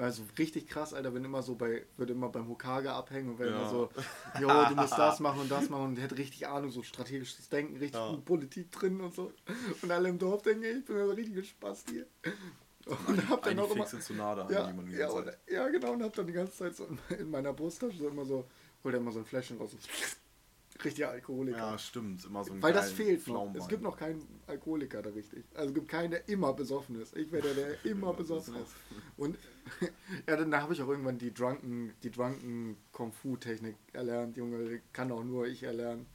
Also 0.00 0.22
richtig 0.38 0.66
krass, 0.66 0.94
Alter, 0.94 1.14
wenn 1.14 1.24
immer 1.24 1.42
so 1.42 1.54
bei, 1.54 1.84
würde 1.98 2.14
immer 2.14 2.30
beim 2.30 2.48
Hokage 2.48 2.90
abhängen 2.90 3.30
und 3.30 3.38
wenn 3.38 3.48
ja. 3.48 3.60
immer 3.60 3.68
so, 3.68 3.90
jo, 4.40 4.48
du 4.68 4.74
musst 4.74 4.96
das 4.96 5.20
machen 5.20 5.40
und 5.42 5.50
das 5.50 5.68
machen 5.68 5.84
und 5.84 5.96
hätte 6.00 6.16
richtig 6.16 6.46
Ahnung, 6.48 6.70
so 6.70 6.82
strategisches 6.82 7.48
Denken, 7.50 7.76
richtig 7.76 8.00
ja. 8.00 8.16
Politik 8.24 8.70
drin 8.72 9.00
und 9.00 9.14
so. 9.14 9.30
Und 9.82 9.90
alle 9.90 10.08
im 10.08 10.18
Dorf 10.18 10.42
denken, 10.42 10.64
ich 10.64 10.84
bin 10.86 10.96
ein 10.96 11.10
richtiger 11.10 11.42
Spaß 11.42 11.84
hier. 11.90 12.06
Und 13.06 13.28
hab 13.28 13.42
dann 13.42 13.58
auch 13.58 13.70
immer. 13.70 13.84
ja, 14.50 14.72
ja, 14.98 15.10
und, 15.10 15.30
ja, 15.46 15.68
genau, 15.68 15.92
und 15.92 16.02
hab 16.02 16.14
dann 16.14 16.26
die 16.26 16.32
ganze 16.32 16.56
Zeit 16.56 16.76
so 16.76 16.88
in 17.10 17.30
meiner 17.30 17.52
Brusttasche 17.52 17.98
so 17.98 18.08
immer 18.08 18.24
so, 18.24 18.46
hol 18.82 18.94
immer 18.94 19.12
so 19.12 19.18
ein 19.18 19.26
Fläschchen 19.26 19.58
raus. 19.58 19.74
Und 19.74 19.82
richtiger 20.84 21.10
Alkoholiker. 21.10 21.58
Ja, 21.58 21.78
stimmt. 21.78 22.24
Immer 22.24 22.44
so 22.44 22.52
ein 22.52 22.62
Weil 22.62 22.72
das 22.72 22.92
fehlt 22.92 23.26
noch. 23.28 23.54
Es 23.54 23.68
gibt 23.68 23.82
noch 23.82 23.96
keinen 23.96 24.26
Alkoholiker 24.46 25.02
da 25.02 25.10
richtig. 25.10 25.44
Also 25.54 25.68
es 25.68 25.74
gibt 25.74 25.88
keinen, 25.88 26.10
der 26.10 26.28
immer 26.28 26.52
besoffen 26.52 27.00
ist. 27.00 27.16
Ich 27.16 27.30
werde 27.32 27.54
der, 27.54 27.68
der 27.68 27.84
immer 27.84 28.12
besoffen 28.12 28.56
ist. 28.56 28.74
Und 29.16 29.38
ja, 30.28 30.36
dann 30.36 30.54
habe 30.54 30.72
ich 30.72 30.82
auch 30.82 30.88
irgendwann 30.88 31.18
die 31.18 31.32
Drunken, 31.32 31.92
die 32.02 32.10
Drunken 32.10 32.76
Kung 32.92 33.12
Fu 33.12 33.36
Technik 33.36 33.76
erlernt, 33.92 34.36
Junge. 34.36 34.80
Kann 34.92 35.12
auch 35.12 35.24
nur 35.24 35.46
ich 35.46 35.62
erlernen. 35.62 36.06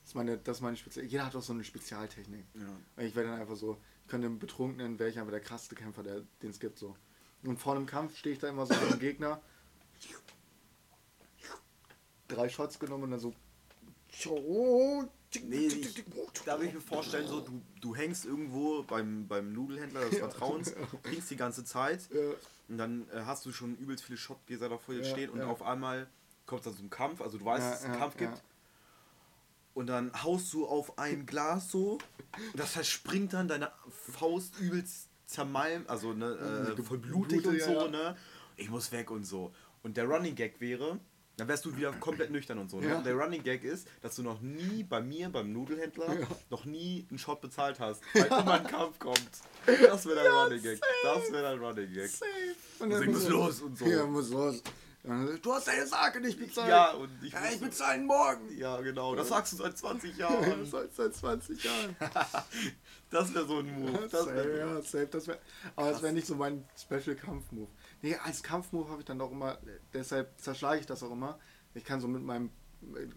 Das 0.00 0.10
ist 0.10 0.14
meine, 0.14 0.38
das 0.38 0.58
ist 0.58 0.62
meine 0.62 0.76
Spezial. 0.76 1.06
Jeder 1.06 1.26
hat 1.26 1.34
auch 1.34 1.42
so 1.42 1.52
eine 1.52 1.64
Spezialtechnik. 1.64 2.44
Ja. 2.54 3.02
Ich 3.02 3.16
werde 3.16 3.30
dann 3.30 3.40
einfach 3.40 3.56
so, 3.56 3.78
ich 4.02 4.08
könnte 4.08 4.26
im 4.26 4.38
Betrunkenen, 4.38 4.98
wäre 4.98 5.08
ich 5.08 5.18
einfach 5.18 5.32
der 5.32 5.40
krasseste 5.40 5.74
Kämpfer, 5.74 6.02
den 6.02 6.50
es 6.50 6.60
gibt 6.60 6.78
so. 6.78 6.94
Und 7.42 7.58
vor 7.58 7.74
einem 7.74 7.86
Kampf 7.86 8.16
stehe 8.16 8.34
ich 8.34 8.38
da 8.38 8.48
immer 8.48 8.66
so 8.66 8.74
dem 8.74 8.98
Gegner. 8.98 9.40
Drei 12.28 12.48
Shots 12.48 12.78
genommen 12.78 13.04
und 13.04 13.10
dann 13.12 13.20
so 13.20 13.34
Nee, 15.48 15.66
ich, 15.66 16.04
da 16.44 16.60
will 16.60 16.68
ich 16.68 16.74
mir 16.74 16.80
vorstellen, 16.80 17.26
so, 17.26 17.40
du, 17.40 17.60
du 17.80 17.96
hängst 17.96 18.24
irgendwo 18.24 18.84
beim, 18.84 19.26
beim 19.26 19.52
Nudelhändler 19.52 20.02
des 20.08 20.18
Vertrauens, 20.20 20.72
trinkst 21.02 21.28
die 21.30 21.36
ganze 21.36 21.64
Zeit 21.64 22.08
und 22.68 22.78
dann 22.78 23.08
äh, 23.10 23.22
hast 23.26 23.44
du 23.44 23.52
schon 23.52 23.76
übelst 23.76 24.04
viele 24.04 24.16
Shotgläser 24.16 24.68
da 24.68 24.78
vor 24.78 24.94
dir 24.94 25.02
stehen 25.04 25.30
und 25.30 25.40
auf 25.42 25.62
einmal 25.62 26.06
kommt 26.46 26.60
es 26.60 26.66
dann 26.66 26.76
zum 26.76 26.88
Kampf, 26.90 27.20
also 27.20 27.38
du 27.38 27.44
weißt, 27.44 27.64
dass 27.72 27.78
es 27.80 27.84
einen 27.86 27.98
Kampf 27.98 28.16
gibt. 28.16 28.42
Und 29.74 29.88
dann 29.88 30.12
haust 30.22 30.52
du 30.52 30.66
auf 30.68 30.98
ein 30.98 31.26
Glas 31.26 31.68
so 31.68 31.94
und 32.52 32.60
das 32.60 32.70
verspringt 32.72 33.32
dann 33.32 33.48
deine 33.48 33.72
Faust 33.90 34.56
übelst 34.60 35.08
zermalmt, 35.26 35.88
also 35.90 36.12
ne, 36.12 36.26
äh, 36.78 36.82
voll 36.84 36.98
blutig 36.98 37.44
und 37.44 37.60
so, 37.60 37.88
ne? 37.88 38.16
Ich 38.56 38.70
muss 38.70 38.92
weg 38.92 39.10
und 39.10 39.24
so. 39.24 39.52
Und 39.82 39.96
der 39.96 40.04
Running 40.04 40.36
Gag 40.36 40.60
wäre, 40.60 41.00
dann 41.36 41.48
wärst 41.48 41.64
du 41.64 41.76
wieder 41.76 41.92
komplett 41.92 42.30
nüchtern 42.30 42.58
und 42.58 42.70
so. 42.70 42.80
Ne? 42.80 42.88
Ja. 42.88 43.02
Der 43.02 43.14
Running 43.14 43.42
Gag 43.42 43.64
ist, 43.64 43.88
dass 44.02 44.14
du 44.14 44.22
noch 44.22 44.40
nie 44.40 44.84
bei 44.84 45.00
mir, 45.00 45.28
beim 45.28 45.52
Nudelhändler, 45.52 46.20
ja. 46.20 46.26
noch 46.50 46.64
nie 46.64 47.06
einen 47.10 47.18
Shot 47.18 47.40
bezahlt 47.40 47.80
hast, 47.80 48.02
weil 48.14 48.28
ja. 48.28 48.40
immer 48.40 48.54
ein 48.54 48.66
Kampf 48.66 48.98
kommt. 48.98 49.30
Das 49.66 50.06
wäre 50.06 50.22
dein 50.22 50.32
Running 50.32 50.62
Gag. 50.62 50.80
Das 51.02 51.32
wäre 51.32 51.42
dein 51.42 51.58
Running 51.58 51.92
Gag. 51.92 52.08
Safe. 52.08 52.28
Und 52.78 52.90
dann 52.90 53.06
muss 53.06 53.28
los 53.28 53.60
und 53.62 53.76
so. 53.76 53.84
Ja, 53.84 54.06
muss 54.06 54.30
los. 54.30 54.62
du 55.02 55.52
hast 55.52 55.66
deine 55.66 55.86
Sake 55.86 56.20
nicht 56.20 56.38
bezahlt. 56.38 56.68
Ja, 56.68 56.92
und 56.92 57.10
ich, 57.20 57.32
ja, 57.32 57.40
ich 57.52 57.60
bezahle 57.60 58.00
morgen. 58.02 58.56
Ja, 58.56 58.80
genau. 58.80 59.16
Das 59.16 59.28
sagst 59.28 59.54
du 59.54 59.56
seit 59.56 59.76
20 59.76 60.16
Jahren. 60.18 60.60
das 60.60 60.70
sagst 60.70 60.98
du 60.98 61.02
seit 61.02 61.14
20 61.16 61.64
Jahren. 61.64 61.96
das 63.10 63.34
wäre 63.34 63.46
so 63.46 63.58
ein 63.58 63.80
Move. 63.80 64.08
Das 64.08 64.26
wär, 64.26 64.56
ja, 64.56 64.82
safe. 64.82 65.08
Das 65.10 65.26
wär, 65.26 65.38
aber 65.74 65.90
das 65.90 66.00
wäre 66.00 66.12
nicht 66.12 66.28
so 66.28 66.36
mein 66.36 66.64
Special-Kampf-Move. 66.78 67.68
Nee, 68.04 68.16
als 68.16 68.42
Kampfmove 68.42 68.90
habe 68.90 69.00
ich 69.00 69.06
dann 69.06 69.18
auch 69.22 69.32
immer, 69.32 69.56
deshalb 69.94 70.38
zerschlage 70.38 70.78
ich 70.78 70.84
das 70.84 71.02
auch 71.02 71.10
immer. 71.10 71.38
Ich 71.72 71.84
kann 71.84 72.02
so 72.02 72.06
mit 72.06 72.22
meinem, 72.22 72.50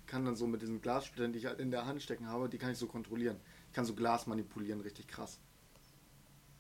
kann 0.06 0.24
dann 0.24 0.38
so 0.38 0.48
mit 0.48 0.62
diesen 0.62 0.82
Glassplittern, 0.82 1.34
die 1.34 1.40
ich 1.40 1.46
halt 1.46 1.60
in 1.60 1.72
der 1.72 1.86
Hand 1.86 2.02
stecken 2.02 2.30
habe, 2.30 2.48
die 2.48 2.58
kann 2.58 2.72
ich 2.72 2.78
so 2.78 2.88
kontrollieren. 2.88 3.36
Ich 3.68 3.74
kann 3.74 3.84
so 3.84 3.94
Glas 3.94 4.28
manipulieren, 4.28 4.80
richtig 4.80 5.10
krass. 5.10 5.40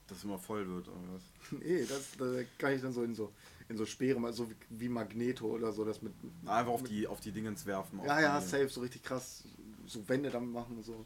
Dass 0.07 0.17
es 0.17 0.23
immer 0.25 0.39
voll 0.39 0.67
wird, 0.67 0.89
oder 0.89 0.97
was? 1.13 1.21
nee, 1.63 1.85
das, 1.85 2.17
das 2.17 2.45
kann 2.57 2.73
ich 2.73 2.81
dann 2.81 2.91
so 2.91 3.03
in 3.03 3.15
so 3.15 3.31
in 3.69 3.77
so 3.77 3.85
Speere, 3.85 4.33
so 4.33 4.49
wie, 4.49 4.55
wie 4.71 4.89
Magneto 4.89 5.45
oder 5.45 5.71
so, 5.71 5.85
das 5.85 6.01
mit. 6.01 6.11
Einfach 6.45 6.73
auf 6.73 6.83
die 6.83 7.07
auf 7.07 7.21
die 7.21 7.31
Dingens 7.31 7.65
werfen. 7.65 8.01
Ja, 8.05 8.19
ja, 8.19 8.41
safe, 8.41 8.67
so 8.67 8.81
richtig 8.81 9.03
krass. 9.03 9.45
So 9.85 10.07
Wände 10.09 10.31
damit 10.31 10.51
machen 10.51 10.75
und 10.75 10.83
so. 10.83 11.05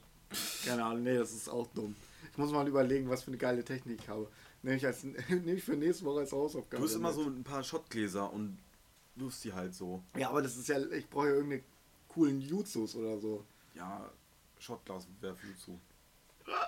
Keine 0.65 0.83
Ahnung, 0.83 1.03
nee, 1.03 1.17
das 1.17 1.33
ist 1.33 1.49
auch 1.49 1.67
dumm. 1.67 1.95
Ich 2.31 2.37
muss 2.39 2.51
mal 2.51 2.67
überlegen, 2.67 3.09
was 3.09 3.21
für 3.21 3.27
eine 3.27 3.37
geile 3.37 3.63
Technik 3.63 3.99
ich 4.01 4.09
habe. 4.09 4.27
Nehme 4.63 4.77
ich, 4.77 4.85
als, 4.85 5.03
nehme 5.29 5.53
ich 5.53 5.63
für 5.63 5.75
nächste 5.75 6.05
Woche 6.05 6.19
als 6.19 6.31
Hausaufgabe. 6.31 6.81
Du 6.81 6.87
hast 6.87 6.95
immer 6.95 7.13
so 7.13 7.23
ein 7.23 7.43
paar 7.43 7.63
Schottgläser 7.63 8.31
und 8.31 8.57
wirfst 9.15 9.43
die 9.43 9.53
halt 9.53 9.73
so. 9.73 10.03
Ja, 10.17 10.29
aber 10.29 10.41
das 10.41 10.57
ist 10.57 10.67
ja, 10.67 10.79
ich 10.91 11.09
brauche 11.09 11.27
ja 11.27 11.33
irgendeine 11.33 11.63
coolen 12.07 12.41
Jutsus 12.41 12.95
oder 12.95 13.17
so. 13.19 13.43
Ja, 13.75 14.09
Schottglas 14.59 15.07
werf 15.19 15.37
Jutsu. 15.43 15.77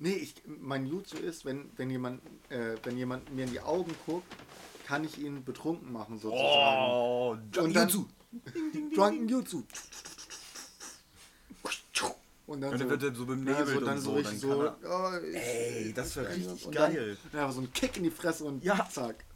Nee, 0.00 0.12
ich, 0.12 0.34
mein 0.46 0.86
Jutsu 0.86 1.16
ist, 1.16 1.44
wenn, 1.44 1.70
wenn, 1.76 1.90
jemand, 1.90 2.22
äh, 2.50 2.76
wenn 2.84 2.96
jemand 2.96 3.34
mir 3.34 3.46
in 3.46 3.50
die 3.50 3.60
Augen 3.60 3.92
guckt, 4.06 4.32
kann 4.86 5.02
ich 5.02 5.18
ihn 5.18 5.44
betrunken 5.44 5.92
machen 5.92 6.20
sozusagen. 6.20 6.92
Oh, 6.92 7.36
und 7.60 7.74
dann, 7.74 7.88
Jutsu. 7.88 8.06
Drunken 8.94 9.28
Jutsu. 9.28 9.64
Und 12.48 12.62
dann, 12.62 12.72
und 12.72 12.80
dann 12.80 12.88
so, 12.88 12.90
wird 12.90 13.02
er 13.02 13.14
so 13.14 13.26
benebelt 13.26 13.58
ja, 13.58 13.66
so, 13.66 13.80
dann 13.80 13.96
und 13.96 14.00
so. 14.00 14.16
so, 14.16 14.22
dann 14.22 14.38
so 14.38 14.62
er, 14.62 14.78
oh, 14.86 15.26
ey, 15.34 15.92
das 15.92 16.16
wäre 16.16 16.34
richtig 16.34 16.70
geil. 16.70 17.18
Dann, 17.30 17.40
ja, 17.42 17.52
so 17.52 17.60
ein 17.60 17.70
Kick 17.74 17.98
in 17.98 18.04
die 18.04 18.10
Fresse 18.10 18.44
und 18.44 18.64
ja. 18.64 18.88
zack. 18.90 19.26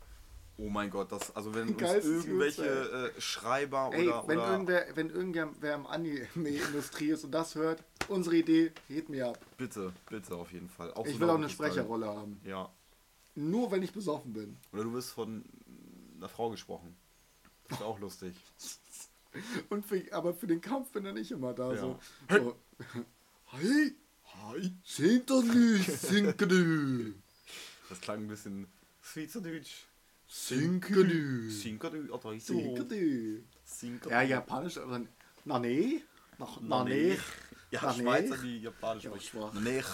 Oh 0.57 0.70
mein 0.70 0.88
Gott, 0.88 1.12
das, 1.12 1.37
also 1.37 1.55
wenn 1.55 1.75
uns 1.75 1.83
irgendwelche 1.83 3.12
äh, 3.14 3.20
Schreiber 3.20 3.90
Ey, 3.92 4.09
oder, 4.09 4.29
wenn 4.29 4.38
oder 4.38 4.53
irgendwer, 4.53 4.87
wenn 4.94 5.11
irgendwer 5.11 5.75
im 5.75 5.87
Anime-Industrie 5.87 7.11
ist 7.11 7.25
und 7.25 7.33
das 7.33 7.55
hört, 7.55 7.85
unsere 8.09 8.37
Idee, 8.37 8.72
geht 8.88 9.11
mir 9.11 9.29
ab. 9.29 9.38
Bitte, 9.59 9.92
bitte 10.09 10.35
auf 10.35 10.51
jeden 10.51 10.70
Fall. 10.70 10.94
Auch 10.94 11.05
ich 11.05 11.12
so 11.12 11.20
will 11.20 11.29
auch 11.29 11.35
eine 11.35 11.51
Sprecherrolle 11.51 12.07
haben. 12.07 12.40
Ja. 12.46 12.70
Nur 13.35 13.70
wenn 13.72 13.83
ich 13.83 13.92
besoffen 13.92 14.33
bin. 14.33 14.57
Oder 14.72 14.85
du 14.85 14.94
wirst 14.94 15.11
von 15.11 15.44
einer 16.16 16.31
Frau 16.31 16.48
gesprochen. 16.48 16.96
Das 17.68 17.81
ist 17.81 17.85
auch 17.85 17.98
lustig. 17.98 18.35
Und 19.68 19.85
für, 19.85 20.03
aber 20.12 20.35
für 20.35 20.46
den 20.46 20.61
Kampf 20.61 20.92
bin 20.92 21.07
er 21.07 21.12
nicht 21.12 21.31
immer 21.31 21.53
da. 21.53 21.72
Ja. 21.72 21.81
So, 21.81 21.98
so. 22.31 22.57
Hi, 23.53 23.95
hi, 24.25 24.73
sind 24.85 25.29
doch 25.29 25.42
nicht, 25.42 25.90
sinken 25.90 27.23
Das 27.88 28.01
klang 28.01 28.21
ein 28.21 28.29
bisschen 28.29 28.66
Schweizerdeutsch. 29.01 29.85
Sinkadü. 30.27 31.51
Sinkadü, 31.51 32.11
oder 32.11 32.40
so. 32.40 32.55
Sinkadü. 32.55 33.45
Ja, 34.09 34.23
japanisch, 34.23 34.79
aber 34.79 35.03
na 35.45 35.59
nee. 35.59 36.03
Nach, 36.38 36.59
na 36.62 36.85
nee. 36.85 37.18
Ja, 37.71 37.92
die 37.92 38.62
japanisch 38.62 39.05
ja, 39.05 39.21
schwach. 39.21 39.53
Nech. 39.55 39.87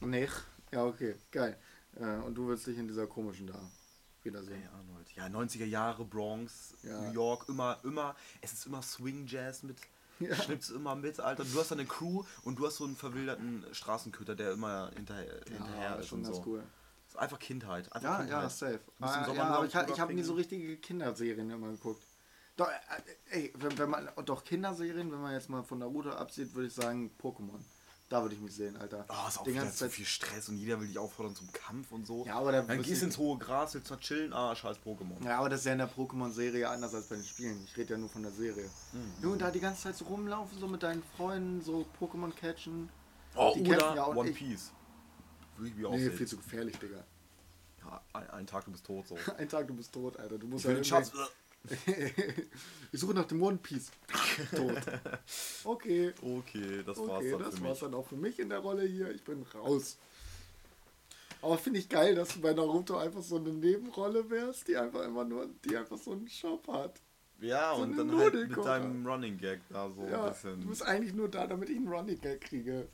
Nech. 0.00 0.32
Ja, 0.70 0.84
okay, 0.84 1.14
geil. 1.30 1.58
Äh, 1.96 2.16
und 2.26 2.34
du 2.34 2.48
willst 2.48 2.66
dich 2.66 2.76
in 2.76 2.88
dieser 2.88 3.06
komischen 3.06 3.46
da 3.46 3.60
wiedersehen. 4.22 4.62
Ja, 4.62 4.70
Arnold. 4.72 5.12
Ja, 5.16 5.26
90er 5.26 5.64
Jahre, 5.64 6.04
Bronx, 6.04 6.74
ja. 6.82 7.00
New 7.00 7.12
York, 7.12 7.48
immer, 7.48 7.78
immer, 7.82 8.14
es 8.40 8.52
ist 8.52 8.66
immer 8.66 8.82
Swing 8.82 9.26
Jazz 9.26 9.62
mit. 9.62 9.78
Ja. 10.20 10.34
Schnippst 10.34 10.70
immer 10.70 10.94
mit, 10.94 11.18
Alter. 11.18 11.44
Du 11.44 11.58
hast 11.58 11.72
eine 11.72 11.86
Crew 11.86 12.24
und 12.42 12.58
du 12.58 12.66
hast 12.66 12.76
so 12.76 12.84
einen 12.84 12.96
verwilderten 12.96 13.64
Straßenköter, 13.72 14.36
der 14.36 14.52
immer 14.52 14.90
hinterher, 14.94 15.40
ja, 15.48 15.56
hinterher 15.56 15.98
ist 15.98 16.12
und 16.12 16.24
so. 16.24 16.42
Cool. 16.46 16.62
Einfach 17.16 17.38
Kindheit. 17.38 17.92
Einfach 17.92 18.02
ja, 18.02 18.18
Kindheit. 18.18 18.42
ja, 18.42 18.50
safe. 18.50 18.80
Ah, 19.00 19.32
ja, 19.34 19.44
aber 19.44 19.66
ich, 19.66 19.74
ich 19.74 20.00
habe 20.00 20.14
nie 20.14 20.22
so 20.22 20.34
richtige 20.34 20.76
Kinderserien 20.76 21.50
immer 21.50 21.70
geguckt. 21.70 22.02
Doch, 22.56 22.68
äh, 22.68 23.30
ey, 23.30 23.52
wenn, 23.56 23.78
wenn 23.78 23.90
man, 23.90 24.08
doch 24.26 24.44
Kinderserien, 24.44 25.10
wenn 25.10 25.20
man 25.20 25.32
jetzt 25.32 25.48
mal 25.48 25.62
von 25.62 25.78
Naruto 25.78 26.10
absieht, 26.10 26.54
würde 26.54 26.68
ich 26.68 26.74
sagen 26.74 27.10
Pokémon. 27.20 27.60
Da 28.10 28.22
würde 28.22 28.34
ich 28.34 28.40
mich 28.40 28.52
sehen, 28.52 28.76
Alter. 28.76 29.04
Oh, 29.08 29.28
ist 29.28 29.38
auch 29.38 29.44
Den 29.44 29.54
wieder 29.54 29.70
zu 29.70 29.88
viel 29.88 30.04
Stress 30.04 30.48
und 30.48 30.56
jeder 30.56 30.80
will 30.80 30.88
dich 30.88 30.98
auffordern 30.98 31.36
zum 31.36 31.50
Kampf 31.52 31.92
und 31.92 32.04
so. 32.04 32.26
Ja, 32.26 32.34
aber 32.40 32.50
dann 32.50 32.82
gehst 32.82 33.02
du 33.02 33.06
ins 33.06 33.16
hohe 33.18 33.38
Gras, 33.38 33.72
willst 33.74 33.88
mal 33.88 33.98
chillen, 33.98 34.32
ah, 34.32 34.52
scheiß 34.54 34.78
Pokémon. 34.84 35.24
Ja, 35.24 35.38
aber 35.38 35.48
das 35.48 35.60
ist 35.60 35.66
ja 35.66 35.72
in 35.72 35.78
der 35.78 35.88
Pokémon-Serie 35.88 36.68
anders 36.68 36.92
als 36.92 37.06
bei 37.06 37.14
den 37.14 37.24
Spielen. 37.24 37.62
Ich 37.64 37.76
rede 37.76 37.94
ja 37.94 37.98
nur 37.98 38.08
von 38.08 38.24
der 38.24 38.32
Serie. 38.32 38.68
Mhm. 38.92 39.12
Nur 39.22 39.38
da 39.38 39.52
die 39.52 39.60
ganze 39.60 39.82
Zeit 39.82 39.96
so 39.96 40.06
rumlaufen, 40.06 40.58
so 40.58 40.66
mit 40.66 40.82
deinen 40.82 41.04
Freunden, 41.16 41.62
so 41.62 41.86
Pokémon 42.00 42.32
catchen. 42.34 42.88
Oh, 43.36 43.52
die 43.54 43.62
oder 43.62 43.94
ja 43.94 44.08
One 44.08 44.32
Piece. 44.32 44.72
Wie, 45.58 45.76
wie 45.76 45.88
nee, 45.88 46.10
viel 46.10 46.26
zu 46.26 46.36
gefährlich, 46.36 46.76
Digga. 46.78 47.04
Ja, 47.78 48.00
ein, 48.12 48.30
ein, 48.30 48.46
Tag, 48.48 48.64
du 48.64 48.72
bist 48.72 48.84
tot, 48.86 49.06
so. 49.06 49.16
ein 49.38 49.48
Tag, 49.48 49.68
du 49.68 49.74
bist 49.74 49.92
tot, 49.92 50.18
Alter. 50.18 50.36
Du 50.36 50.48
musst 50.48 50.64
ich, 50.64 50.76
ja 50.76 50.82
Schatz. 50.82 51.12
Ich 52.92 53.00
suche 53.00 53.14
nach 53.14 53.26
dem 53.26 53.42
One 53.42 53.58
Piece. 53.58 53.90
tot. 54.56 54.80
Okay. 55.64 56.12
Okay, 56.22 56.82
das 56.84 56.98
okay, 56.98 57.08
war's 57.08 57.24
dann 57.30 57.42
das 57.42 57.62
war's 57.62 57.78
dann 57.80 57.94
auch 57.94 58.06
für 58.06 58.16
mich 58.16 58.38
in 58.38 58.48
der 58.48 58.58
Rolle 58.58 58.84
hier. 58.84 59.10
Ich 59.10 59.22
bin 59.22 59.44
raus. 59.54 59.98
Aber 61.42 61.56
finde 61.58 61.78
ich 61.78 61.88
geil, 61.88 62.14
dass 62.14 62.34
du 62.34 62.40
bei 62.40 62.52
Naruto 62.52 62.96
einfach 62.98 63.22
so 63.22 63.36
eine 63.36 63.50
Nebenrolle 63.50 64.28
wärst, 64.28 64.68
die 64.68 64.76
einfach 64.76 65.04
immer 65.04 65.24
nur, 65.24 65.48
die 65.64 65.76
einfach 65.76 65.96
so 65.96 66.12
einen 66.12 66.28
Shop 66.28 66.66
hat. 66.68 67.00
Ja, 67.40 67.74
so 67.74 67.82
und 67.82 67.96
dann 67.96 68.14
halt 68.16 68.34
mit 68.34 68.64
deinem 68.64 69.06
Running 69.06 69.38
Gag 69.38 69.60
da 69.70 69.88
so 69.88 70.04
ja, 70.04 70.24
ein 70.24 70.32
bisschen. 70.32 70.60
Du 70.60 70.68
bist 70.68 70.82
eigentlich 70.82 71.14
nur 71.14 71.28
da, 71.28 71.46
damit 71.46 71.70
ich 71.70 71.76
einen 71.76 71.88
Running 71.88 72.20
Gag 72.20 72.42
kriege. 72.42 72.88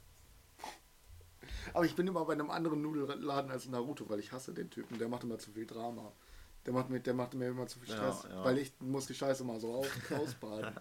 Aber 1.74 1.84
ich 1.84 1.96
bin 1.96 2.06
immer 2.06 2.24
bei 2.24 2.34
einem 2.34 2.50
anderen 2.50 2.82
Nudelladen 2.82 3.50
als 3.50 3.66
Naruto, 3.66 4.08
weil 4.08 4.20
ich 4.20 4.30
hasse 4.30 4.54
den 4.54 4.70
Typen. 4.70 4.98
Der 4.98 5.08
macht 5.08 5.24
immer 5.24 5.38
zu 5.38 5.50
viel 5.50 5.66
Drama. 5.66 6.12
Der 6.66 6.72
macht 6.72 6.90
mir, 6.90 7.00
der 7.00 7.14
macht 7.14 7.34
mir 7.34 7.48
immer 7.48 7.66
zu 7.68 7.78
viel 7.78 7.94
Stress, 7.94 8.24
ja, 8.24 8.30
ja. 8.30 8.44
weil 8.44 8.58
ich 8.58 8.72
muss 8.80 9.06
die 9.06 9.14
Scheiße 9.14 9.44
mal 9.44 9.60
so 9.60 9.72
aus, 9.72 9.86
ausbaden. 10.10 10.74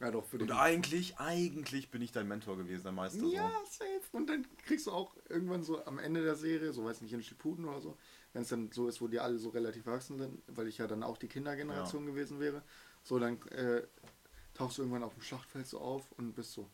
ja, 0.00 0.10
doch, 0.10 0.24
für. 0.24 0.38
Und 0.38 0.50
eigentlich, 0.50 1.18
eigentlich 1.18 1.90
bin 1.92 2.02
ich 2.02 2.10
dein 2.10 2.26
Mentor 2.26 2.56
gewesen, 2.56 2.82
dein 2.82 2.96
Meister. 2.96 3.24
Ja, 3.26 3.48
so. 3.64 3.84
safe. 3.84 4.02
Und 4.10 4.28
dann 4.28 4.44
kriegst 4.64 4.88
du 4.88 4.90
auch 4.90 5.16
irgendwann 5.28 5.62
so 5.62 5.84
am 5.86 6.00
Ende 6.00 6.22
der 6.22 6.34
Serie, 6.34 6.72
so 6.72 6.84
weiß 6.84 7.00
nicht, 7.00 7.12
in 7.12 7.22
Shippuden 7.22 7.64
oder 7.64 7.80
so, 7.80 7.96
wenn 8.32 8.42
es 8.42 8.48
dann 8.48 8.72
so 8.72 8.88
ist, 8.88 9.00
wo 9.00 9.06
die 9.06 9.20
alle 9.20 9.38
so 9.38 9.50
relativ 9.50 9.86
erwachsen 9.86 10.18
sind, 10.18 10.42
weil 10.48 10.66
ich 10.66 10.78
ja 10.78 10.88
dann 10.88 11.04
auch 11.04 11.16
die 11.16 11.28
Kindergeneration 11.28 12.04
ja. 12.06 12.10
gewesen 12.10 12.40
wäre, 12.40 12.62
so 13.04 13.20
dann 13.20 13.40
äh, 13.52 13.86
tauchst 14.54 14.78
du 14.78 14.82
irgendwann 14.82 15.04
auf 15.04 15.14
dem 15.14 15.22
Schlachtfeld 15.22 15.66
so 15.66 15.78
auf 15.80 16.10
und 16.12 16.34
bist 16.34 16.52
so, 16.52 16.68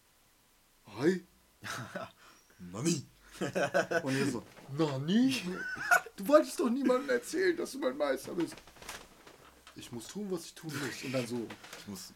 hi, 0.96 1.26
Nani? 2.58 3.06
Und 4.02 4.16
ihr 4.16 4.30
so, 4.30 4.42
Nani? 4.76 5.42
Du 6.16 6.28
wolltest 6.28 6.60
doch 6.60 6.70
niemandem 6.70 7.10
erzählen, 7.10 7.56
dass 7.56 7.72
du 7.72 7.78
mein 7.78 7.96
Meister 7.96 8.32
bist. 8.34 8.54
Ich 9.74 9.90
muss 9.90 10.06
tun, 10.06 10.26
was 10.30 10.46
ich 10.46 10.54
tun 10.54 10.72
muss. 10.72 11.04
Und 11.04 11.12
dann 11.12 11.26
so. 11.26 11.46
Ich 11.78 11.88
muss. 11.88 12.12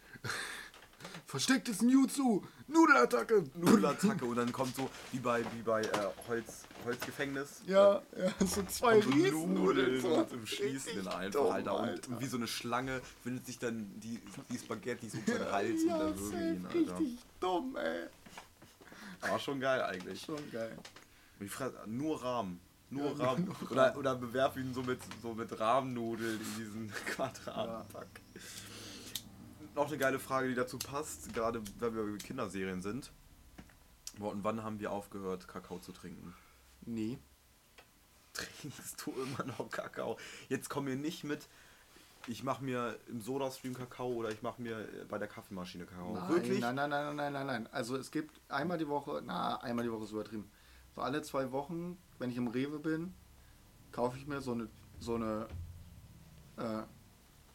Verstecktes 1.26 1.80
Jutsu! 1.80 2.42
Nudelattacke! 2.68 3.44
Nudelattacke 3.54 4.24
und 4.24 4.36
dann 4.36 4.52
kommt 4.52 4.74
so 4.74 4.88
wie 5.12 5.18
bei, 5.18 5.40
wie 5.54 5.62
bei 5.62 5.82
äh, 5.82 5.88
Holz, 6.28 6.64
Holzgefängnis. 6.84 7.62
Ja, 7.66 8.02
ja, 8.16 8.46
so 8.46 8.62
zwei 8.64 9.00
so 9.00 9.10
Riesennudeln 9.10 10.00
so. 10.00 10.26
im 10.32 10.46
Schließen 10.46 11.06
einfach, 11.06 11.40
dumm, 11.40 11.52
Alter. 11.52 11.78
Und, 11.80 11.88
Alter. 11.88 12.20
wie 12.20 12.26
so 12.26 12.36
eine 12.36 12.46
Schlange 12.46 13.00
findet 13.22 13.46
sich 13.46 13.58
dann 13.58 13.90
die, 14.00 14.20
die 14.50 14.58
Spaghetti 14.58 15.08
um 15.12 15.26
seinen 15.26 15.52
Hals 15.52 15.84
ja, 15.84 15.96
und 15.96 16.00
da 16.00 16.20
wirklich, 16.20 16.88
Alter. 16.88 16.98
Richtig 16.98 17.18
dumm, 17.40 17.76
ey. 17.76 18.08
War 19.20 19.38
schon 19.38 19.60
geil 19.60 19.82
eigentlich. 19.82 20.20
Schon 20.22 20.50
geil. 20.50 20.76
Ich 21.40 21.50
frage, 21.50 21.76
nur 21.86 22.22
Rahmen. 22.22 22.60
Nur 22.90 23.16
ja, 23.16 23.24
Rahmen. 23.24 23.44
Nur 23.44 23.70
oder, 23.70 23.82
Rahmen. 23.82 23.96
oder 23.96 24.14
bewerf 24.14 24.56
ihn 24.56 24.72
so 24.72 24.82
mit, 24.82 25.00
so 25.22 25.34
mit 25.34 25.58
Rahmennudeln 25.58 26.40
in 26.40 26.56
diesen 26.58 26.92
Quadratenpack. 27.06 28.08
Ja. 28.34 28.40
Noch 29.74 29.88
eine 29.88 29.98
geile 29.98 30.18
Frage, 30.18 30.48
die 30.48 30.54
dazu 30.54 30.78
passt, 30.78 31.34
gerade 31.34 31.60
wenn 31.78 31.94
wir 31.94 32.02
über 32.02 32.18
Kinderserien 32.18 32.80
sind. 32.80 33.12
Und 34.18 34.42
wann 34.42 34.62
haben 34.62 34.80
wir 34.80 34.90
aufgehört, 34.90 35.46
Kakao 35.46 35.78
zu 35.78 35.92
trinken? 35.92 36.34
Nie. 36.86 37.18
Trinkst 38.32 39.04
du 39.04 39.12
immer 39.12 39.44
noch 39.44 39.70
Kakao? 39.70 40.16
Jetzt 40.48 40.70
komm 40.70 40.84
mir 40.84 40.96
nicht 40.96 41.24
mit, 41.24 41.46
ich 42.26 42.42
mache 42.42 42.64
mir 42.64 42.98
im 43.08 43.20
Soda-Stream 43.20 43.74
Kakao 43.74 44.08
oder 44.14 44.30
ich 44.30 44.42
mache 44.42 44.60
mir 44.60 44.88
bei 45.08 45.18
der 45.18 45.28
Kaffeemaschine 45.28 45.84
Kakao. 45.84 46.14
Nein, 46.14 46.28
Wirklich? 46.28 46.60
Nein, 46.60 46.74
nein, 46.74 46.90
nein, 46.90 47.16
nein, 47.16 47.32
nein, 47.32 47.46
nein. 47.46 47.68
Also 47.72 47.96
es 47.96 48.10
gibt 48.10 48.40
einmal 48.48 48.78
die 48.78 48.88
Woche, 48.88 49.22
na, 49.24 49.56
einmal 49.60 49.84
die 49.84 49.92
Woche 49.92 50.04
ist 50.04 50.12
übertrieben. 50.12 50.50
So 50.96 51.02
alle 51.02 51.20
zwei 51.20 51.52
Wochen, 51.52 51.98
wenn 52.18 52.30
ich 52.30 52.38
im 52.38 52.48
Rewe 52.48 52.78
bin, 52.78 53.14
kaufe 53.92 54.16
ich 54.16 54.26
mir 54.26 54.40
so 54.40 54.52
eine, 54.52 54.68
so 54.98 55.16
eine, 55.16 55.46
äh, 56.56 56.82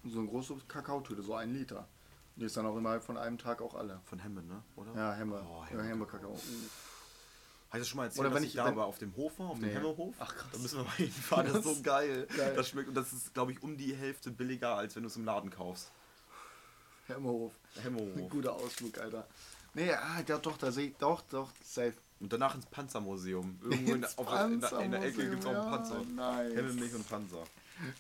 so 0.06 0.20
eine 0.20 0.28
große 0.28 0.58
Kakaotüte, 0.68 1.24
so 1.24 1.34
ein 1.34 1.52
Liter. 1.52 1.88
Die 2.36 2.46
ist 2.46 2.56
dann 2.56 2.68
auch 2.68 2.78
immer 2.78 3.02
von 3.02 3.18
einem 3.18 3.40
Tag 3.40 3.62
auch 3.64 3.74
alle. 3.74 4.00
Von 4.06 4.20
Hemme, 4.20 4.44
ne? 4.44 4.64
Oder? 4.76 4.96
Ja, 4.96 5.14
Hemme. 5.14 5.42
Oh, 5.50 5.66
Hemme, 5.66 5.82
ja, 5.82 5.90
Hemme 5.90 6.06
Kakao. 6.06 6.40
Hast 7.72 7.80
du 7.80 7.86
schon 7.86 7.98
mal 7.98 8.06
erzählt, 8.06 8.26
Oder 8.28 8.36
wenn 8.36 8.44
ich, 8.44 8.50
ich 8.50 8.56
da 8.56 8.66
wenn... 8.66 8.74
aber 8.74 8.86
auf 8.86 9.00
dem 9.00 9.16
Hof 9.16 9.40
war, 9.40 9.50
auf 9.50 9.58
nee. 9.58 9.70
dem 9.70 9.74
Hemmerhof? 9.74 10.16
Ach 10.20 10.36
krass. 10.36 10.50
Da 10.52 10.60
müssen 10.60 10.78
wir 10.80 10.84
mal 10.84 10.96
hinfahren, 10.98 11.48
das 11.48 11.66
ist 11.66 11.78
so 11.78 11.82
geil. 11.82 12.28
geil. 12.38 12.54
Das 12.56 12.70
schmeckt 12.70 12.90
und 12.90 12.96
das 12.96 13.12
ist, 13.12 13.34
glaube 13.34 13.54
ich, 13.54 13.64
um 13.64 13.76
die 13.76 13.96
Hälfte 13.96 14.30
billiger, 14.30 14.76
als 14.76 14.96
wenn 14.96 15.04
du 15.04 15.08
es 15.08 15.16
im 15.16 15.26
Laden 15.26 15.50
kaufst. 15.50 15.92
Hemmerhof. 17.08 17.54
Hemmerhof. 17.82 18.16
Ein 18.18 18.30
guter 18.30 18.54
Ausflug, 18.54 19.00
Alter. 19.00 19.26
Nee, 19.74 19.92
ah, 19.94 20.22
ja, 20.28 20.38
doch, 20.38 20.58
da 20.58 20.72
sehe 20.72 20.90
ich, 20.90 20.98
doch, 20.98 21.22
doch, 21.30 21.50
safe. 21.64 21.96
Und 22.22 22.32
danach 22.32 22.54
ins 22.54 22.68
Panzermuseum. 22.68 23.60
Irgendwo 23.64 23.94
in, 23.96 24.06
auf, 24.06 24.46
in, 24.46 24.62
der, 24.62 24.80
in 24.80 24.92
der 24.92 25.04
Ecke 25.04 25.30
gibt 25.30 25.44
es 25.44 25.46
auch 25.46 25.56
einen 25.56 25.72
Panzer. 25.72 26.02
Nice. 26.06 26.56
Hemmelmilch 26.56 26.94
und 26.94 27.10
Panzer. 27.10 27.44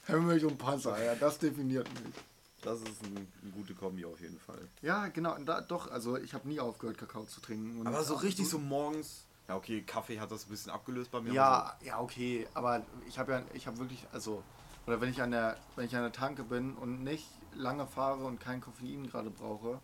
Hemmelmilch 0.05 0.45
und 0.45 0.57
Panzer, 0.57 1.03
ja, 1.03 1.15
das 1.15 1.39
definiert 1.39 1.89
mich. 1.93 2.13
Das 2.61 2.79
ist 2.81 3.03
ein, 3.03 3.27
eine 3.41 3.51
gute 3.51 3.73
Kombi 3.73 4.05
auf 4.05 4.21
jeden 4.21 4.39
Fall. 4.39 4.67
Ja, 4.83 5.07
genau, 5.07 5.35
da, 5.39 5.61
doch, 5.61 5.89
also 5.89 6.17
ich 6.17 6.35
habe 6.35 6.47
nie 6.47 6.59
aufgehört, 6.59 6.99
Kakao 6.99 7.25
zu 7.25 7.41
trinken. 7.41 7.85
Aber 7.87 8.03
so 8.03 8.13
richtig 8.13 8.47
so 8.47 8.59
morgens. 8.59 9.25
Ja, 9.47 9.55
okay, 9.55 9.81
Kaffee 9.81 10.19
hat 10.19 10.31
das 10.31 10.45
ein 10.45 10.49
bisschen 10.49 10.71
abgelöst 10.71 11.09
bei 11.11 11.21
mir. 11.21 11.33
Ja, 11.33 11.75
so. 11.79 11.87
ja, 11.87 11.99
okay, 11.99 12.47
aber 12.53 12.85
ich 13.07 13.17
habe 13.17 13.31
ja, 13.31 13.43
ich 13.53 13.65
habe 13.65 13.79
wirklich, 13.79 14.05
also, 14.11 14.43
oder 14.85 15.01
wenn 15.01 15.09
ich 15.09 15.21
an 15.21 15.31
der, 15.31 15.57
wenn 15.75 15.85
ich 15.87 15.95
an 15.95 16.03
der 16.03 16.11
Tanke 16.11 16.43
bin 16.43 16.75
und 16.75 17.03
nicht 17.03 17.27
lange 17.55 17.87
fahre 17.87 18.23
und 18.23 18.39
kein 18.39 18.61
Koffein 18.61 19.07
gerade 19.07 19.31
brauche, 19.31 19.81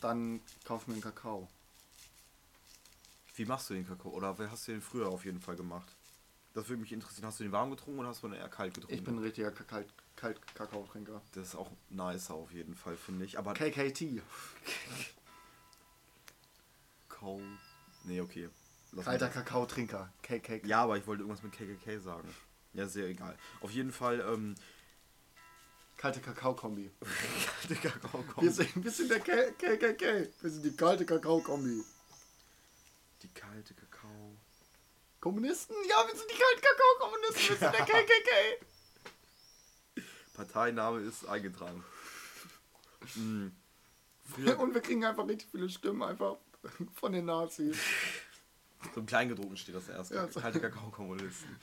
dann 0.00 0.40
kauf 0.64 0.86
mir 0.86 0.94
einen 0.94 1.02
Kakao. 1.02 1.48
Wie 3.34 3.44
machst 3.44 3.70
du 3.70 3.74
den 3.74 3.86
Kakao? 3.86 4.12
Oder 4.12 4.36
hast 4.50 4.68
du 4.68 4.72
den 4.72 4.82
früher 4.82 5.08
auf 5.08 5.24
jeden 5.24 5.40
Fall 5.40 5.56
gemacht? 5.56 5.96
Das 6.54 6.68
würde 6.68 6.82
mich 6.82 6.92
interessieren. 6.92 7.26
Hast 7.26 7.40
du 7.40 7.44
den 7.44 7.52
warm 7.52 7.70
getrunken 7.70 8.00
oder 8.00 8.08
hast 8.08 8.22
du 8.22 8.28
den 8.28 8.36
eher 8.36 8.48
kalt 8.48 8.74
getrunken? 8.74 8.94
Ich 8.94 9.02
bin 9.02 9.16
ein 9.16 9.22
richtiger 9.22 9.50
kalt, 9.50 9.88
kalt 10.16 10.38
Kakaotrinker. 10.54 11.22
Das 11.32 11.48
ist 11.48 11.54
auch 11.54 11.70
nicer 11.88 12.34
auf 12.34 12.52
jeden 12.52 12.74
Fall, 12.74 12.96
finde 12.96 13.24
ich. 13.24 13.38
Aber 13.38 13.54
KKT. 13.54 14.20
Cold. 17.08 17.42
Nee, 18.04 18.20
okay. 18.20 18.50
Lass 18.92 19.06
Kalter 19.06 19.28
Kakaotrinker. 19.28 20.12
KKK. 20.22 20.66
Ja, 20.66 20.82
aber 20.82 20.98
ich 20.98 21.06
wollte 21.06 21.22
irgendwas 21.22 21.42
mit 21.42 21.52
KKK 21.52 21.98
sagen. 22.00 22.28
Ja, 22.74 22.86
sehr 22.86 23.06
egal. 23.06 23.36
Auf 23.62 23.70
jeden 23.70 23.92
Fall, 23.92 24.20
ähm, 24.20 24.54
Kalte 26.02 26.20
Kakao-Kombi. 26.20 26.90
kalte 27.60 27.76
Kakao-Kombi. 27.76 28.42
Wir 28.42 28.50
sind, 28.50 28.84
wir 28.84 28.90
sind 28.90 29.08
der 29.08 29.20
KKK. 29.20 30.28
Wir 30.40 30.50
sind 30.50 30.64
die 30.64 30.76
kalte 30.76 31.06
Kakao-Kombi. 31.06 31.80
Die 33.22 33.28
kalte 33.28 33.74
Kakao. 33.74 34.36
Kommunisten? 35.20 35.76
Ja, 35.88 36.04
wir 36.06 36.16
sind 36.16 36.28
die 36.30 36.36
kalten 36.36 36.60
Kakao-Kommunisten. 36.60 37.48
Wir 37.48 37.56
sind 37.56 37.74
der 37.74 37.86
KKK. 38.04 38.66
Parteiname 40.34 41.00
ist 41.00 41.24
eingetragen. 41.26 41.84
Mhm. 43.14 43.52
Und 44.58 44.74
wir 44.74 44.80
kriegen 44.80 45.04
einfach 45.04 45.26
richtig 45.28 45.48
viele 45.50 45.68
Stimmen 45.68 46.02
einfach 46.02 46.36
von 46.94 47.12
den 47.12 47.26
Nazis. 47.26 47.76
So 48.94 49.00
im 49.00 49.06
Kleingedruckten 49.06 49.56
steht 49.56 49.74
das 49.74 49.88
erst. 49.88 50.10
Ja, 50.10 50.26
kalte 50.26 50.60
Kakao-Kommunisten. 50.60 51.56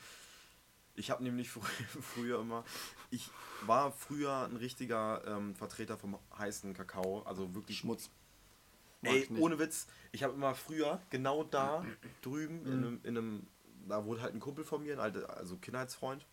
Ich 0.94 1.10
habe 1.10 1.22
nämlich 1.22 1.50
früher, 1.50 1.64
früher 2.14 2.40
immer, 2.40 2.64
ich 3.10 3.30
war 3.62 3.92
früher 3.92 4.44
ein 4.44 4.56
richtiger 4.56 5.22
ähm, 5.26 5.54
Vertreter 5.54 5.96
vom 5.96 6.18
heißen 6.38 6.74
Kakao, 6.74 7.22
also 7.22 7.54
wirklich 7.54 7.78
Schmutz. 7.78 8.10
Ey, 9.02 9.28
ohne 9.38 9.58
Witz, 9.58 9.86
ich 10.12 10.22
habe 10.22 10.34
immer 10.34 10.54
früher 10.54 11.00
genau 11.10 11.44
da 11.44 11.84
drüben 12.22 12.66
in, 12.66 12.76
mhm. 12.76 12.86
einem, 12.86 13.00
in 13.04 13.18
einem, 13.18 13.46
da 13.88 14.04
wurde 14.04 14.22
halt 14.22 14.34
ein 14.34 14.40
Kumpel 14.40 14.64
von 14.64 14.82
mir, 14.82 14.94
ein 14.94 15.00
alter, 15.00 15.36
also 15.36 15.56
Kindheitsfreund. 15.56 16.26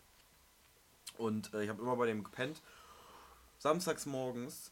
Und 1.18 1.53
äh, 1.53 1.63
ich 1.63 1.70
habe 1.70 1.82
immer 1.82 1.95
bei 1.95 2.05
dem 2.05 2.24
gepennt. 2.24 2.61
Samstags 3.57 4.05
morgens 4.05 4.72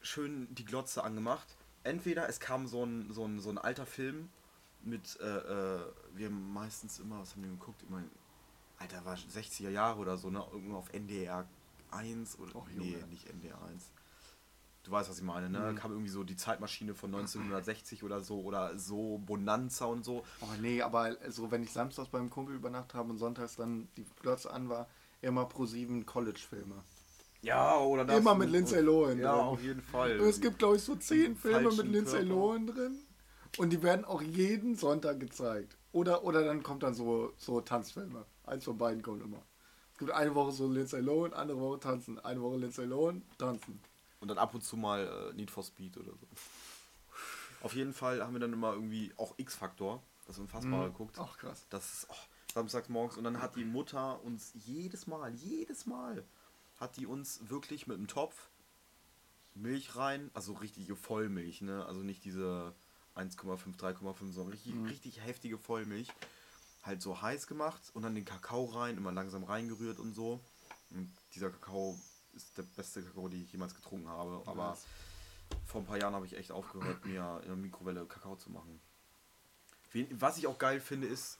schön 0.00 0.54
die 0.54 0.64
Glotze 0.64 1.02
angemacht. 1.02 1.56
Entweder 1.82 2.28
es 2.28 2.40
kam 2.40 2.66
so 2.66 2.84
ein, 2.84 3.10
so 3.10 3.24
ein, 3.24 3.40
so 3.40 3.48
ein 3.50 3.58
alter 3.58 3.86
Film 3.86 4.28
mit, 4.82 5.18
äh, 5.20 5.24
äh, 5.24 5.80
wir 6.14 6.26
haben 6.26 6.52
meistens 6.52 6.98
immer, 6.98 7.20
was 7.20 7.32
haben 7.32 7.42
wir 7.42 7.50
geguckt? 7.50 7.82
Immer 7.88 8.02
Alter, 8.80 9.04
war 9.04 9.14
60er 9.14 9.68
Jahre 9.68 10.00
oder 10.00 10.16
so, 10.16 10.30
ne? 10.30 10.42
Irgendwo 10.52 10.76
auf 10.76 10.92
NDR 10.92 11.46
1 11.90 12.38
oder. 12.38 12.56
Och, 12.56 12.66
nee, 12.74 12.96
nicht 13.10 13.28
NDR 13.28 13.60
1. 13.62 13.90
Du 14.82 14.90
weißt, 14.92 15.10
was 15.10 15.18
ich 15.18 15.24
meine, 15.24 15.50
ne? 15.50 15.72
Mhm. 15.72 15.76
Kam 15.76 15.92
irgendwie 15.92 16.10
so 16.10 16.24
die 16.24 16.36
Zeitmaschine 16.36 16.94
von 16.94 17.14
1960 17.14 18.02
oder 18.02 18.20
so 18.22 18.40
oder 18.40 18.78
so 18.78 19.18
Bonanza 19.18 19.84
und 19.84 20.04
so. 20.04 20.24
Oh 20.40 20.46
nee, 20.60 20.80
aber 20.80 21.16
so 21.28 21.50
wenn 21.50 21.62
ich 21.62 21.70
samstags 21.70 22.08
beim 22.08 22.30
Kumpel 22.30 22.54
übernachtet 22.54 22.94
habe 22.94 23.10
und 23.10 23.18
sonntags 23.18 23.56
dann 23.56 23.88
die 23.96 24.06
Glotze 24.22 24.50
an 24.50 24.68
war, 24.70 24.88
immer 25.20 25.44
pro 25.44 25.66
sieben 25.66 26.06
College-Filme. 26.06 26.76
Ja, 27.42 27.78
oder 27.78 28.04
das. 28.04 28.18
Immer 28.18 28.34
mit 28.34 28.50
Lindsay 28.50 28.80
Lohan 28.80 29.18
Ja, 29.18 29.34
drin. 29.34 29.44
auf 29.46 29.62
jeden 29.62 29.82
Fall. 29.82 30.12
Es 30.20 30.40
gibt, 30.40 30.58
glaube 30.58 30.76
ich, 30.76 30.82
so 30.82 30.96
zehn 30.96 31.36
Filme 31.36 31.70
mit 31.72 31.86
Lindsay 31.86 32.22
Lohan 32.22 32.66
drin. 32.66 32.98
Und 33.58 33.70
die 33.70 33.82
werden 33.82 34.04
auch 34.04 34.22
jeden 34.22 34.76
Sonntag 34.76 35.20
gezeigt. 35.20 35.76
Oder, 35.92 36.22
oder 36.24 36.44
dann 36.44 36.62
kommt 36.62 36.82
dann 36.82 36.94
so, 36.94 37.32
so 37.36 37.60
Tanzfilme. 37.60 38.24
Eins 38.44 38.64
von 38.64 38.78
beiden 38.78 39.02
kommt 39.02 39.22
immer. 39.22 39.42
Es 39.92 39.98
gibt 39.98 40.12
eine 40.12 40.34
Woche 40.34 40.52
so 40.52 40.68
Lindsay 40.68 41.00
Lohan, 41.00 41.32
andere 41.32 41.58
Woche 41.60 41.80
tanzen. 41.80 42.18
Eine 42.20 42.40
Woche 42.40 42.58
Lindsay 42.58 42.84
Lohan, 42.86 43.22
tanzen. 43.38 43.80
Und 44.20 44.28
dann 44.28 44.38
ab 44.38 44.54
und 44.54 44.62
zu 44.62 44.76
mal 44.76 45.30
äh, 45.30 45.34
Need 45.34 45.50
for 45.50 45.62
Speed 45.62 45.96
oder 45.96 46.12
so. 46.12 46.26
Auf 47.62 47.74
jeden 47.74 47.92
Fall 47.92 48.22
haben 48.22 48.32
wir 48.34 48.40
dann 48.40 48.52
immer 48.52 48.72
irgendwie 48.72 49.12
auch 49.16 49.34
X-Faktor, 49.36 50.02
das 50.26 50.38
unfassbar 50.38 50.86
mhm. 50.86 50.92
geguckt. 50.92 51.16
Ach 51.18 51.36
krass. 51.36 51.66
Das 51.70 51.92
ist 51.92 52.06
oh, 52.10 52.14
samstags 52.54 52.88
morgens 52.88 53.16
und 53.16 53.24
dann 53.24 53.40
hat 53.40 53.56
die 53.56 53.64
Mutter 53.64 54.22
uns 54.22 54.52
jedes 54.54 55.06
Mal, 55.06 55.34
jedes 55.34 55.86
Mal 55.86 56.24
hat 56.76 56.96
die 56.96 57.06
uns 57.06 57.48
wirklich 57.48 57.86
mit 57.86 57.98
einem 57.98 58.08
Topf 58.08 58.48
Milch 59.54 59.96
rein, 59.96 60.30
also 60.32 60.54
richtige 60.54 60.96
Vollmilch, 60.96 61.60
ne? 61.60 61.84
Also 61.84 62.00
nicht 62.00 62.24
diese 62.24 62.72
1,5, 63.16 63.76
3,5, 63.78 64.32
sondern 64.32 64.52
richtig, 64.52 64.74
mhm. 64.74 64.86
richtig 64.86 65.20
heftige 65.22 65.58
Vollmilch 65.58 66.08
halt 66.82 67.02
so 67.02 67.20
heiß 67.20 67.46
gemacht 67.46 67.90
und 67.92 68.02
dann 68.02 68.14
den 68.14 68.24
Kakao 68.24 68.64
rein, 68.64 68.96
immer 68.96 69.12
langsam 69.12 69.44
reingerührt 69.44 69.98
und 69.98 70.14
so. 70.14 70.40
Und 70.90 71.12
dieser 71.34 71.50
Kakao 71.50 71.98
ist 72.32 72.56
der 72.56 72.62
beste 72.62 73.02
Kakao, 73.02 73.28
den 73.28 73.42
ich 73.42 73.52
jemals 73.52 73.74
getrunken 73.74 74.08
habe. 74.08 74.42
Aber 74.46 74.76
vor 75.66 75.80
ein 75.80 75.86
paar 75.86 75.98
Jahren 75.98 76.14
habe 76.14 76.26
ich 76.26 76.36
echt 76.36 76.52
aufgehört, 76.52 77.04
mir 77.04 77.40
in 77.42 77.48
der 77.48 77.56
Mikrowelle 77.56 78.04
Kakao 78.06 78.36
zu 78.36 78.50
machen. 78.50 78.80
Was 80.12 80.38
ich 80.38 80.46
auch 80.46 80.58
geil 80.58 80.80
finde, 80.80 81.08
ist, 81.08 81.38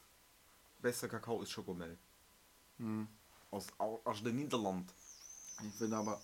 bester 0.81 1.09
Kakao 1.09 1.41
ist 1.43 1.51
Schokomel. 1.51 1.99
Mhm. 2.79 3.09
Aus, 3.51 3.67
aus 3.79 4.23
den 4.23 4.37
Niederland. 4.37 4.93
Ich 5.63 5.75
finde 5.75 5.97
aber, 5.97 6.21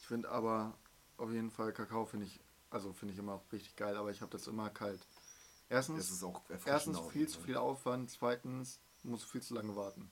ich 0.00 0.06
finde 0.06 0.30
aber 0.30 0.76
auf 1.16 1.30
jeden 1.30 1.50
Fall 1.50 1.72
Kakao 1.72 2.04
finde 2.04 2.26
ich, 2.26 2.40
also 2.70 2.92
finde 2.92 3.14
ich 3.14 3.18
immer 3.18 3.40
richtig 3.52 3.74
geil, 3.76 3.96
aber 3.96 4.10
ich 4.10 4.20
habe 4.20 4.30
das 4.30 4.46
immer 4.46 4.70
kalt. 4.70 5.06
Erstens, 5.68 6.22
erstens 6.64 7.00
viel 7.10 7.28
zu 7.28 7.40
viel 7.40 7.56
Aufwand, 7.56 8.10
zweitens 8.10 8.80
musst 9.02 9.24
du 9.24 9.28
viel 9.28 9.42
zu 9.42 9.54
lange 9.54 9.74
warten. 9.74 10.10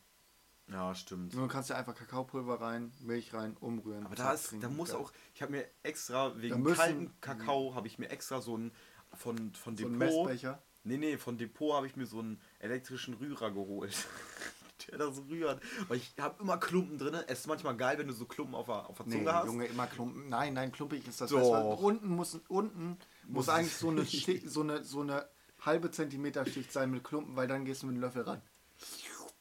Ja, 0.69 0.95
stimmt. 0.95 1.35
Nur 1.35 1.49
kannst 1.49 1.71
du 1.71 1.77
einfach 1.77 1.95
Kakaopulver 1.95 2.61
rein, 2.61 2.93
Milch 3.01 3.35
rein, 3.35 3.57
umrühren. 3.61 4.07
Aber 4.07 4.15
da 4.15 4.33
ist, 4.33 4.55
da 4.61 4.69
muss 4.69 4.91
geil. 4.91 4.99
auch, 4.99 5.13
ich 5.35 5.43
habe 5.43 5.53
mir 5.53 5.67
extra, 5.83 6.41
wegen 6.41 6.63
müssen, 6.63 6.77
kalten 6.77 7.21
Kakao, 7.21 7.75
habe 7.75 7.87
ich 7.87 7.99
mir 7.99 8.09
extra 8.09 8.41
so 8.41 8.57
ein, 8.57 8.73
von, 9.13 9.53
von 9.55 9.77
Depot. 9.77 9.93
So 9.93 9.99
Messbecher? 9.99 10.63
Nee, 10.85 10.97
nee, 10.97 11.19
von 11.19 11.39
Depot 11.39 11.75
habe 11.75 11.87
ich 11.87 11.97
mir 11.97 12.07
so 12.07 12.19
einen 12.21 12.41
elektrischen 12.59 13.15
Rührer 13.15 13.51
geholt. 13.51 13.95
der 14.91 14.99
das 14.99 15.23
rührt. 15.29 15.63
Weil 15.89 15.99
ich 15.99 16.13
habe 16.19 16.43
immer 16.43 16.59
Klumpen 16.59 16.99
drin. 16.99 17.15
Es 17.27 17.41
ist 17.41 17.47
manchmal 17.47 17.77
geil, 17.77 17.99
wenn 17.99 18.09
du 18.09 18.15
so 18.15 18.27
Klumpen 18.27 18.55
auf 18.55 18.67
der, 18.67 18.89
auf 18.89 18.97
der 18.97 19.07
Zunge 19.07 19.25
nee, 19.25 19.31
hast. 19.31 19.47
Junge, 19.47 19.67
immer 19.67 19.87
Klumpen. 19.87 20.29
Nein, 20.29 20.55
nein, 20.55 20.73
klumpig 20.73 21.07
ist 21.07 21.21
das. 21.21 21.31
Doch. 21.31 21.81
Unten 21.81 22.09
muss, 22.09 22.39
unten 22.49 22.99
muss, 23.27 23.47
muss 23.47 23.49
eigentlich 23.49 23.77
so 23.77 23.91
eine, 23.91 24.05
so 24.47 24.61
eine, 24.63 24.85
so 24.85 25.01
eine 25.01 25.27
halbe 25.61 25.91
Zentimeter 25.91 26.45
Schicht 26.47 26.73
sein 26.73 26.91
mit 26.91 27.05
Klumpen, 27.05 27.37
weil 27.37 27.49
dann 27.49 27.65
gehst 27.65 27.83
du 27.83 27.87
mit 27.87 27.97
dem 27.97 28.01
Löffel 28.01 28.23
ran. 28.23 28.43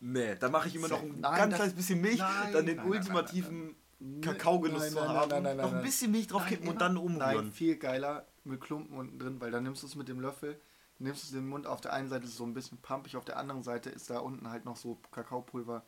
Nee, 0.06 0.36
da 0.36 0.50
mache 0.50 0.68
ich 0.68 0.76
immer 0.76 0.90
noch 0.90 1.02
ein 1.02 1.22
nein, 1.22 1.38
ganz 1.38 1.56
kleines 1.56 1.74
bisschen 1.76 2.02
Milch, 2.02 2.20
nein, 2.20 2.52
dann 2.52 2.66
den 2.66 2.76
nein, 2.76 2.88
ultimativen 2.88 3.76
Kakaogenuss 4.22 4.92
zu 4.92 5.08
haben. 5.08 5.58
noch 5.58 5.74
ein 5.74 5.82
bisschen 5.82 6.12
Milch 6.12 6.28
drauf 6.28 6.46
kippen 6.46 6.68
und 6.68 6.82
dann 6.82 6.98
umrühren. 6.98 7.46
Nein, 7.46 7.52
viel 7.54 7.78
geiler 7.78 8.28
mit 8.44 8.60
Klumpen 8.60 8.98
unten 8.98 9.18
drin, 9.18 9.40
weil 9.40 9.50
dann 9.52 9.64
nimmst 9.64 9.82
du 9.82 9.88
es 9.88 9.96
mit 9.96 10.10
dem 10.10 10.20
Löffel, 10.20 10.60
nimmst 11.00 11.24
es 11.24 11.32
in 11.32 11.38
den 11.38 11.48
Mund, 11.48 11.68
auf 11.68 11.80
der 11.80 11.94
einen 11.94 12.10
Seite 12.10 12.26
ist 12.26 12.32
es 12.32 12.38
so 12.38 12.44
ein 12.46 12.54
bisschen 12.54 12.80
pumpig, 12.80 13.16
auf 13.16 13.24
der 13.24 13.38
anderen 13.38 13.64
Seite 13.64 13.90
ist 13.90 14.10
da 14.10 14.20
unten 14.20 14.50
halt 14.50 14.66
noch 14.66 14.76
so 14.76 15.00
Kakaopulver, 15.12 15.86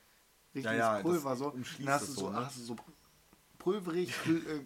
richtiges 0.56 0.78
ja, 0.78 0.98
ja, 0.98 1.02
Pulver 1.02 1.36
so. 1.36 1.52
Dann 1.52 1.90
hast 1.90 2.08
du 2.08 2.14
so, 2.14 2.30
ne? 2.30 2.38
hast 2.38 2.58
du 2.58 2.62
so 2.62 2.76
pulverig, 3.58 4.14
äh, 4.28 4.66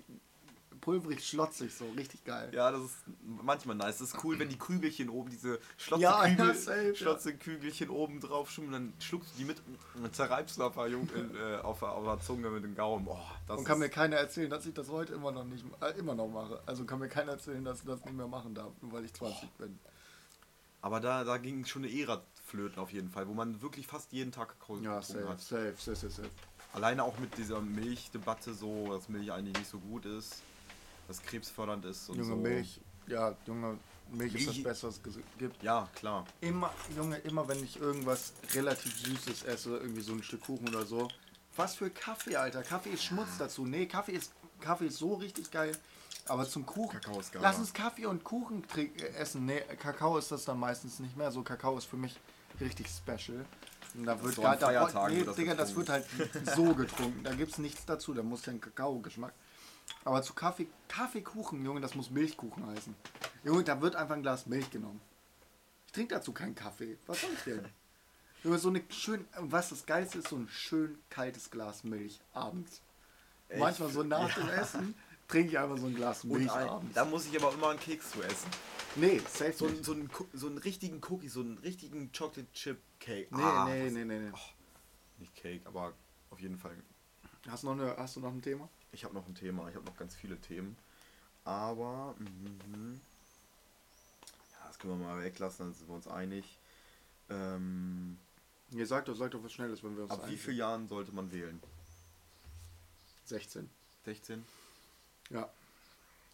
pulverig 0.79 1.25
schlotzig, 1.25 1.73
so 1.73 1.85
richtig 1.91 2.23
geil. 2.23 2.51
Ja, 2.53 2.71
das 2.71 2.81
ist 2.81 2.97
manchmal 3.23 3.75
nice. 3.75 3.99
Das 3.99 4.13
ist 4.13 4.23
cool, 4.23 4.39
wenn 4.39 4.49
die 4.49 4.57
Kügelchen 4.57 5.09
oben, 5.09 5.29
diese 5.29 5.59
Schlotzekügel, 5.77 6.87
ja, 6.87 6.95
Schlotzekügelchen 6.95 7.89
ja. 7.89 7.95
oben 7.95 8.19
drauf 8.19 8.49
schwimmen, 8.49 8.71
dann 8.71 8.93
schluckst 8.99 9.33
du 9.33 9.39
die 9.39 9.45
mit 9.45 9.61
und 9.95 10.15
zerreibst 10.15 10.57
du 10.57 10.63
auf 10.63 10.75
der, 10.75 10.87
äh, 10.87 11.61
auf, 11.61 11.81
auf 11.83 12.05
der 12.05 12.19
Zunge 12.25 12.49
mit 12.49 12.63
dem 12.63 12.75
Gaumen. 12.75 13.07
Oh, 13.07 13.53
und 13.53 13.65
kann 13.65 13.79
mir 13.79 13.89
keiner 13.89 14.17
erzählen, 14.17 14.49
dass 14.49 14.65
ich 14.65 14.73
das 14.73 14.89
heute 14.89 15.13
immer 15.13 15.31
noch 15.31 15.43
nicht 15.43 15.65
äh, 15.81 15.97
immer 15.97 16.15
noch 16.15 16.27
mache. 16.27 16.61
Also 16.65 16.85
kann 16.85 16.99
mir 16.99 17.09
keiner 17.09 17.33
erzählen, 17.33 17.63
dass 17.63 17.79
ich 17.79 17.85
das 17.85 18.03
nicht 18.05 18.15
mehr 18.15 18.27
machen 18.27 18.53
darf, 18.53 18.71
nur 18.81 18.93
weil 18.93 19.05
ich 19.05 19.13
20 19.13 19.43
oh. 19.43 19.61
bin. 19.61 19.79
Aber 20.81 20.99
da, 20.99 21.23
da 21.23 21.37
ging 21.37 21.65
schon 21.65 21.83
eine 21.83 21.93
Ära 21.93 22.23
flöten 22.45 22.79
auf 22.79 22.91
jeden 22.91 23.09
Fall, 23.09 23.27
wo 23.27 23.33
man 23.33 23.61
wirklich 23.61 23.85
fast 23.85 24.11
jeden 24.11 24.31
Tag 24.31 24.59
Kakao 24.59 24.77
ja, 24.77 25.01
safe, 25.01 25.27
hat. 25.27 25.41
Safe, 25.41 25.75
safe, 25.77 25.95
safe, 25.95 26.09
safe. 26.09 26.29
Alleine 26.73 27.03
auch 27.03 27.17
mit 27.19 27.37
dieser 27.37 27.61
Milchdebatte 27.61 28.53
so, 28.53 28.93
dass 28.93 29.09
Milch 29.09 29.31
eigentlich 29.31 29.57
nicht 29.57 29.69
so 29.69 29.79
gut 29.79 30.05
ist 30.05 30.43
dass 31.09 31.21
krebsfördernd 31.23 31.83
ist 31.85 32.07
und 32.09 32.17
junge 32.17 32.29
so. 32.29 32.35
Milch, 32.35 32.79
ja, 33.07 33.35
junge, 33.47 33.79
Milch 34.11 34.35
ist 34.35 34.47
das 34.47 34.63
Beste, 34.63 34.87
was 34.87 34.97
es 34.97 35.19
gibt. 35.39 35.61
Ja, 35.63 35.89
klar. 35.95 36.25
Immer, 36.39 36.71
Junge, 36.95 37.17
immer 37.17 37.47
wenn 37.47 37.63
ich 37.63 37.79
irgendwas 37.79 38.33
relativ 38.53 38.95
Süßes 38.95 39.43
esse, 39.43 39.77
irgendwie 39.77 40.01
so 40.01 40.13
ein 40.13 40.21
Stück 40.21 40.41
Kuchen 40.41 40.69
oder 40.69 40.85
so. 40.85 41.09
Was 41.55 41.75
für 41.75 41.89
Kaffee, 41.89 42.35
Alter. 42.35 42.61
Kaffee 42.61 42.91
ist 42.91 43.03
Schmutz 43.03 43.37
dazu. 43.39 43.65
Nee, 43.65 43.87
Kaffee 43.87 44.13
ist, 44.13 44.31
Kaffee 44.61 44.85
ist 44.85 44.97
so 44.97 45.15
richtig 45.15 45.49
geil. 45.49 45.75
Aber 46.27 46.47
zum 46.47 46.63
Kuchen. 46.63 47.01
Kakao 47.01 47.19
ist 47.19 47.31
geil. 47.31 47.41
Lass 47.41 47.57
uns 47.57 47.73
Kaffee 47.73 48.05
und 48.05 48.23
Kuchen 48.23 48.63
essen. 49.17 49.47
Nee, 49.47 49.61
Kakao 49.79 50.17
ist 50.19 50.31
das 50.31 50.45
dann 50.45 50.59
meistens 50.59 50.99
nicht 50.99 51.17
mehr. 51.17 51.31
So 51.31 51.41
Kakao 51.41 51.75
ist 51.75 51.85
für 51.85 51.97
mich 51.97 52.19
richtig 52.61 52.87
special. 52.87 53.43
Und 53.95 54.05
da 54.05 54.21
wird 54.21 54.35
so 54.35 54.43
gar, 54.43 54.55
da, 54.57 55.09
nee, 55.09 55.23
das 55.23 55.35
Digga, 55.35 55.55
das 55.55 55.75
wird 55.75 55.89
halt 55.89 56.05
so 56.55 56.75
getrunken. 56.75 57.23
Da 57.23 57.33
gibt 57.33 57.53
es 57.53 57.57
nichts 57.57 57.83
dazu. 57.85 58.13
Da 58.13 58.21
muss 58.21 58.45
ja 58.45 58.53
ein 58.53 58.61
Kakao-Geschmack. 58.61 59.33
Aber 60.05 60.21
zu 60.21 60.33
Kaffee, 60.33 60.67
Kaffeekuchen, 60.87 61.63
Junge, 61.63 61.81
das 61.81 61.95
muss 61.95 62.09
Milchkuchen 62.09 62.65
heißen. 62.65 62.95
Junge, 63.43 63.63
da 63.63 63.81
wird 63.81 63.95
einfach 63.95 64.15
ein 64.15 64.21
Glas 64.21 64.45
Milch 64.45 64.69
genommen. 64.69 65.01
Ich 65.85 65.91
trinke 65.93 66.15
dazu 66.15 66.33
keinen 66.33 66.55
Kaffee. 66.55 66.97
Was 67.07 67.21
soll 67.21 67.31
ich 67.33 67.43
denn? 67.43 67.65
Junge, 68.43 68.57
so 68.57 68.69
eine 68.69 68.81
schön, 68.89 69.27
was 69.37 69.69
das 69.69 69.85
Geilste 69.85 70.19
ist, 70.19 70.29
so 70.29 70.37
ein 70.37 70.47
schön 70.47 70.97
kaltes 71.09 71.51
Glas 71.51 71.83
Milch 71.83 72.21
abends. 72.33 72.81
Echt? 73.49 73.59
Manchmal 73.59 73.89
so 73.89 74.03
nach 74.03 74.37
ja. 74.37 74.43
dem 74.43 74.49
Essen 74.49 74.95
trinke 75.27 75.49
ich 75.49 75.59
einfach 75.59 75.77
so 75.77 75.87
ein 75.87 75.95
Glas 75.95 76.23
Milch 76.23 76.51
ein, 76.51 76.69
abends. 76.69 76.93
Da 76.95 77.05
muss 77.05 77.25
ich 77.25 77.35
aber 77.41 77.53
immer 77.53 77.69
einen 77.69 77.79
Keks 77.79 78.11
zu 78.11 78.21
essen. 78.21 78.49
Nee, 78.95 79.19
safe 79.19 79.53
so, 79.53 79.69
so, 79.83 79.93
einen, 79.93 80.09
so 80.33 80.47
einen 80.47 80.57
richtigen 80.57 81.01
Cookie, 81.09 81.27
so 81.27 81.41
einen 81.41 81.57
richtigen 81.59 82.11
Chocolate 82.11 82.51
Chip 82.53 82.79
Cake. 82.99 83.27
Nee, 83.31 83.41
ah, 83.41 83.65
nee, 83.65 83.89
nee, 83.89 84.05
nee, 84.05 84.19
nee. 84.19 84.31
Oh, 84.33 85.19
nicht 85.19 85.35
Cake, 85.35 85.61
aber 85.65 85.93
auf 86.29 86.39
jeden 86.39 86.57
Fall. 86.57 86.75
Hast 87.47 87.63
du 87.63 87.67
noch, 87.67 87.73
eine, 87.73 87.95
hast 87.97 88.15
du 88.15 88.19
noch 88.19 88.31
ein 88.31 88.41
Thema? 88.41 88.69
Ich 88.91 89.03
habe 89.03 89.13
noch 89.13 89.27
ein 89.27 89.35
Thema, 89.35 89.69
ich 89.69 89.75
habe 89.75 89.85
noch 89.85 89.97
ganz 89.97 90.15
viele 90.15 90.39
Themen. 90.39 90.75
Aber, 91.43 92.15
mm, 92.19 92.99
ja, 94.51 94.67
das 94.67 94.79
können 94.79 94.99
wir 94.99 95.07
mal 95.07 95.23
weglassen, 95.23 95.67
dann 95.67 95.73
sind 95.73 95.87
wir 95.87 95.95
uns 95.95 96.07
einig. 96.07 96.57
Ähm, 97.29 98.17
Ihr 98.71 98.85
sagt 98.85 99.07
doch, 99.07 99.15
sagt 99.15 99.33
doch 99.33 99.43
was 99.43 99.51
Schnelles, 99.51 99.83
wenn 99.83 99.95
wir 99.95 100.03
uns 100.03 100.11
Ab 100.11 100.29
wie 100.29 100.37
vielen 100.37 100.57
Jahren 100.57 100.87
sollte 100.87 101.11
man 101.11 101.31
wählen? 101.31 101.59
16. 103.25 103.69
16? 104.05 104.45
Ja. 105.29 105.49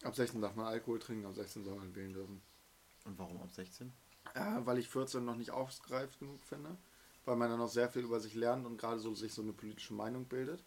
Ab 0.02 0.14
16 0.14 0.40
darf 0.40 0.54
man 0.54 0.66
Alkohol 0.66 0.98
trinken, 0.98 1.26
ab 1.26 1.34
16 1.34 1.64
soll 1.64 1.76
man 1.76 1.94
wählen 1.94 2.12
dürfen. 2.12 2.42
Und 3.04 3.18
warum 3.18 3.40
ab 3.40 3.50
16? 3.52 3.92
Äh, 4.34 4.40
weil 4.66 4.78
ich 4.78 4.88
14 4.88 5.24
noch 5.24 5.36
nicht 5.36 5.50
ausgereift 5.50 6.18
genug 6.18 6.40
finde. 6.42 6.76
Weil 7.24 7.36
man 7.36 7.50
dann 7.50 7.58
noch 7.58 7.68
sehr 7.68 7.88
viel 7.88 8.02
über 8.02 8.20
sich 8.20 8.34
lernt 8.34 8.66
und 8.66 8.76
gerade 8.76 9.00
so 9.00 9.14
sich 9.14 9.32
so 9.32 9.42
eine 9.42 9.52
politische 9.52 9.94
Meinung 9.94 10.26
bildet. 10.26 10.62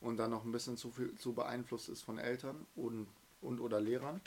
Und 0.00 0.16
dann 0.16 0.30
noch 0.30 0.44
ein 0.44 0.52
bisschen 0.52 0.76
zu 0.76 0.90
viel 0.90 1.14
zu 1.16 1.34
beeinflusst 1.34 1.88
ist 1.88 2.02
von 2.02 2.18
Eltern 2.18 2.66
und, 2.74 3.06
und 3.42 3.60
oder 3.60 3.80
Lehrern. 3.80 4.20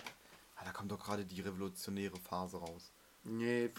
Ja, 0.57 0.65
da 0.65 0.71
kommt 0.71 0.91
doch 0.91 1.03
gerade 1.03 1.25
die 1.25 1.41
revolutionäre 1.41 2.17
Phase 2.17 2.57
raus. 2.57 2.91
Nee, 3.25 3.69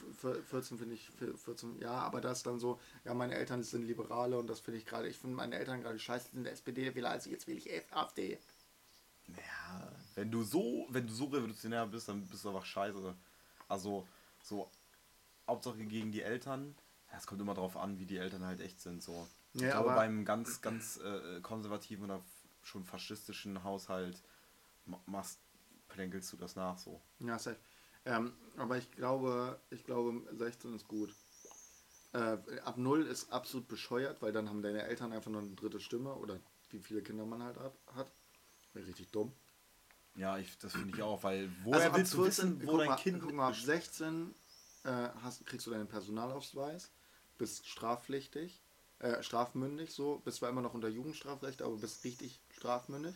14 0.49 0.79
finde 0.79 0.95
ich, 0.95 1.11
14, 1.11 1.79
ja, 1.79 1.93
aber 1.93 2.23
das 2.23 2.43
dann 2.43 2.59
so, 2.59 2.81
ja, 3.05 3.13
meine 3.13 3.35
Eltern 3.35 3.63
sind 3.63 3.87
Liberale 3.87 4.39
und 4.39 4.47
das 4.47 4.61
finde 4.61 4.79
ich 4.79 4.87
gerade, 4.87 5.07
ich 5.07 5.19
finde 5.19 5.37
meine 5.37 5.57
Eltern 5.57 5.83
gerade 5.83 5.99
scheiße, 5.99 6.31
sind 6.33 6.47
SPD-Wähler, 6.47 7.11
also 7.11 7.29
jetzt 7.29 7.47
will 7.47 7.59
ich 7.59 7.71
AfD. 7.93 8.39
Naja, 9.27 9.93
wenn 10.15 10.31
du 10.31 10.43
so, 10.45 10.87
wenn 10.89 11.07
du 11.07 11.13
so 11.13 11.27
revolutionär 11.27 11.87
bist, 11.87 12.09
dann 12.09 12.27
bist 12.27 12.45
du 12.45 12.49
einfach 12.49 12.65
scheiße. 12.65 13.15
Also, 13.69 14.07
so, 14.43 14.71
Hauptsache 15.47 15.85
gegen 15.85 16.11
die 16.11 16.23
Eltern, 16.23 16.75
es 17.17 17.27
kommt 17.27 17.41
immer 17.41 17.55
darauf 17.55 17.77
an, 17.77 17.99
wie 17.99 18.07
die 18.07 18.17
Eltern 18.17 18.45
halt 18.45 18.61
echt 18.61 18.81
sind, 18.81 19.03
so. 19.03 19.27
Ja, 19.55 19.67
ich 19.67 19.73
glaube, 19.73 19.91
aber 19.91 19.95
beim 19.95 20.25
ganz, 20.25 20.61
ganz 20.61 20.99
äh, 20.99 21.41
konservativen 21.41 22.05
oder 22.05 22.21
schon 22.63 22.85
faschistischen 22.85 23.63
Haushalt 23.63 24.23
machst, 25.07 25.39
plänkelst 25.89 26.33
du 26.33 26.37
das 26.37 26.57
nach, 26.57 26.79
so. 26.79 27.01
Ja, 27.21 27.39
safe. 27.39 27.59
Ähm, 28.05 28.33
aber 28.57 28.77
ich 28.77 28.91
glaube, 28.93 29.59
ich 29.71 29.85
glaube, 29.85 30.23
16 30.33 30.75
ist 30.75 30.89
gut. 30.89 31.15
Äh, 32.13 32.39
ab 32.65 32.77
0 32.77 33.07
ist 33.07 33.33
absolut 33.33 33.67
bescheuert, 33.67 34.23
weil 34.23 34.33
dann 34.33 34.49
haben 34.49 34.63
deine 34.63 34.83
Eltern 34.83 35.13
einfach 35.13 35.31
nur 35.31 35.41
eine 35.41 35.55
dritte 35.55 35.81
Stimme 35.81 36.15
oder 36.15 36.39
wie 36.71 36.81
viele 36.81 37.03
Kinder 37.03 37.25
man 37.25 37.43
halt 37.43 37.59
hat. 37.59 38.11
Richtig 38.75 39.11
dumm. 39.11 39.33
Ja, 40.17 40.39
ich, 40.39 40.57
das 40.59 40.73
finde 40.73 40.97
ich 40.97 41.03
auch, 41.03 41.23
weil 41.23 41.51
woher 41.65 41.93
also 41.93 41.97
willst 41.97 42.15
14, 42.15 42.21
du 42.21 42.27
wissen, 42.27 42.69
wo 42.69 42.79
dein 42.79 42.89
mal, 42.89 42.97
Kind... 42.97 43.21
Guck 43.21 43.33
mal, 43.33 43.49
ab 43.49 43.57
16 43.57 44.35
äh, 44.85 45.09
hast, 45.23 45.45
kriegst 45.47 45.67
du 45.67 45.71
deinen 45.71 45.89
Personalausweis, 45.89 46.93
bist 47.39 47.67
strafpflichtig, 47.67 48.63
äh, 48.99 49.23
strafmündig 49.23 49.93
so, 49.93 50.21
bist 50.25 50.39
zwar 50.39 50.51
immer 50.51 50.63
noch 50.63 50.75
unter 50.75 50.89
Jugendstrafrecht, 50.89 51.63
aber 51.63 51.77
bist 51.77 52.05
richtig 52.05 52.41
strafmündig 52.51 53.15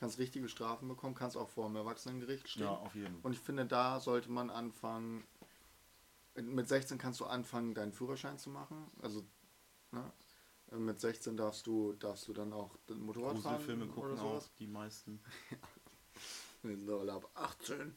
kannst 0.00 0.18
richtige 0.18 0.48
Strafen 0.48 0.88
bekommen, 0.88 1.14
kannst 1.14 1.36
auch 1.36 1.50
vor 1.50 1.66
dem 1.68 1.76
Erwachsenengericht 1.76 2.48
stehen. 2.48 2.62
Ja, 2.62 2.70
auf 2.70 2.94
jeden 2.94 3.12
Fall. 3.12 3.20
Und 3.22 3.32
ich 3.32 3.38
finde, 3.38 3.66
da 3.66 4.00
sollte 4.00 4.30
man 4.30 4.48
anfangen, 4.48 5.22
mit 6.36 6.68
16 6.68 6.96
kannst 6.96 7.20
du 7.20 7.26
anfangen, 7.26 7.74
deinen 7.74 7.92
Führerschein 7.92 8.38
zu 8.38 8.48
machen. 8.48 8.90
Also, 9.02 9.24
ne? 9.92 10.10
Mit 10.72 11.00
16 11.00 11.36
darfst 11.36 11.66
du, 11.66 11.92
darfst 11.94 12.28
du 12.28 12.32
dann 12.32 12.52
auch 12.52 12.78
Motorrad 12.88 13.38
fahren. 13.40 13.60
Filme 13.60 13.88
gucken 13.88 14.12
oder 14.12 14.22
auch 14.22 14.48
die 14.58 14.68
meisten. 14.68 15.20
Wir 16.62 16.76
sind 16.76 16.88
alle 16.88 17.12
ab 17.12 17.28
18. 17.34 17.94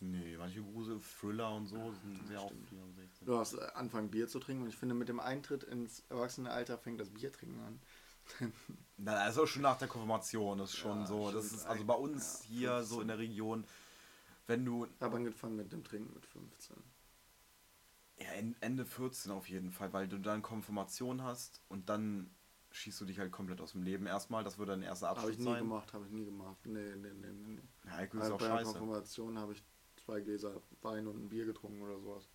Nee, 0.00 0.36
manche 0.36 0.62
Grusel, 0.62 1.00
Thriller 1.00 1.54
und 1.54 1.66
so 1.66 1.76
sind 2.02 2.18
ja, 2.18 2.26
sehr 2.26 2.40
auch 2.40 2.52
Du 3.24 3.38
hast 3.38 3.54
äh, 3.54 3.66
anfangen 3.74 4.10
Bier 4.10 4.28
zu 4.28 4.38
trinken 4.38 4.64
und 4.64 4.68
ich 4.68 4.76
finde, 4.76 4.94
mit 4.94 5.08
dem 5.08 5.20
Eintritt 5.20 5.64
ins 5.64 6.04
Erwachsenenalter 6.10 6.76
fängt 6.76 7.00
das 7.00 7.10
Biertrinken 7.10 7.60
an. 7.60 7.80
Na, 8.98 9.14
also 9.14 9.46
schon 9.46 9.62
nach 9.62 9.78
der 9.78 9.88
Konfirmation 9.88 10.60
ist 10.60 10.76
schon 10.76 11.00
ja, 11.00 11.06
so. 11.06 11.30
Das 11.30 11.52
ist 11.52 11.66
also 11.66 11.84
bei 11.84 11.94
uns 11.94 12.42
ja, 12.42 12.48
hier 12.48 12.82
so 12.82 13.00
in 13.00 13.08
der 13.08 13.18
Region, 13.18 13.64
wenn 14.46 14.64
du. 14.64 14.86
Aber 15.00 15.16
angefangen 15.16 15.56
mit 15.56 15.72
dem 15.72 15.84
Trinken 15.84 16.12
mit 16.12 16.26
15. 16.26 16.76
Ja, 18.18 18.26
Ende 18.60 18.84
14 18.84 19.32
auf 19.32 19.48
jeden 19.48 19.70
Fall, 19.70 19.92
weil 19.92 20.08
du 20.08 20.18
dann 20.18 20.42
Konfirmation 20.42 21.22
hast 21.22 21.62
und 21.68 21.88
dann 21.88 22.30
schießt 22.70 23.00
du 23.00 23.04
dich 23.04 23.18
halt 23.18 23.32
komplett 23.32 23.60
aus 23.60 23.72
dem 23.72 23.82
Leben 23.82 24.06
erstmal. 24.06 24.44
Das 24.44 24.58
würde 24.58 24.72
dein 24.72 24.82
erster 24.82 25.08
Abschluss 25.08 25.36
sein. 25.36 25.38
Habe 25.38 25.42
ich 25.42 25.46
nie 25.46 25.52
sein. 25.52 25.62
gemacht, 25.62 25.92
habe 25.92 26.04
ich 26.06 26.12
nie 26.12 26.24
gemacht. 26.24 26.56
Nee, 26.64 26.96
nee, 26.96 27.12
nee, 27.14 27.32
nee. 27.32 27.60
Ja, 27.84 27.92
Alkohol 27.92 28.20
ist 28.20 28.24
also 28.24 28.34
auch 28.34 28.38
bei 28.38 28.46
scheiße. 28.46 28.72
der 28.72 28.80
Konfirmation 28.80 29.38
habe 29.38 29.52
ich 29.52 29.64
zwei 30.06 30.20
Gläser 30.20 30.62
Wein 30.82 31.06
und 31.06 31.24
ein 31.24 31.28
Bier 31.28 31.44
getrunken 31.44 31.82
oder 31.82 31.98
sowas. 31.98 32.28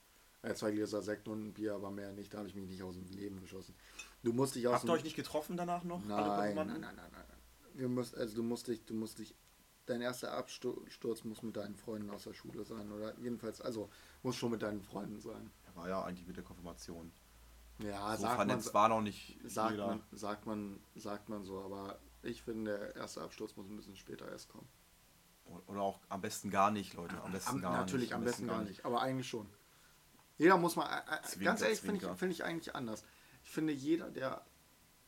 Äh, 0.43 0.53
zwei 0.53 0.71
Gläser 0.71 1.01
Sekt 1.01 1.27
und 1.27 1.47
ein 1.47 1.53
Bier, 1.53 1.73
aber 1.73 1.89
mehr 1.89 2.11
nicht. 2.11 2.33
Da 2.33 2.39
habe 2.39 2.47
ich 2.47 2.55
mich 2.55 2.67
nicht 2.67 2.83
aus 2.83 2.95
dem 2.95 3.07
Leben 3.07 3.39
geschossen. 3.39 3.75
Du 4.23 4.33
musst 4.33 4.55
dich 4.55 4.67
aus 4.67 4.75
Habt 4.75 4.85
ihr 4.85 4.93
euch 4.93 5.03
nicht 5.03 5.15
getroffen 5.15 5.57
danach 5.57 5.83
noch? 5.83 6.03
Nein, 6.05 6.55
nein, 6.55 6.67
nein, 6.67 6.81
nein, 6.81 6.95
nein, 6.95 7.11
nein. 7.11 7.25
Du 7.75 7.87
musst, 7.87 8.17
also 8.17 8.35
du 8.35 8.43
musst 8.43 8.67
dich, 8.67 8.85
du 8.85 8.93
musst 8.93 9.19
dich, 9.19 9.33
dein 9.85 10.01
erster 10.01 10.33
Absturz 10.33 11.23
muss 11.23 11.41
mit 11.41 11.55
deinen 11.55 11.75
Freunden 11.75 12.09
aus 12.09 12.23
der 12.23 12.33
Schule 12.33 12.65
sein 12.65 12.91
oder 12.91 13.17
jedenfalls, 13.19 13.61
also 13.61 13.89
muss 14.23 14.35
schon 14.35 14.51
mit 14.51 14.61
deinen 14.61 14.81
Freunden 14.81 15.21
sein. 15.21 15.51
Er 15.65 15.75
war 15.75 15.87
ja 15.87 16.03
eigentlich 16.03 16.27
mit 16.27 16.35
der 16.35 16.43
Konfirmation. 16.43 17.11
Ja, 17.79 18.15
so 18.15 18.23
sagt 18.23 18.35
vernetzt 18.35 18.65
man, 18.65 18.73
war 18.73 18.89
noch 18.89 19.01
nicht 19.01 19.39
sagt 19.45 19.71
jeder. 19.71 19.87
Man, 19.87 20.03
sagt 20.11 20.45
man, 20.45 20.79
sagt 20.95 21.29
man 21.29 21.45
so, 21.45 21.61
aber 21.61 21.99
ich 22.23 22.43
finde, 22.43 22.77
der 22.77 22.95
erste 22.95 23.21
Absturz 23.21 23.55
muss 23.55 23.67
ein 23.67 23.77
bisschen 23.77 23.95
später 23.95 24.29
erst 24.29 24.49
kommen. 24.49 24.67
Oder 25.67 25.81
auch 25.81 25.99
am 26.09 26.21
besten 26.21 26.49
gar 26.49 26.71
nicht, 26.71 26.93
Leute. 26.93 27.21
Am 27.21 27.31
besten 27.31 27.55
am, 27.55 27.61
gar 27.61 27.71
natürlich, 27.77 28.09
nicht. 28.09 28.11
Natürlich, 28.11 28.13
am 28.13 28.23
besten, 28.23 28.47
gar 28.47 28.63
nicht. 28.63 28.85
Aber 28.85 29.01
eigentlich 29.01 29.27
schon. 29.27 29.47
Jeder 30.37 30.57
muss 30.57 30.75
mal, 30.75 30.85
äh, 30.85 31.15
äh 31.15 31.21
Zwinker, 31.23 31.45
ganz 31.45 31.61
ehrlich, 31.61 31.79
finde 31.79 32.05
ich, 32.05 32.17
find 32.17 32.31
ich 32.31 32.43
eigentlich 32.43 32.75
anders 32.75 33.03
ich 33.43 33.51
finde, 33.51 33.73
jeder, 33.73 34.09
der, 34.09 34.45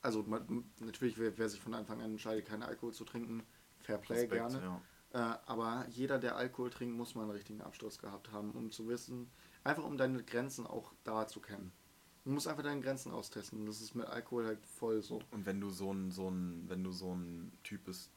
also 0.02 0.24
man, 0.24 0.66
natürlich, 0.80 1.18
wer, 1.18 1.38
wer, 1.38 1.50
sich 1.50 1.60
von 1.60 1.74
Anfang 1.74 2.02
an 2.02 2.12
entscheidet, 2.12 2.46
keinen 2.46 2.64
Alkohol 2.64 2.94
zu 2.94 3.06
trinken, 3.06 3.44
Fair 3.80 3.98
Play 3.98 4.22
Respekt, 4.22 4.34
gerne. 4.34 4.82
Ja. 5.14 5.34
Äh, 5.34 5.38
aber 5.46 5.86
jeder, 5.90 6.20
der 6.20 6.36
Alkohol 6.36 6.70
trinkt, 6.70 6.96
muss 6.96 7.16
mal 7.16 7.24
einen 7.24 7.32
richtigen 7.32 7.62
Absturz 7.62 8.00
gehabt 8.00 8.32
haben, 8.32 8.52
um 8.52 8.72
zu 8.72 8.88
wissen, 8.88 9.30
einfach 9.64 9.84
um 9.84 9.98
deine 9.98 10.24
Grenzen 10.24 10.66
auch 10.66 10.94
da 11.04 11.28
zu 11.28 11.40
kennen. 11.40 11.72
Du 12.26 12.32
musst 12.32 12.48
einfach 12.48 12.64
deine 12.64 12.80
Grenzen 12.80 13.12
austesten. 13.12 13.66
Das 13.66 13.82
ist 13.82 13.96
mit 13.96 14.06
Alkohol 14.06 14.46
halt 14.46 14.66
voll 14.66 15.02
so. 15.02 15.20
Und 15.32 15.46
wenn 15.46 15.60
du 15.60 15.70
so 15.70 15.92
ein, 15.92 16.10
so 16.10 16.30
ein, 16.30 16.64
wenn 16.70 16.82
du 16.82 16.94
so 16.94 17.14
ein 17.14 17.52
Typ 17.64 17.84
bist, 17.84 18.12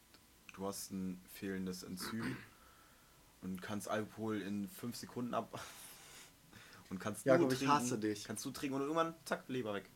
du 0.56 0.66
hast 0.66 0.90
ein 0.90 1.20
fehlendes 1.32 1.82
Enzym 1.82 2.36
und 3.42 3.60
kannst 3.62 3.88
Alkohol 3.88 4.40
in 4.40 4.68
fünf 4.68 4.96
Sekunden 4.96 5.34
ab 5.34 5.60
und 6.90 6.98
kannst 6.98 7.26
ja, 7.26 7.36
nur 7.36 7.48
trinken, 7.48 7.64
ich 7.64 7.70
hasse 7.70 7.98
dich. 7.98 8.24
Kannst 8.24 8.44
du 8.44 8.50
trinken 8.50 8.76
und 8.76 8.82
irgendwann 8.82 9.14
zack 9.24 9.44
Leber 9.48 9.74
weg. 9.74 9.88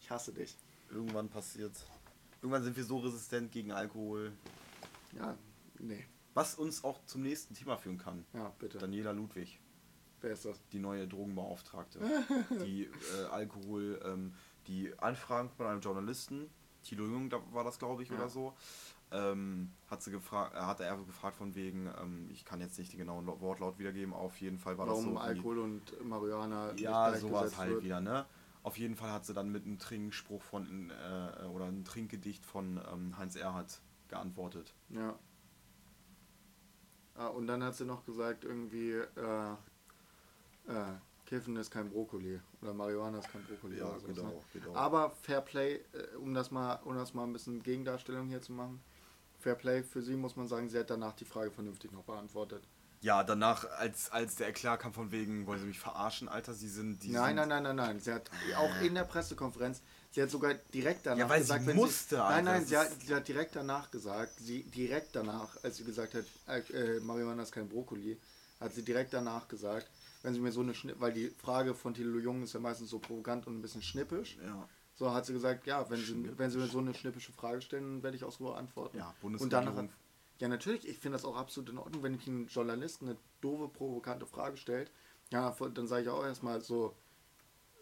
Ich 0.00 0.10
hasse 0.10 0.32
dich. 0.32 0.56
Irgendwann 0.90 1.28
passiert. 1.28 1.72
Irgendwann 2.40 2.62
sind 2.62 2.76
wir 2.76 2.84
so 2.84 2.98
resistent 2.98 3.52
gegen 3.52 3.72
Alkohol. 3.72 4.32
Ja, 5.12 5.36
nee. 5.78 6.06
Was 6.34 6.54
uns 6.54 6.84
auch 6.84 7.04
zum 7.06 7.22
nächsten 7.22 7.54
Thema 7.54 7.76
führen 7.76 7.98
kann. 7.98 8.24
Ja, 8.32 8.52
bitte. 8.58 8.78
Daniela 8.78 9.12
Ludwig. 9.12 9.60
Wer 10.20 10.32
ist 10.32 10.44
das? 10.44 10.60
Die 10.72 10.78
neue 10.78 11.06
Drogenbeauftragte. 11.06 12.00
die 12.64 12.84
äh, 12.84 13.24
Alkohol, 13.30 14.00
ähm, 14.04 14.34
die 14.66 14.98
Anfragen 14.98 15.50
von 15.50 15.66
einem 15.66 15.80
Journalisten, 15.80 16.50
Thilo 16.82 17.04
Jung 17.04 17.28
da 17.28 17.40
war 17.52 17.64
das 17.64 17.78
glaube 17.78 18.02
ich 18.02 18.08
ja. 18.10 18.16
oder 18.16 18.28
so, 18.28 18.54
ähm, 19.12 19.72
hat 19.88 20.02
sie 20.02 20.10
gefragt, 20.10 20.54
äh, 20.54 20.58
hat 20.58 20.80
er 20.80 20.96
gefragt 20.96 21.36
von 21.36 21.54
wegen, 21.54 21.88
ähm, 22.00 22.28
ich 22.32 22.44
kann 22.44 22.60
jetzt 22.60 22.78
nicht 22.78 22.92
den 22.92 22.98
genauen 22.98 23.26
Wortlaut 23.26 23.78
wiedergeben, 23.78 24.12
auf 24.12 24.40
jeden 24.40 24.58
Fall 24.58 24.78
war 24.78 24.86
Warum 24.86 25.04
das 25.04 25.04
so. 25.04 25.14
Warum 25.14 25.28
Alkohol 25.28 25.58
und 25.58 26.04
Marihuana 26.04 26.72
Ja, 26.74 27.14
sowas 27.16 27.56
halt 27.56 27.70
wird. 27.70 27.84
wieder, 27.84 28.00
ne? 28.00 28.26
Auf 28.62 28.78
jeden 28.78 28.96
Fall 28.96 29.12
hat 29.12 29.24
sie 29.24 29.32
dann 29.32 29.50
mit 29.50 29.64
einem 29.64 29.78
Trinkspruch 29.78 30.42
von, 30.42 30.90
äh, 30.90 31.44
oder 31.46 31.66
einem 31.66 31.84
Trinkgedicht 31.84 32.44
von 32.44 32.80
ähm, 32.92 33.16
Heinz 33.16 33.36
Erhardt 33.36 33.80
geantwortet. 34.08 34.74
Ja. 34.88 35.16
Ah, 37.14 37.28
und 37.28 37.46
dann 37.46 37.62
hat 37.62 37.76
sie 37.76 37.84
noch 37.84 38.04
gesagt, 38.04 38.44
irgendwie, 38.44 38.90
äh, 38.90 39.52
äh, 40.66 40.94
Kiffen 41.26 41.56
ist 41.56 41.70
kein 41.70 41.90
Brokkoli 41.90 42.40
oder 42.60 42.74
Marihuana 42.74 43.18
ist 43.18 43.30
kein 43.30 43.44
Brokkoli. 43.44 43.78
Ja, 43.78 43.98
so, 43.98 44.06
genau, 44.06 44.22
ne? 44.22 44.40
genau. 44.52 44.74
Aber 44.74 45.10
Fair 45.10 45.40
Play, 45.40 45.76
äh, 45.92 46.16
um 46.16 46.34
das 46.34 46.50
mal, 46.50 46.80
um 46.84 46.94
das 46.96 47.14
mal 47.14 47.24
ein 47.24 47.32
bisschen 47.32 47.62
Gegendarstellung 47.62 48.28
hier 48.28 48.42
zu 48.42 48.52
machen. 48.52 48.80
Fair 49.38 49.54
Play 49.54 49.82
für 49.82 50.02
sie 50.02 50.16
muss 50.16 50.36
man 50.36 50.48
sagen, 50.48 50.68
sie 50.68 50.78
hat 50.78 50.90
danach 50.90 51.14
die 51.14 51.24
Frage 51.24 51.50
vernünftig 51.50 51.92
noch 51.92 52.04
beantwortet. 52.04 52.62
Ja, 53.02 53.22
danach, 53.22 53.64
als, 53.78 54.10
als 54.10 54.36
der 54.36 54.48
Eklat 54.48 54.80
kam 54.80 54.92
von 54.92 55.12
wegen, 55.12 55.46
wollen 55.46 55.60
sie 55.60 55.66
mich 55.66 55.78
verarschen, 55.78 56.28
Alter, 56.28 56.54
sie 56.54 56.68
sind... 56.68 57.02
Die 57.02 57.10
nein, 57.10 57.36
sind 57.36 57.48
nein, 57.48 57.48
nein, 57.48 57.62
nein, 57.62 57.76
nein. 57.76 58.00
Sie 58.00 58.12
hat 58.12 58.30
auch 58.56 58.80
in 58.80 58.94
der 58.94 59.04
Pressekonferenz, 59.04 59.82
sie 60.10 60.22
hat 60.22 60.30
sogar 60.30 60.54
direkt 60.72 61.06
danach 61.06 61.18
ja, 61.18 61.28
weil 61.28 61.40
gesagt... 61.40 61.66
Sie 61.66 61.74
musste, 61.74 62.16
sie, 62.16 62.22
Alter, 62.22 62.34
Nein, 62.42 62.44
nein, 62.44 62.66
sie 62.66 62.76
hat, 62.76 62.88
sie 63.00 63.14
hat 63.14 63.28
direkt 63.28 63.54
danach 63.54 63.90
gesagt, 63.90 64.32
sie 64.40 64.62
direkt 64.64 65.14
danach, 65.14 65.62
als 65.62 65.76
sie 65.76 65.84
gesagt 65.84 66.14
hat, 66.14 66.24
äh, 66.70 67.00
Marihuana 67.00 67.42
ist 67.42 67.52
kein 67.52 67.68
Brokkoli, 67.68 68.18
hat 68.60 68.72
sie 68.74 68.82
direkt 68.82 69.12
danach 69.12 69.46
gesagt, 69.46 69.88
wenn 70.22 70.34
sie 70.34 70.40
mir 70.40 70.50
so 70.50 70.62
eine 70.62 70.74
Schnipp, 70.74 70.98
weil 70.98 71.12
die 71.12 71.28
Frage 71.28 71.74
von 71.74 71.94
Thilo 71.94 72.18
Jung 72.18 72.42
ist 72.42 72.54
ja 72.54 72.60
meistens 72.60 72.90
so 72.90 72.98
provokant 72.98 73.46
und 73.46 73.58
ein 73.58 73.62
bisschen 73.62 73.82
schnippisch. 73.82 74.38
Ja. 74.42 74.68
So 74.96 75.12
hat 75.12 75.26
sie 75.26 75.34
gesagt, 75.34 75.66
ja, 75.66 75.88
wenn 75.90 76.00
sie, 76.00 76.38
wenn 76.38 76.50
sie 76.50 76.58
mir 76.58 76.66
so 76.66 76.78
eine 76.78 76.94
schnippische 76.94 77.32
Frage 77.32 77.60
stellen, 77.60 78.02
werde 78.02 78.16
ich 78.16 78.24
auch 78.24 78.32
so 78.32 78.52
antworten. 78.52 78.98
Ja, 78.98 79.14
Und 79.22 79.52
danach 79.52 79.84
ja, 80.38 80.48
natürlich, 80.48 80.86
ich 80.86 80.98
finde 80.98 81.16
das 81.16 81.24
auch 81.24 81.36
absolut 81.36 81.70
in 81.70 81.78
Ordnung, 81.78 82.02
wenn 82.02 82.14
ich 82.14 82.26
einen 82.26 82.46
Journalisten 82.48 83.08
eine 83.08 83.16
doofe, 83.40 83.68
provokante 83.68 84.26
Frage 84.26 84.56
stellt. 84.56 84.90
Ja, 85.32 85.50
dann 85.50 85.86
sage 85.86 86.02
ich 86.02 86.08
auch 86.08 86.24
erstmal 86.24 86.60
so 86.60 86.94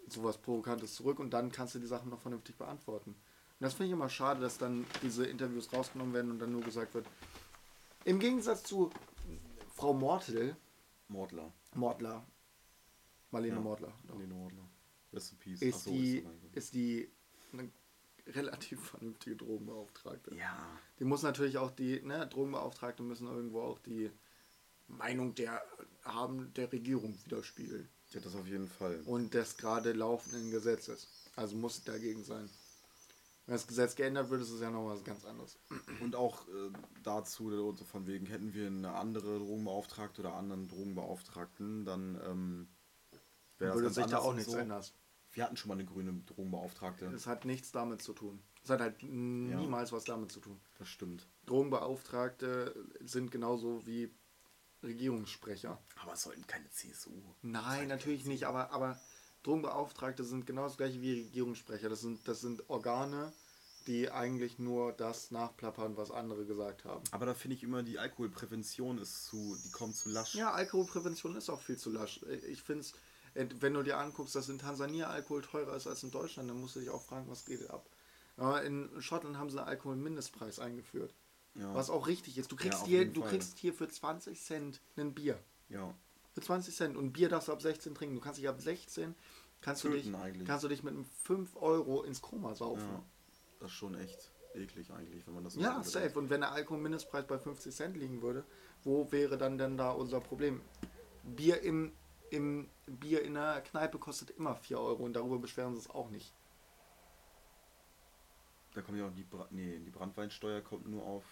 sowas 0.06 0.38
Provokantes 0.38 0.94
zurück 0.94 1.18
und 1.18 1.30
dann 1.30 1.50
kannst 1.50 1.74
du 1.74 1.78
die 1.78 1.86
Sachen 1.86 2.10
noch 2.10 2.20
vernünftig 2.20 2.56
beantworten. 2.56 3.10
Und 3.10 3.60
das 3.60 3.74
finde 3.74 3.86
ich 3.86 3.92
immer 3.92 4.08
schade, 4.08 4.40
dass 4.40 4.58
dann 4.58 4.86
diese 5.02 5.26
Interviews 5.26 5.72
rausgenommen 5.72 6.14
werden 6.14 6.30
und 6.30 6.38
dann 6.38 6.52
nur 6.52 6.62
gesagt 6.62 6.94
wird. 6.94 7.06
Im 8.04 8.18
Gegensatz 8.18 8.62
zu 8.62 8.90
Frau 9.74 9.94
Mortel. 9.94 10.56
Mordler. 11.08 11.52
Mordler. 11.74 12.24
Marlene 13.30 13.56
ja, 13.56 13.60
Mordler. 13.62 13.92
Marlene 14.06 14.34
Mordler. 14.34 14.68
Rest 15.12 15.32
in 15.32 15.38
Peace. 15.38 15.62
Ist, 15.62 15.84
so, 15.84 15.90
die, 15.90 16.18
ist, 16.18 16.26
ist 16.54 16.74
die 16.74 17.10
eine 17.52 17.70
relativ 18.26 18.80
vernünftige 18.90 19.36
Drogenbeauftragte. 19.36 20.34
Ja. 20.34 20.56
Die 20.98 21.04
muss 21.04 21.22
natürlich 21.22 21.58
auch 21.58 21.70
die, 21.70 22.00
ne, 22.02 22.26
Drogenbeauftragte 22.26 23.02
müssen 23.02 23.26
irgendwo 23.26 23.62
auch 23.62 23.78
die 23.78 24.10
Meinung 24.86 25.34
der 25.34 25.62
haben 26.04 26.52
der 26.54 26.70
Regierung 26.72 27.18
widerspiegeln. 27.24 27.88
Ja, 28.10 28.20
das 28.20 28.34
auf 28.34 28.46
jeden 28.46 28.68
Fall. 28.68 29.00
Und 29.06 29.34
des 29.34 29.56
gerade 29.56 29.92
laufenden 29.92 30.50
Gesetzes. 30.50 31.08
Also 31.36 31.56
muss 31.56 31.82
dagegen 31.84 32.22
sein. 32.22 32.48
Wenn 33.46 33.54
das 33.54 33.66
Gesetz 33.66 33.94
geändert 33.94 34.30
wird, 34.30 34.40
ist 34.40 34.50
es 34.50 34.60
ja 34.60 34.70
noch 34.70 34.86
was 34.86 35.04
ganz 35.04 35.24
anderes. 35.24 35.58
Und 36.00 36.16
auch 36.16 36.48
äh, 36.48 36.70
dazu, 37.02 37.74
von 37.90 38.06
wegen, 38.06 38.26
hätten 38.26 38.54
wir 38.54 38.68
eine 38.68 38.94
andere 38.94 39.38
Drogenbeauftragte 39.38 40.22
oder 40.22 40.34
anderen 40.34 40.68
Drogenbeauftragten, 40.68 41.84
dann 41.84 42.20
ähm, 42.26 42.68
wäre 43.58 43.82
das 43.82 43.96
sich 43.96 44.06
da 44.06 44.18
auch 44.18 44.34
nichts 44.34 44.52
so. 44.52 44.58
ändern. 44.58 44.82
Wir 45.34 45.44
hatten 45.44 45.56
schon 45.56 45.68
mal 45.68 45.74
eine 45.74 45.84
grüne 45.84 46.12
Drogenbeauftragte. 46.26 47.10
Das 47.10 47.26
hat 47.26 47.44
nichts 47.44 47.72
damit 47.72 48.00
zu 48.00 48.12
tun. 48.12 48.40
Es 48.62 48.70
hat 48.70 48.80
halt 48.80 49.02
niemals 49.02 49.90
ja. 49.90 49.96
was 49.96 50.04
damit 50.04 50.32
zu 50.32 50.40
tun. 50.40 50.60
Das 50.78 50.88
stimmt. 50.88 51.28
Drogenbeauftragte 51.46 52.74
sind 53.00 53.30
genauso 53.30 53.84
wie 53.86 54.10
Regierungssprecher. 54.82 55.78
Aber 56.00 56.12
es 56.12 56.22
sollten 56.22 56.46
keine 56.46 56.70
CSU. 56.70 57.10
Nein, 57.42 57.88
natürlich 57.88 58.24
nicht, 58.24 58.44
aber, 58.44 58.70
aber 58.70 58.98
Drogenbeauftragte 59.42 60.24
sind 60.24 60.46
genau 60.46 60.62
das 60.62 60.76
gleiche 60.76 61.00
wie 61.02 61.22
Regierungssprecher. 61.24 61.88
Das 61.88 62.00
sind, 62.00 62.26
das 62.28 62.40
sind 62.40 62.70
Organe, 62.70 63.32
die 63.86 64.10
eigentlich 64.10 64.58
nur 64.58 64.92
das 64.92 65.30
nachplappern, 65.30 65.96
was 65.96 66.10
andere 66.10 66.46
gesagt 66.46 66.84
haben. 66.84 67.04
Aber 67.10 67.26
da 67.26 67.34
finde 67.34 67.56
ich 67.56 67.62
immer, 67.62 67.82
die 67.82 67.98
Alkoholprävention 67.98 68.98
ist 68.98 69.26
zu, 69.26 69.58
die 69.64 69.70
kommt 69.70 69.96
zu 69.96 70.08
lasch. 70.10 70.34
Ja, 70.34 70.52
Alkoholprävention 70.52 71.36
ist 71.36 71.50
auch 71.50 71.60
viel 71.60 71.76
zu 71.76 71.90
lasch. 71.90 72.22
Ich 72.48 72.62
finde 72.62 72.80
es 72.80 72.94
wenn 73.34 73.74
du 73.74 73.82
dir 73.82 73.98
anguckst, 73.98 74.34
dass 74.34 74.48
in 74.48 74.58
Tansania 74.58 75.08
Alkohol 75.08 75.42
teurer 75.42 75.76
ist 75.76 75.86
als 75.86 76.02
in 76.02 76.10
Deutschland, 76.10 76.48
dann 76.48 76.60
musst 76.60 76.76
du 76.76 76.80
dich 76.80 76.90
auch 76.90 77.02
fragen, 77.02 77.28
was 77.28 77.44
geht 77.44 77.68
ab. 77.70 77.88
Aber 78.36 78.62
in 78.62 78.90
Schottland 79.00 79.38
haben 79.38 79.50
sie 79.50 79.58
einen 79.58 79.68
Alkoholmindestpreis 79.68 80.58
eingeführt. 80.58 81.14
Ja. 81.54 81.72
Was 81.74 81.90
auch 81.90 82.08
richtig 82.08 82.38
ist. 82.38 82.50
Du 82.50 82.56
kriegst, 82.56 82.80
ja, 82.82 82.86
hier, 82.86 83.06
du 83.06 83.22
kriegst 83.22 83.58
hier 83.58 83.72
für 83.72 83.88
20 83.88 84.40
Cent 84.40 84.80
ein 84.96 85.14
Bier. 85.14 85.38
Ja. 85.68 85.94
Für 86.32 86.40
20 86.40 86.74
Cent. 86.74 86.96
Und 86.96 87.12
Bier 87.12 87.28
darfst 87.28 87.48
du 87.48 87.52
ab 87.52 87.62
16 87.62 87.94
trinken. 87.94 88.16
Du 88.16 88.20
kannst 88.20 88.40
dich 88.40 88.48
ab 88.48 88.60
16 88.60 89.14
kannst 89.64 89.82
du 89.82 89.88
dich, 89.88 90.12
kannst 90.46 90.64
du 90.64 90.68
dich 90.68 90.82
mit 90.82 90.92
einem 90.92 91.06
5 91.22 91.56
Euro 91.56 92.02
ins 92.02 92.20
Koma 92.20 92.54
saufen. 92.54 92.86
Ja. 92.86 93.02
Das 93.60 93.70
ist 93.70 93.76
schon 93.76 93.94
echt 93.94 94.30
eklig 94.54 94.90
eigentlich, 94.90 95.26
wenn 95.26 95.34
man 95.34 95.44
das 95.44 95.54
so 95.54 95.60
Ja, 95.60 95.82
safe. 95.82 96.18
Und 96.18 96.28
wenn 96.30 96.42
der 96.42 96.52
Alkoholmindestpreis 96.52 97.26
bei 97.26 97.38
50 97.38 97.74
Cent 97.74 97.96
liegen 97.96 98.20
würde, 98.20 98.44
wo 98.82 99.10
wäre 99.10 99.38
dann 99.38 99.56
denn 99.56 99.76
da 99.76 99.90
unser 99.90 100.20
Problem? 100.20 100.60
Bier 101.22 101.62
im 101.62 101.92
im 102.34 102.68
Bier 102.86 103.22
in 103.22 103.34
der 103.34 103.60
Kneipe 103.62 103.98
kostet 103.98 104.30
immer 104.30 104.56
4 104.56 104.78
Euro 104.78 105.04
und 105.04 105.14
darüber 105.14 105.38
beschweren 105.38 105.74
sie 105.74 105.80
es 105.80 105.90
auch 105.90 106.10
nicht. 106.10 106.32
Da 108.74 108.82
kommt 108.82 108.98
ja 108.98 109.06
auch 109.06 109.12
die, 109.12 109.22
Bra 109.22 109.46
nee, 109.50 109.78
die 109.78 109.90
Brandweinsteuer 109.90 110.60
kommt 110.60 110.88
nur 110.88 111.04
auf 111.04 111.24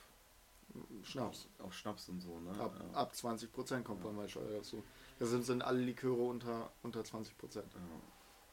Schnaps. 1.02 1.48
Auf 1.58 1.74
Schnaps 1.74 2.08
und 2.08 2.20
so, 2.20 2.38
ne? 2.38 2.52
Ab, 2.58 2.74
ja. 2.78 2.98
ab 2.98 3.12
20% 3.14 3.82
kommt 3.82 4.00
ja. 4.00 4.06
Brandweinsteuer 4.06 4.58
dazu. 4.58 4.82
Deshalb 5.18 5.42
sind 5.42 5.62
alle 5.62 5.80
Liköre 5.80 6.22
unter, 6.22 6.70
unter 6.82 7.00
20%. 7.00 7.56
Ja. 7.56 7.64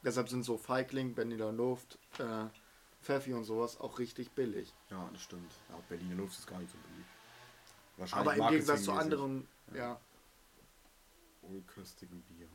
Deshalb 0.04 0.28
sind 0.28 0.42
so 0.42 0.58
Feigling, 0.58 1.14
Berliner 1.14 1.52
Luft, 1.52 1.98
äh, 2.18 2.46
Pfeffi 3.00 3.32
und 3.32 3.44
sowas 3.44 3.78
auch 3.80 3.98
richtig 3.98 4.32
billig. 4.32 4.74
Ja, 4.90 5.08
das 5.12 5.22
stimmt. 5.22 5.52
Ja, 5.68 5.78
Berliner 5.88 6.16
Luft 6.16 6.38
ist 6.38 6.46
gar 6.46 6.58
nicht 6.58 6.70
so 6.70 6.78
billig. 6.88 7.06
Wahrscheinlich 7.96 8.32
Aber 8.32 8.44
im 8.44 8.50
Gegensatz 8.50 8.84
zu 8.84 8.92
anderen, 8.92 9.46
ja 9.72 10.00
wohlköstigen 11.42 12.22
Bier. 12.22 12.48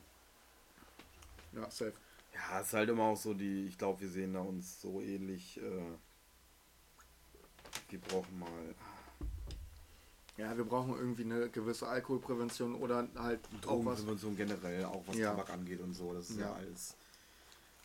Ja, 1.53 1.69
safe. 1.69 1.93
Ja, 2.33 2.59
es 2.59 2.67
ist 2.67 2.73
halt 2.73 2.89
immer 2.89 3.03
auch 3.03 3.17
so 3.17 3.33
die, 3.33 3.65
ich 3.65 3.77
glaube, 3.77 4.01
wir 4.01 4.09
sehen 4.09 4.33
da 4.33 4.41
uns 4.41 4.81
so 4.81 4.99
ähnlich. 4.99 5.57
Äh, 5.57 5.85
wir 7.89 7.99
brauchen 7.99 8.39
mal. 8.39 8.75
Ja, 10.37 10.55
wir 10.57 10.65
brauchen 10.65 10.95
irgendwie 10.95 11.23
eine 11.23 11.49
gewisse 11.49 11.87
Alkoholprävention 11.87 12.75
oder 12.75 13.07
halt 13.15 13.39
Drogenprävention 13.61 14.35
generell, 14.35 14.83
auch 14.83 15.03
was 15.07 15.15
ja. 15.15 15.31
Tabak 15.31 15.49
angeht 15.51 15.79
und 15.79 15.93
so. 15.93 16.13
Das 16.13 16.29
ist 16.29 16.39
ja, 16.39 16.47
ja 16.47 16.53
alles. 16.53 16.97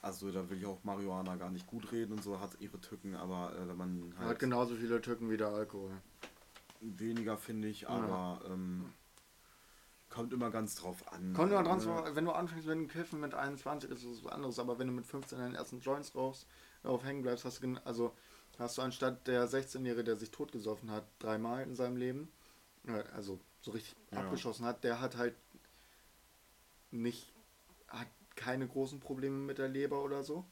Also 0.02 0.32
da 0.32 0.48
will 0.48 0.58
ich 0.58 0.66
auch 0.66 0.82
Marihuana 0.82 1.36
gar 1.36 1.50
nicht 1.50 1.66
gut 1.66 1.92
reden 1.92 2.14
und 2.14 2.24
so, 2.24 2.40
hat 2.40 2.50
ihre 2.58 2.80
Tücken, 2.80 3.14
aber 3.14 3.52
äh, 3.54 3.68
wenn 3.68 3.76
man 3.76 4.14
halt. 4.18 4.30
Hat 4.30 4.38
genauso 4.40 4.74
viele 4.74 5.00
Tücken 5.00 5.30
wie 5.30 5.36
der 5.36 5.48
Alkohol. 5.48 5.92
Weniger 6.80 7.36
finde 7.36 7.68
ich, 7.68 7.88
aber 7.88 8.40
ja. 8.42 8.52
ähm, 8.52 8.86
Kommt 10.10 10.32
immer 10.32 10.50
ganz 10.50 10.74
drauf 10.74 11.10
an. 11.12 11.32
Kommt 11.34 11.52
immer 11.52 11.62
dran, 11.62 11.78
ne? 11.78 12.10
wenn 12.14 12.24
du 12.24 12.32
anfängst 12.32 12.66
mit 12.66 12.76
dem 12.76 12.88
Kiffen 12.88 13.20
mit 13.20 13.32
21 13.32 13.90
ist 13.90 14.04
es 14.04 14.24
was 14.24 14.32
anderes, 14.32 14.58
aber 14.58 14.78
wenn 14.78 14.88
du 14.88 14.92
mit 14.92 15.06
15 15.06 15.38
deinen 15.38 15.54
ersten 15.54 15.80
Joints 15.80 16.14
rauchst, 16.16 16.46
darauf 16.82 17.04
hängen 17.04 17.22
bleibst, 17.22 17.44
hast 17.44 17.62
du 17.62 17.76
also 17.84 18.12
hast 18.58 18.76
du 18.76 18.82
anstatt 18.82 19.26
der 19.28 19.48
16-Jährige, 19.48 20.04
der 20.04 20.16
sich 20.16 20.30
totgesoffen 20.30 20.90
hat, 20.90 21.04
dreimal 21.20 21.62
in 21.62 21.76
seinem 21.76 21.96
Leben, 21.96 22.30
äh, 22.86 23.02
also 23.14 23.38
so 23.62 23.70
richtig 23.70 23.94
ja. 24.10 24.18
abgeschossen 24.18 24.66
hat, 24.66 24.82
der 24.84 25.00
hat 25.00 25.16
halt 25.16 25.34
nicht, 26.90 27.32
hat 27.88 28.08
keine 28.34 28.66
großen 28.66 29.00
Probleme 29.00 29.36
mit 29.36 29.58
der 29.58 29.68
Leber 29.68 30.02
oder 30.02 30.24
so. 30.24 30.44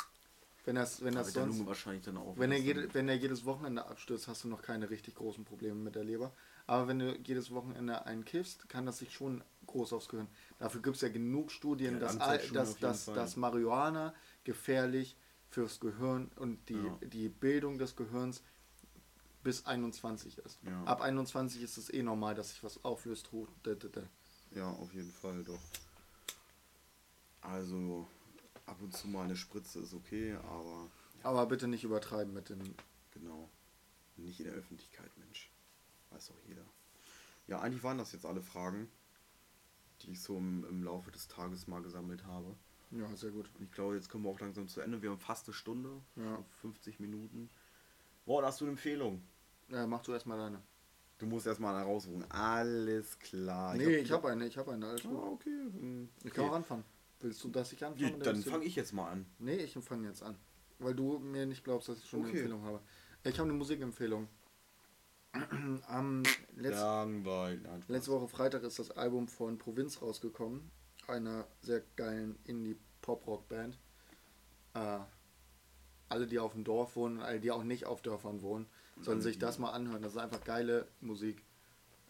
Wenn 0.64 0.74
das, 0.74 1.02
wenn 1.02 1.14
das 1.14 1.32
sonst, 1.32 1.64
wahrscheinlich 1.66 2.04
dann 2.04 2.18
auch. 2.18 2.36
Wenn 2.36 2.52
er, 2.52 2.58
jede, 2.58 2.92
wenn 2.92 3.08
er 3.08 3.16
jedes 3.16 3.46
Wochenende 3.46 3.86
abstürzt, 3.86 4.28
hast 4.28 4.44
du 4.44 4.48
noch 4.48 4.60
keine 4.60 4.90
richtig 4.90 5.14
großen 5.14 5.44
Probleme 5.44 5.76
mit 5.76 5.94
der 5.94 6.04
Leber. 6.04 6.32
Aber 6.68 6.86
wenn 6.86 6.98
du 6.98 7.18
jedes 7.24 7.50
Wochenende 7.50 8.04
einen 8.04 8.26
kiffst, 8.26 8.68
kann 8.68 8.84
das 8.84 8.98
sich 8.98 9.12
schon 9.12 9.42
groß 9.66 9.94
aufs 9.94 10.08
Gehirn. 10.08 10.28
Dafür 10.58 10.82
gibt 10.82 10.96
es 10.96 11.02
ja 11.02 11.08
genug 11.08 11.50
Studien, 11.50 11.94
ja, 11.94 12.00
dass, 12.00 12.18
dass, 12.52 12.76
dass, 12.76 13.04
dass 13.06 13.36
Marihuana 13.36 14.14
gefährlich 14.44 15.16
fürs 15.48 15.80
Gehirn 15.80 16.30
und 16.36 16.68
die, 16.68 16.74
ja. 16.74 16.98
die 17.00 17.30
Bildung 17.30 17.78
des 17.78 17.96
Gehirns 17.96 18.42
bis 19.42 19.64
21 19.64 20.36
ist. 20.38 20.58
Ja. 20.62 20.84
Ab 20.84 21.00
21 21.00 21.62
ist 21.62 21.78
es 21.78 21.90
eh 21.90 22.02
normal, 22.02 22.34
dass 22.34 22.50
sich 22.50 22.62
was 22.62 22.84
auflöst. 22.84 23.30
Ja, 24.50 24.70
auf 24.70 24.92
jeden 24.92 25.10
Fall 25.10 25.42
doch. 25.44 25.62
Also 27.40 28.06
ab 28.66 28.76
und 28.82 28.94
zu 28.94 29.08
mal 29.08 29.24
eine 29.24 29.36
Spritze 29.36 29.80
ist 29.80 29.94
okay, 29.94 30.34
aber. 30.34 30.90
Aber 31.22 31.46
bitte 31.46 31.66
nicht 31.66 31.84
übertreiben 31.84 32.34
mit 32.34 32.50
dem. 32.50 32.74
Genau. 33.12 33.48
Nicht 34.18 34.40
in 34.40 34.46
der 34.46 34.54
Öffentlichkeit, 34.54 35.10
Mensch. 35.16 35.50
Weiß 36.10 36.30
auch 36.30 36.40
jeder. 36.46 36.64
Ja, 37.46 37.60
eigentlich 37.60 37.82
waren 37.82 37.98
das 37.98 38.12
jetzt 38.12 38.26
alle 38.26 38.42
Fragen, 38.42 38.90
die 40.02 40.12
ich 40.12 40.22
so 40.22 40.36
im, 40.36 40.64
im 40.68 40.82
Laufe 40.82 41.10
des 41.10 41.28
Tages 41.28 41.66
mal 41.66 41.82
gesammelt 41.82 42.24
habe. 42.24 42.54
Ja, 42.90 43.14
sehr 43.16 43.30
gut. 43.30 43.50
Ich 43.60 43.70
glaube, 43.70 43.96
jetzt 43.96 44.08
kommen 44.08 44.24
wir 44.24 44.30
auch 44.30 44.40
langsam 44.40 44.68
zu 44.68 44.80
Ende. 44.80 45.02
Wir 45.02 45.10
haben 45.10 45.18
fast 45.18 45.46
eine 45.46 45.54
Stunde, 45.54 45.90
ja. 46.16 46.42
50 46.62 47.00
Minuten. 47.00 47.50
Boah, 48.24 48.42
hast 48.44 48.60
du 48.60 48.64
eine 48.64 48.72
Empfehlung? 48.72 49.22
Ja, 49.68 49.86
mach 49.86 50.02
du 50.02 50.12
erstmal 50.12 50.38
deine. 50.38 50.62
Du 51.18 51.26
musst 51.26 51.46
erstmal 51.46 51.74
eine 51.74 51.84
raussuchen. 51.84 52.30
Alles 52.30 53.18
klar. 53.18 53.74
Nee, 53.74 53.96
ich 53.96 54.10
habe 54.12 54.22
hab 54.22 54.32
eine, 54.32 54.46
ich 54.46 54.56
habe 54.56 54.72
eine, 54.72 54.86
alles 54.86 55.02
gut. 55.02 55.16
Ah, 55.16 55.28
okay. 55.28 55.50
Hm, 55.50 56.08
ich 56.22 56.32
kann 56.32 56.48
auch 56.48 56.54
anfangen. 56.54 56.84
Willst 57.20 57.42
du, 57.42 57.48
dass 57.48 57.72
ich 57.72 57.84
anfange? 57.84 58.10
Ja, 58.10 58.16
dann 58.18 58.42
fange 58.42 58.64
ich 58.64 58.76
jetzt 58.76 58.92
mal 58.92 59.10
an. 59.10 59.26
Nee, 59.38 59.56
ich 59.56 59.74
fange 59.74 60.06
jetzt 60.06 60.22
an. 60.22 60.36
Weil 60.78 60.94
du 60.94 61.18
mir 61.18 61.44
nicht 61.44 61.64
glaubst, 61.64 61.88
dass 61.88 61.98
ich 61.98 62.08
schon 62.08 62.20
okay. 62.20 62.30
eine 62.30 62.38
Empfehlung 62.38 62.62
habe. 62.62 62.80
Ich 63.24 63.38
habe 63.38 63.48
eine 63.48 63.58
Musikempfehlung. 63.58 64.28
Am 65.88 66.22
letzt, 66.56 66.80
letzte 67.88 68.10
Woche 68.12 68.28
Freitag 68.28 68.62
ist 68.62 68.78
das 68.78 68.90
Album 68.90 69.28
von 69.28 69.58
Provinz 69.58 70.00
rausgekommen. 70.00 70.70
einer 71.06 71.46
sehr 71.60 71.82
geilen 71.96 72.38
Indie-Pop-Rock-Band. 72.44 73.78
Äh, 74.74 74.98
alle, 76.08 76.26
die 76.26 76.38
auf 76.38 76.52
dem 76.52 76.64
Dorf 76.64 76.96
wohnen, 76.96 77.20
alle, 77.20 77.40
die 77.40 77.50
auch 77.50 77.64
nicht 77.64 77.86
auf 77.86 78.02
Dörfern 78.02 78.42
wohnen, 78.42 78.66
sollen 79.00 79.20
sich 79.20 79.38
das 79.38 79.58
mal 79.58 79.70
anhören. 79.70 80.02
Das 80.02 80.12
ist 80.12 80.18
einfach 80.18 80.42
geile 80.42 80.88
Musik. 81.00 81.44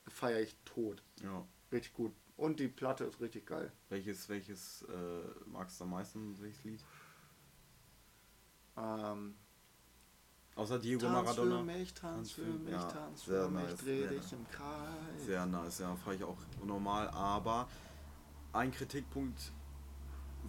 Feiere 0.07 0.41
ich 0.41 0.57
tot. 0.65 1.03
Ja. 1.23 1.45
Richtig 1.73 1.93
gut. 1.95 2.13
Und 2.37 2.61
die 2.61 2.69
Platte 2.69 3.05
ist 3.05 3.21
richtig 3.21 3.47
geil. 3.47 3.73
Welches, 3.89 4.29
welches 4.29 4.83
äh, 4.83 5.47
magst 5.47 5.81
du 5.81 5.85
am 5.85 5.91
meisten, 5.91 6.41
welches 6.41 6.65
Lied? 6.65 6.85
Ähm, 8.77 9.35
Außer 10.59 10.81
Diego 10.81 11.03
tanz 11.03 11.13
Maradona. 11.13 11.59
Für 11.59 11.65
mich, 11.65 11.95
tanz 11.95 12.31
für 12.33 12.43
mich, 12.43 12.73
ja, 12.73 12.83
tanz 12.83 13.23
für 13.23 13.49
mich, 13.49 13.63
nice, 13.63 13.77
dreh 13.77 14.07
dich 14.09 14.33
im 14.33 14.49
Kreis. 14.51 15.25
Sehr 15.25 15.47
nice, 15.47 15.79
ja, 15.79 15.95
fahre 15.95 16.17
ich 16.17 16.25
auch 16.25 16.37
normal. 16.65 17.09
Aber 17.11 17.69
ein 18.53 18.73
Kritikpunkt, 18.73 19.53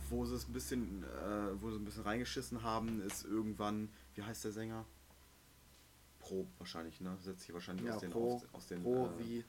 wo 0.10 0.26
sie 0.26 0.34
es 0.34 0.50
ein 0.50 0.54
bisschen, 0.54 1.04
äh, 1.04 1.62
wo 1.62 1.70
sie 1.70 1.78
ein 1.78 1.86
bisschen 1.86 2.02
reingeschissen 2.02 2.64
haben, 2.64 3.04
ist 3.04 3.24
irgendwann, 3.24 3.94
wie 4.16 4.24
heißt 4.24 4.44
der 4.46 4.52
Sänger? 4.52 4.84
Pro 6.18 6.48
wahrscheinlich, 6.58 7.00
ne? 7.02 7.16
Setzt 7.22 7.42
sich 7.42 7.54
wahrscheinlich 7.54 7.86
ja, 7.86 7.94
aus, 7.94 8.02
den, 8.02 8.10
Pro, 8.10 8.38
aus, 8.38 8.48
aus 8.54 8.66
den. 8.66 8.82
Pro 8.82 9.06
äh, 9.06 9.20
wie 9.20 9.46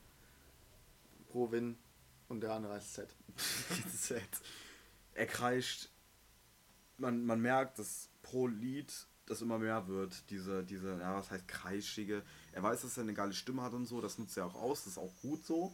Pro 1.31 1.51
Win 1.51 1.79
und 2.29 2.43
der 2.43 2.53
andere 2.53 2.75
heißt 2.75 2.93
Z. 2.93 3.17
Z. 3.97 4.23
Er 5.15 5.27
kreischt. 5.27 5.89
Man, 6.99 7.25
man 7.25 7.41
merkt, 7.41 7.79
dass 7.79 8.11
pro 8.21 8.47
Lied 8.47 9.07
das 9.31 9.43
immer 9.43 9.59
mehr 9.59 9.87
wird, 9.87 10.28
diese, 10.31 10.64
diese, 10.64 10.99
ja, 10.99 11.14
was 11.14 11.31
heißt 11.31 11.47
kreischige. 11.47 12.22
Er 12.53 12.62
weiß, 12.62 12.83
dass 12.83 12.97
er 12.97 13.05
eine 13.05 13.14
geile 13.14 13.33
Stimme 13.33 13.62
hat 13.62 13.72
und 13.72 13.87
so, 13.87 14.01
das 14.01 14.18
nutzt 14.18 14.37
er 14.37 14.47
auch 14.47 14.57
aus, 14.57 14.85
das 14.85 14.95
ist 14.95 14.99
auch 14.99 15.12
gut 15.22 15.45
so. 15.45 15.72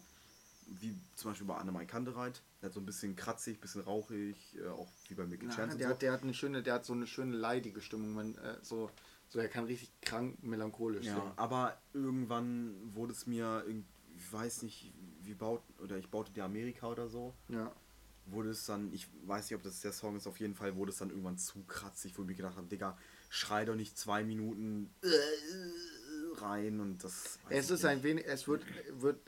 Wie 0.68 0.98
zum 1.14 1.30
Beispiel 1.30 1.46
bei 1.46 1.54
Annemai 1.54 1.86
Kantereit. 1.86 2.42
Der 2.60 2.68
hat 2.68 2.74
so 2.74 2.80
ein 2.80 2.86
bisschen 2.86 3.14
kratzig, 3.14 3.60
bisschen 3.60 3.82
rauchig, 3.82 4.36
äh, 4.58 4.66
auch 4.68 4.88
wie 5.08 5.14
bei 5.14 5.24
Mickey 5.24 5.46
Chance. 5.46 5.78
Der, 5.78 5.86
so. 5.86 5.94
hat, 5.94 6.02
der 6.02 6.12
hat 6.12 6.22
eine 6.24 6.34
schöne, 6.34 6.62
der 6.62 6.74
hat 6.74 6.84
so 6.84 6.92
eine 6.92 7.06
schöne 7.06 7.36
leidige 7.36 7.80
Stimmung. 7.80 8.14
Man, 8.14 8.34
äh, 8.38 8.56
so, 8.62 8.90
so, 9.28 9.38
er 9.38 9.48
kann 9.48 9.64
richtig 9.66 9.92
krank 10.00 10.42
melancholisch 10.42 11.06
ja, 11.06 11.14
singen. 11.14 11.32
Aber 11.36 11.78
irgendwann 11.92 12.74
wurde 12.94 13.12
es 13.12 13.28
mir, 13.28 13.64
ich 14.16 14.32
weiß 14.32 14.62
nicht, 14.62 14.92
wie 15.22 15.34
baut, 15.34 15.62
oder 15.78 15.96
ich 15.98 16.10
baute 16.10 16.32
die 16.32 16.42
Amerika 16.42 16.88
oder 16.88 17.08
so. 17.08 17.32
Ja 17.48 17.72
wurde 18.26 18.50
es 18.50 18.66
dann, 18.66 18.92
ich 18.92 19.08
weiß 19.24 19.50
nicht, 19.50 19.56
ob 19.56 19.62
das 19.62 19.80
der 19.80 19.92
Song 19.92 20.16
ist, 20.16 20.26
auf 20.26 20.40
jeden 20.40 20.54
Fall 20.54 20.76
wurde 20.76 20.90
es 20.90 20.98
dann 20.98 21.10
irgendwann 21.10 21.38
zu 21.38 21.62
kratzig, 21.64 22.16
wo 22.16 22.22
ich 22.22 22.28
mir 22.28 22.34
gedacht 22.34 22.56
habe, 22.56 22.66
Digga, 22.66 22.98
schrei 23.28 23.64
doch 23.64 23.74
nicht 23.74 23.96
zwei 23.98 24.24
Minuten 24.24 24.94
rein 26.34 26.80
und 26.80 27.02
das. 27.04 27.38
Es 27.48 27.70
ist 27.70 27.82
nicht. 27.82 27.90
ein 27.90 28.02
wenig, 28.02 28.26
es 28.26 28.48
wird, 28.48 28.64
wird 29.00 29.20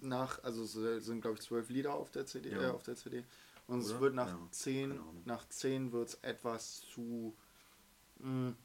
nach, 0.00 0.42
also 0.42 0.64
es 0.64 1.04
sind 1.04 1.20
glaube 1.20 1.36
ich 1.36 1.42
zwölf 1.42 1.68
Lieder 1.68 1.94
auf 1.94 2.10
der 2.10 2.26
CD, 2.26 2.50
ja. 2.50 2.62
äh, 2.62 2.70
auf 2.70 2.82
der 2.82 2.96
CD. 2.96 3.24
Und 3.66 3.80
Oder? 3.80 3.94
es 3.94 4.00
wird 4.00 4.14
nach 4.14 4.28
ja, 4.28 4.48
zehn, 4.50 5.00
nach 5.24 5.48
zehn 5.48 5.92
wird 5.92 6.08
es 6.08 6.14
etwas 6.22 6.80
zu 6.92 7.36
mh, 8.18 8.50
mm, 8.50 8.56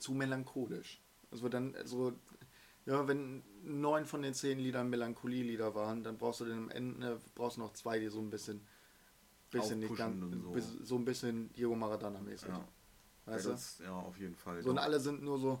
zu 0.00 0.12
melancholisch. 0.12 1.00
Es 1.30 1.42
wird 1.42 1.54
dann 1.54 1.76
so, 1.84 2.12
ja, 2.86 3.06
wenn 3.06 3.42
neun 3.62 4.06
von 4.06 4.22
den 4.22 4.34
zehn 4.34 4.58
Liedern 4.58 4.90
Melancholie-Lieder 4.90 5.74
waren, 5.74 6.02
dann 6.02 6.18
brauchst 6.18 6.40
du 6.40 6.44
dann 6.44 6.58
am 6.58 6.70
Ende 6.70 7.20
brauchst 7.34 7.56
du 7.56 7.62
noch 7.62 7.72
zwei, 7.72 7.98
die 7.98 8.08
so 8.08 8.20
ein 8.20 8.30
bisschen, 8.30 8.60
bisschen 9.50 9.80
nicht 9.80 9.96
ganz, 9.96 10.20
so. 10.20 10.84
so. 10.84 10.96
ein 10.96 11.04
bisschen 11.04 11.52
Diego 11.52 11.74
Maradona-mäßig. 11.74 12.48
Ja. 12.48 12.68
Weißt 13.26 13.46
ja, 13.46 13.52
das, 13.52 13.78
ja, 13.78 13.92
auf 13.92 14.18
jeden 14.18 14.36
Fall. 14.36 14.62
So, 14.62 14.70
und 14.70 14.78
alle 14.78 14.98
sind 14.98 15.22
nur 15.22 15.38
so, 15.38 15.60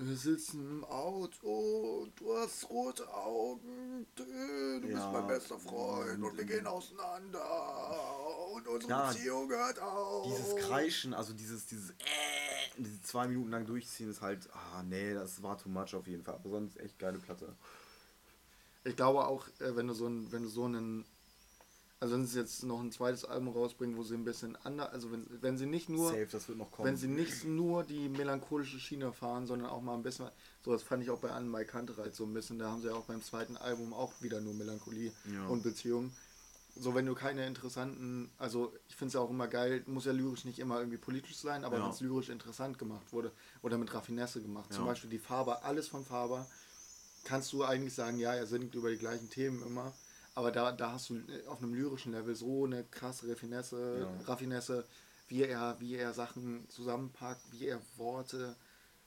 wir 0.00 0.16
sitzen 0.16 0.70
im 0.70 0.84
Auto 0.84 2.02
und 2.02 2.20
du 2.20 2.36
hast 2.36 2.70
rote 2.70 3.12
Augen, 3.12 4.06
du 4.14 4.22
ja, 4.22 4.78
bist 4.86 5.12
mein 5.12 5.26
bester 5.26 5.58
Freund 5.58 6.22
und 6.22 6.36
wir 6.38 6.44
gehen 6.44 6.66
auseinander 6.68 7.44
und 8.54 8.68
unsere 8.68 8.92
ja, 8.92 9.10
Beziehung 9.10 9.50
hört 9.50 9.80
auf. 9.80 10.26
Dieses 10.26 10.56
Kreischen, 10.56 11.14
also 11.14 11.32
dieses, 11.32 11.66
dieses 11.66 11.90
äh, 11.90 12.47
diese 12.78 13.02
zwei 13.02 13.28
Minuten 13.28 13.50
lang 13.50 13.66
durchziehen 13.66 14.10
ist 14.10 14.22
halt, 14.22 14.48
ah 14.52 14.82
nee, 14.82 15.14
das 15.14 15.42
war 15.42 15.58
too 15.58 15.68
much 15.68 15.94
auf 15.94 16.06
jeden 16.06 16.22
Fall. 16.22 16.34
Aber 16.34 16.50
sonst 16.50 16.78
echt 16.78 16.98
geile 16.98 17.18
Platte. 17.18 17.54
Ich 18.84 18.96
glaube 18.96 19.26
auch, 19.26 19.46
äh, 19.60 19.76
wenn 19.76 19.86
du 19.86 19.94
so 19.94 20.06
ein, 20.06 20.30
wenn 20.32 20.42
du 20.42 20.48
so 20.48 20.64
einen 20.64 21.04
also 22.00 22.14
wenn 22.14 22.26
sie 22.26 22.38
jetzt 22.38 22.62
noch 22.62 22.80
ein 22.80 22.92
zweites 22.92 23.24
Album 23.24 23.48
rausbringen, 23.48 23.96
wo 23.96 24.04
sie 24.04 24.14
ein 24.14 24.24
bisschen 24.24 24.54
anders, 24.62 24.92
also 24.92 25.10
wenn, 25.10 25.26
wenn 25.40 25.58
sie 25.58 25.66
nicht 25.66 25.88
nur, 25.88 26.10
Safe, 26.10 26.28
das 26.30 26.48
wird 26.48 26.58
noch 26.58 26.70
kommen. 26.70 26.86
wenn 26.86 26.96
sie 26.96 27.08
nicht 27.08 27.44
nur 27.44 27.82
die 27.82 28.08
melancholische 28.08 28.78
Schiene 28.78 29.12
fahren, 29.12 29.46
sondern 29.46 29.68
auch 29.68 29.82
mal 29.82 29.94
ein 29.94 30.04
bisschen, 30.04 30.28
so 30.64 30.72
das 30.72 30.84
fand 30.84 31.02
ich 31.02 31.10
auch 31.10 31.18
bei 31.18 31.30
Anne 31.30 31.48
Mai 31.48 31.64
Kantereit 31.64 32.14
so 32.14 32.24
ein 32.24 32.32
bisschen, 32.32 32.60
da 32.60 32.70
haben 32.70 32.82
sie 32.82 32.94
auch 32.94 33.06
beim 33.06 33.20
zweiten 33.20 33.56
Album 33.56 33.92
auch 33.92 34.12
wieder 34.20 34.40
nur 34.40 34.54
Melancholie 34.54 35.12
ja. 35.32 35.46
und 35.48 35.64
Beziehung. 35.64 36.12
So 36.78 36.94
wenn 36.94 37.06
du 37.06 37.14
keine 37.14 37.46
interessanten, 37.46 38.30
also 38.38 38.72
ich 38.88 38.96
finde 38.96 39.08
es 39.08 39.14
ja 39.14 39.20
auch 39.20 39.30
immer 39.30 39.48
geil, 39.48 39.82
muss 39.86 40.04
ja 40.04 40.12
lyrisch 40.12 40.44
nicht 40.44 40.58
immer 40.58 40.78
irgendwie 40.78 40.98
politisch 40.98 41.36
sein, 41.36 41.64
aber 41.64 41.78
ja. 41.78 41.84
wenn 41.84 41.90
es 41.90 42.00
lyrisch 42.00 42.28
interessant 42.28 42.78
gemacht 42.78 43.12
wurde 43.12 43.32
oder 43.62 43.78
mit 43.78 43.92
Raffinesse 43.92 44.40
gemacht, 44.40 44.70
ja. 44.70 44.76
zum 44.76 44.86
Beispiel 44.86 45.10
die 45.10 45.18
Faber, 45.18 45.64
alles 45.64 45.88
von 45.88 46.04
Faber, 46.04 46.46
kannst 47.24 47.52
du 47.52 47.64
eigentlich 47.64 47.94
sagen, 47.94 48.18
ja, 48.18 48.34
er 48.34 48.46
singt 48.46 48.74
über 48.74 48.90
die 48.90 48.98
gleichen 48.98 49.28
Themen 49.28 49.62
immer 49.66 49.92
aber 50.38 50.52
da, 50.52 50.70
da 50.70 50.92
hast 50.92 51.10
du 51.10 51.16
äh, 51.16 51.44
auf 51.48 51.60
einem 51.60 51.74
lyrischen 51.74 52.12
Level 52.12 52.36
so 52.36 52.64
eine 52.64 52.84
krasse 52.84 53.28
Raffinesse, 53.28 53.98
ja. 54.02 54.26
Raffinesse 54.28 54.84
wie 55.26 55.42
er, 55.42 55.76
wie 55.80 55.96
er 55.96 56.14
Sachen 56.14 56.68
zusammenpackt, 56.70 57.42
wie 57.50 57.66
er 57.66 57.80
Worte, 57.96 58.54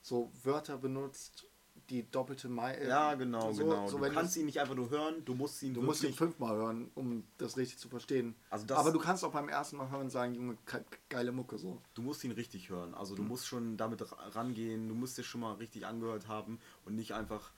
so 0.01 0.29
Wörter 0.43 0.77
benutzt, 0.77 1.45
die 1.91 2.09
doppelte 2.09 2.47
Mai. 2.49 2.81
Ja, 2.87 3.13
genau, 3.15 3.51
so, 3.51 3.63
genau. 3.63 3.87
So, 3.87 3.99
du 3.99 4.09
kannst 4.11 4.37
ihn 4.37 4.45
nicht 4.45 4.59
einfach 4.59 4.75
nur 4.75 4.89
hören, 4.89 5.23
du 5.25 5.35
musst 5.35 5.61
ihn 5.61 5.73
Du 5.73 5.81
musst 5.81 6.03
ihn 6.03 6.13
fünfmal 6.13 6.55
hören, 6.55 6.89
um 6.95 7.25
das 7.37 7.57
richtig 7.57 7.77
zu 7.77 7.89
verstehen. 7.89 8.35
Also 8.49 8.65
das, 8.65 8.77
Aber 8.77 8.91
du 8.91 8.99
kannst 8.99 9.23
auch 9.23 9.33
beim 9.33 9.49
ersten 9.49 9.77
Mal 9.77 9.89
hören 9.91 10.09
sagen, 10.09 10.33
Junge, 10.33 10.57
geile 11.09 11.31
Mucke 11.31 11.57
so. 11.57 11.81
Du 11.93 12.01
musst 12.01 12.23
ihn 12.23 12.31
richtig 12.31 12.69
hören. 12.69 12.93
Also 12.95 13.15
du 13.15 13.23
mhm. 13.23 13.27
musst 13.27 13.47
schon 13.47 13.77
damit 13.77 14.03
rangehen, 14.33 14.87
du 14.87 14.95
musst 14.95 15.17
dir 15.17 15.23
schon 15.23 15.41
mal 15.41 15.53
richtig 15.53 15.85
angehört 15.85 16.27
haben 16.27 16.59
und 16.85 16.95
nicht 16.95 17.13
einfach. 17.13 17.51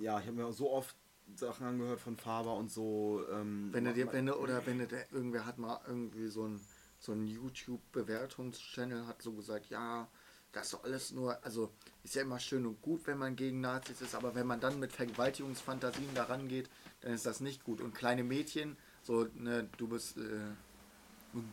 Ja, 0.00 0.18
ich 0.18 0.26
habe 0.26 0.36
mir 0.36 0.52
so 0.52 0.70
oft 0.70 0.96
Sachen 1.36 1.66
angehört 1.66 2.00
von 2.00 2.16
Faber 2.16 2.54
und 2.54 2.70
so. 2.70 3.22
Ähm, 3.30 3.68
wenn 3.72 3.86
er 3.86 3.92
dir, 3.92 4.10
wenn 4.12 4.26
du, 4.26 4.34
oder 4.34 4.64
wenn 4.66 4.78
du, 4.78 4.86
irgendwer 5.12 5.44
hat 5.44 5.58
mal 5.58 5.78
irgendwie 5.86 6.28
so 6.28 6.46
ein, 6.46 6.60
so 6.98 7.12
ein 7.12 7.26
YouTube-Bewertungschannel 7.26 9.06
hat 9.06 9.22
so 9.22 9.32
gesagt, 9.32 9.66
ja, 9.66 10.08
das 10.52 10.64
ist 10.64 10.74
doch 10.74 10.84
alles 10.84 11.12
nur, 11.12 11.42
also 11.44 11.70
ist 12.02 12.14
ja 12.14 12.22
immer 12.22 12.40
schön 12.40 12.66
und 12.66 12.80
gut, 12.82 13.06
wenn 13.06 13.18
man 13.18 13.36
gegen 13.36 13.60
Nazis 13.60 14.00
ist, 14.00 14.14
aber 14.14 14.34
wenn 14.34 14.46
man 14.46 14.60
dann 14.60 14.78
mit 14.80 14.92
Vergewaltigungsfantasien 14.92 16.14
daran 16.14 16.48
geht, 16.48 16.68
dann 17.02 17.12
ist 17.12 17.26
das 17.26 17.40
nicht 17.40 17.64
gut. 17.64 17.80
Und 17.80 17.94
kleine 17.94 18.24
Mädchen, 18.24 18.76
so, 19.02 19.26
ne, 19.34 19.68
du 19.76 19.88
bist, 19.88 20.16
äh, 20.16 20.40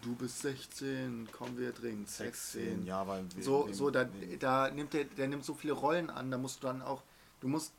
du 0.02 0.16
bist 0.16 0.42
16, 0.42 1.28
komm, 1.32 1.58
wir 1.58 1.74
trinken 1.74 2.06
16. 2.06 2.86
Ja, 2.86 3.08
weil 3.08 3.26
so, 3.40 3.72
so 3.72 3.92
da, 3.92 4.10
da 4.40 4.70
nimmt 4.72 4.94
der, 4.94 5.06
der 5.06 5.28
nimmt 5.28 5.46
so 5.46 5.54
viele 5.54 5.74
Rollen 5.74 6.10
an, 6.10 6.32
da 6.32 6.38
musst 6.38 6.64
du 6.64 6.68
dann 6.68 6.82
auch, 6.82 7.04
du 7.40 7.48
musst 7.48 7.74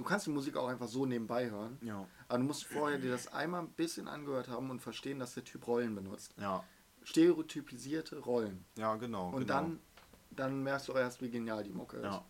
du 0.00 0.04
kannst 0.04 0.26
die 0.26 0.30
Musik 0.30 0.56
auch 0.56 0.68
einfach 0.68 0.88
so 0.88 1.04
nebenbei 1.04 1.50
hören. 1.50 1.78
Ja. 1.82 2.06
Aber 2.28 2.38
du 2.38 2.44
musst 2.44 2.64
vorher 2.64 2.98
dir 2.98 3.10
das 3.10 3.32
einmal 3.32 3.60
ein 3.60 3.68
bisschen 3.68 4.08
angehört 4.08 4.48
haben 4.48 4.70
und 4.70 4.80
verstehen, 4.80 5.18
dass 5.18 5.34
der 5.34 5.44
Typ 5.44 5.66
Rollen 5.66 5.94
benutzt. 5.94 6.34
Ja. 6.38 6.64
Stereotypisierte 7.02 8.18
Rollen. 8.18 8.64
Ja, 8.76 8.96
genau. 8.96 9.28
Und 9.28 9.40
genau. 9.40 9.54
dann, 9.54 9.80
dann 10.30 10.62
merkst 10.62 10.88
du 10.88 10.92
erst, 10.92 11.20
wie 11.20 11.30
genial 11.30 11.64
die 11.64 11.72
Mucke 11.72 11.98
ist. 11.98 12.04
Ja. 12.04 12.24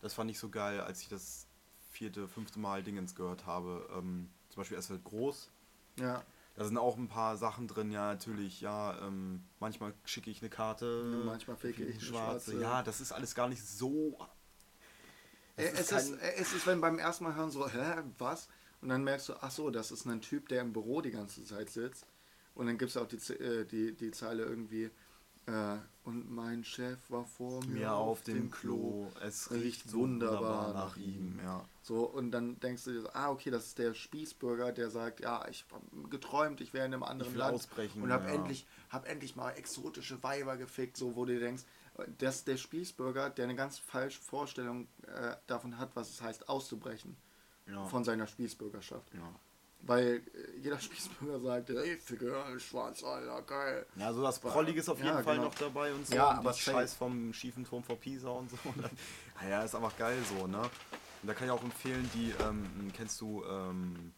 Das 0.00 0.14
fand 0.14 0.30
ich 0.30 0.38
so 0.38 0.48
geil, 0.48 0.80
als 0.80 1.00
ich 1.02 1.08
das 1.08 1.46
vierte, 1.90 2.28
fünfte 2.28 2.58
Mal 2.58 2.82
Dingens 2.82 3.14
gehört 3.14 3.46
habe. 3.46 3.88
Ähm, 3.96 4.30
zum 4.50 4.60
Beispiel 4.60 4.78
Es 4.78 4.90
wird 4.90 5.04
groß. 5.04 5.50
Ja. 5.98 6.22
Da 6.56 6.64
sind 6.64 6.78
auch 6.78 6.96
ein 6.96 7.08
paar 7.08 7.36
Sachen 7.36 7.66
drin, 7.66 7.90
ja, 7.90 8.12
natürlich, 8.12 8.60
ja, 8.60 8.96
ähm, 9.04 9.42
manchmal 9.58 9.92
schicke 10.04 10.30
ich 10.30 10.40
eine 10.40 10.50
Karte. 10.50 11.04
Ja, 11.10 11.24
manchmal 11.24 11.56
fake 11.56 11.80
ich 11.80 11.94
eine 11.94 12.00
schwarze. 12.00 12.52
schwarze. 12.52 12.62
Ja, 12.62 12.82
das 12.82 13.00
ist 13.00 13.10
alles 13.10 13.34
gar 13.34 13.48
nicht 13.48 13.66
so 13.66 14.16
äh, 15.56 15.70
es, 15.74 15.92
ist, 15.92 16.12
äh, 16.12 16.34
es 16.36 16.52
ist, 16.52 16.66
wenn 16.66 16.80
beim 16.80 16.98
ersten 16.98 17.24
Mal 17.24 17.34
hören 17.34 17.50
so, 17.50 17.68
hä, 17.68 18.02
was? 18.18 18.48
Und 18.80 18.88
dann 18.88 19.04
merkst 19.04 19.28
du, 19.28 19.34
ach 19.40 19.50
so, 19.50 19.70
das 19.70 19.90
ist 19.90 20.04
ein 20.06 20.20
Typ, 20.20 20.48
der 20.48 20.60
im 20.60 20.72
Büro 20.72 21.00
die 21.00 21.10
ganze 21.10 21.44
Zeit 21.44 21.70
sitzt. 21.70 22.06
Und 22.54 22.66
dann 22.66 22.78
gibt 22.78 22.90
es 22.90 22.96
auch 22.96 23.08
die, 23.08 23.16
äh, 23.32 23.64
die, 23.64 23.94
die 23.94 24.10
Zeile 24.10 24.44
irgendwie, 24.44 24.90
äh, 25.46 25.76
und 26.04 26.30
mein 26.30 26.64
Chef 26.64 26.98
war 27.08 27.24
vor 27.24 27.64
mir, 27.64 27.80
mir 27.80 27.94
auf, 27.94 28.22
dem, 28.22 28.34
dem 28.34 28.50
Klo. 28.50 29.10
Es 29.22 29.50
riecht 29.50 29.92
wunderbar, 29.92 30.40
wunderbar 30.40 30.74
nach 30.74 30.96
ihm. 30.96 31.40
Ja. 31.42 31.64
So, 31.82 32.04
und 32.04 32.30
dann 32.30 32.60
denkst 32.60 32.84
du 32.84 32.92
dir, 32.92 33.00
so, 33.02 33.10
ah, 33.14 33.30
okay, 33.30 33.50
das 33.50 33.66
ist 33.66 33.78
der 33.78 33.94
Spießbürger, 33.94 34.72
der 34.72 34.90
sagt, 34.90 35.20
ja, 35.20 35.46
ich 35.48 35.64
habe 35.70 36.08
geträumt, 36.08 36.60
ich 36.60 36.74
wäre 36.74 36.86
in 36.86 36.92
einem 36.92 37.02
anderen 37.02 37.34
Land 37.36 37.54
ausbrechen, 37.54 38.02
und 38.02 38.12
habe 38.12 38.28
ja. 38.28 38.34
endlich, 38.34 38.66
hab 38.90 39.08
endlich 39.08 39.34
mal 39.36 39.50
exotische 39.52 40.22
Weiber 40.22 40.56
gefickt, 40.56 40.96
so, 40.96 41.16
wo 41.16 41.24
du 41.24 41.38
denkst, 41.38 41.64
dass 42.18 42.44
der 42.44 42.56
Spießbürger, 42.56 43.30
der 43.30 43.44
eine 43.44 43.54
ganz 43.54 43.78
falsche 43.78 44.20
Vorstellung 44.20 44.88
äh, 45.06 45.36
davon 45.46 45.78
hat, 45.78 45.90
was 45.94 46.10
es 46.10 46.20
heißt, 46.20 46.48
auszubrechen 46.48 47.16
ja. 47.66 47.84
von 47.86 48.04
seiner 48.04 48.26
Spießbürgerschaft. 48.26 49.14
Ja. 49.14 49.34
Weil 49.86 50.22
äh, 50.34 50.60
jeder 50.62 50.78
Spießbürger 50.80 51.40
sagt, 51.40 51.70
ey, 51.70 51.96
Ficke, 51.96 52.34
schwarz, 52.58 53.02
Alter, 53.04 53.42
geil. 53.42 53.86
Ja, 53.96 54.12
so 54.12 54.22
das 54.22 54.38
Prollige 54.38 54.80
ist 54.80 54.88
auf 54.88 54.98
jeden 54.98 55.08
ja, 55.08 55.22
Fall 55.22 55.36
genau. 55.36 55.48
noch 55.48 55.54
dabei 55.54 55.92
und 55.92 56.06
so. 56.06 56.14
Ja, 56.14 56.30
und 56.30 56.38
aber 56.38 56.52
Scheiß 56.52 56.94
vom 56.94 57.32
schiefen 57.32 57.64
Turm 57.64 57.82
vor 57.82 57.96
Pisa 57.96 58.30
und 58.30 58.50
so. 58.50 58.56
Und 58.64 58.82
dann, 58.82 59.48
ja, 59.48 59.62
ist 59.62 59.74
einfach 59.74 59.96
geil 59.96 60.16
so, 60.28 60.46
ne? 60.46 60.58
Und 60.60 61.28
da 61.28 61.34
kann 61.34 61.46
ich 61.46 61.52
auch 61.52 61.62
empfehlen, 61.62 62.08
die, 62.14 62.32
ähm, 62.42 62.92
kennst 62.94 63.20
du, 63.20 63.44
ähm, 63.44 64.12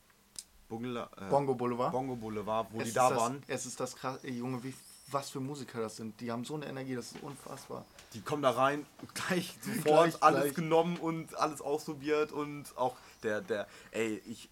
Bungla, 0.68 1.08
äh, 1.16 1.30
Bongo 1.30 1.54
Boulevard. 1.54 1.92
Bongo 1.92 2.16
Boulevard, 2.16 2.68
wo 2.72 2.80
es 2.80 2.88
die 2.88 2.92
da 2.92 3.10
das, 3.10 3.18
waren. 3.18 3.42
Es 3.46 3.66
ist 3.66 3.78
das 3.78 3.94
krass, 3.94 4.18
ey, 4.24 4.32
Junge, 4.32 4.62
wie, 4.64 4.74
was 5.10 5.30
für 5.30 5.40
Musiker 5.40 5.80
das 5.80 5.96
sind. 5.96 6.20
Die 6.20 6.30
haben 6.30 6.44
so 6.44 6.54
eine 6.54 6.66
Energie, 6.66 6.94
das 6.94 7.12
ist 7.12 7.22
unfassbar. 7.22 7.84
Die 8.14 8.20
kommen 8.20 8.42
da 8.42 8.50
rein, 8.50 8.86
gleich 9.14 9.56
sofort 9.60 10.10
gleich, 10.10 10.22
alles 10.22 10.42
gleich. 10.42 10.54
genommen 10.54 10.96
und 10.96 11.36
alles 11.36 11.60
ausprobiert 11.60 12.32
und 12.32 12.76
auch 12.76 12.96
der, 13.22 13.40
der, 13.40 13.66
ey, 13.92 14.22
ich. 14.26 14.48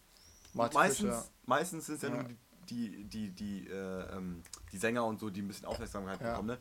Martin 0.54 0.78
meistens, 0.78 1.14
Fischer. 1.14 1.24
meistens 1.46 1.86
sind 1.86 1.96
es 1.96 2.02
ja, 2.02 2.08
ja, 2.08 2.14
nur 2.14 2.24
die, 2.70 3.04
die, 3.04 3.30
die, 3.30 3.68
äh, 3.68 4.16
ähm, 4.16 4.42
die 4.72 4.78
Sänger 4.78 5.04
und 5.04 5.20
so, 5.20 5.30
die 5.30 5.42
ein 5.42 5.48
bisschen 5.48 5.66
Aufmerksamkeit 5.66 6.20
ja. 6.20 6.30
bekommen, 6.30 6.48
ne? 6.48 6.58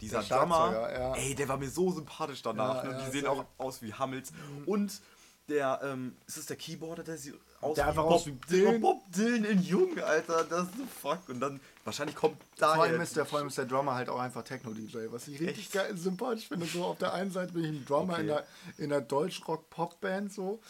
Dieser 0.00 0.22
Drummer, 0.22 0.92
ja. 0.92 1.14
ey, 1.16 1.34
der 1.34 1.48
war 1.48 1.56
mir 1.56 1.68
so 1.68 1.90
sympathisch 1.90 2.40
danach. 2.42 2.84
ne? 2.84 3.02
Die 3.04 3.10
sehen 3.10 3.26
auch 3.26 3.44
aus 3.58 3.82
wie 3.82 3.92
Hummels. 3.92 4.30
Mhm. 4.30 4.64
Und 4.64 5.00
der, 5.48 5.80
ähm, 5.82 6.16
ist 6.26 6.36
das 6.36 6.46
der 6.46 6.56
Keyboarder, 6.56 7.02
der 7.02 7.18
sieht 7.18 7.34
aus 7.60 7.74
der 7.74 7.86
wie 7.86 7.88
einfach 7.88 8.04
Bob, 8.04 8.12
aus 8.12 8.26
wie 8.26 8.32
Dylan. 8.48 8.80
Bob 8.80 9.02
Dylan 9.10 9.44
in 9.44 9.62
Jung, 9.62 9.98
Alter, 9.98 10.44
das 10.44 10.64
ist 10.64 10.76
so 10.76 10.84
fuck. 11.00 11.28
Und 11.28 11.40
dann, 11.40 11.60
wahrscheinlich 11.84 12.14
kommt 12.14 12.36
da 12.58 12.74
vor 12.74 12.84
allem, 12.84 13.00
ist 13.00 13.16
der, 13.16 13.26
vor 13.26 13.38
allem 13.38 13.48
ist 13.48 13.58
der 13.58 13.64
Drummer 13.64 13.94
halt 13.94 14.08
auch 14.08 14.20
einfach 14.20 14.44
Techno-DJ, 14.44 15.10
was 15.10 15.26
ich 15.26 15.40
richtig 15.40 15.64
Echt? 15.64 15.72
geil, 15.72 15.96
sympathisch 15.96 16.48
finde. 16.48 16.66
So, 16.66 16.84
auf 16.84 16.98
der 16.98 17.14
einen 17.14 17.32
Seite 17.32 17.52
bin 17.52 17.64
ich 17.64 17.70
ein 17.70 17.84
Drummer 17.84 18.12
okay. 18.14 18.22
in 18.22 18.26
der, 18.28 18.46
in 18.76 18.88
der 18.90 19.00
Deutsch-Rock-Pop-Band, 19.00 20.32
so. 20.32 20.60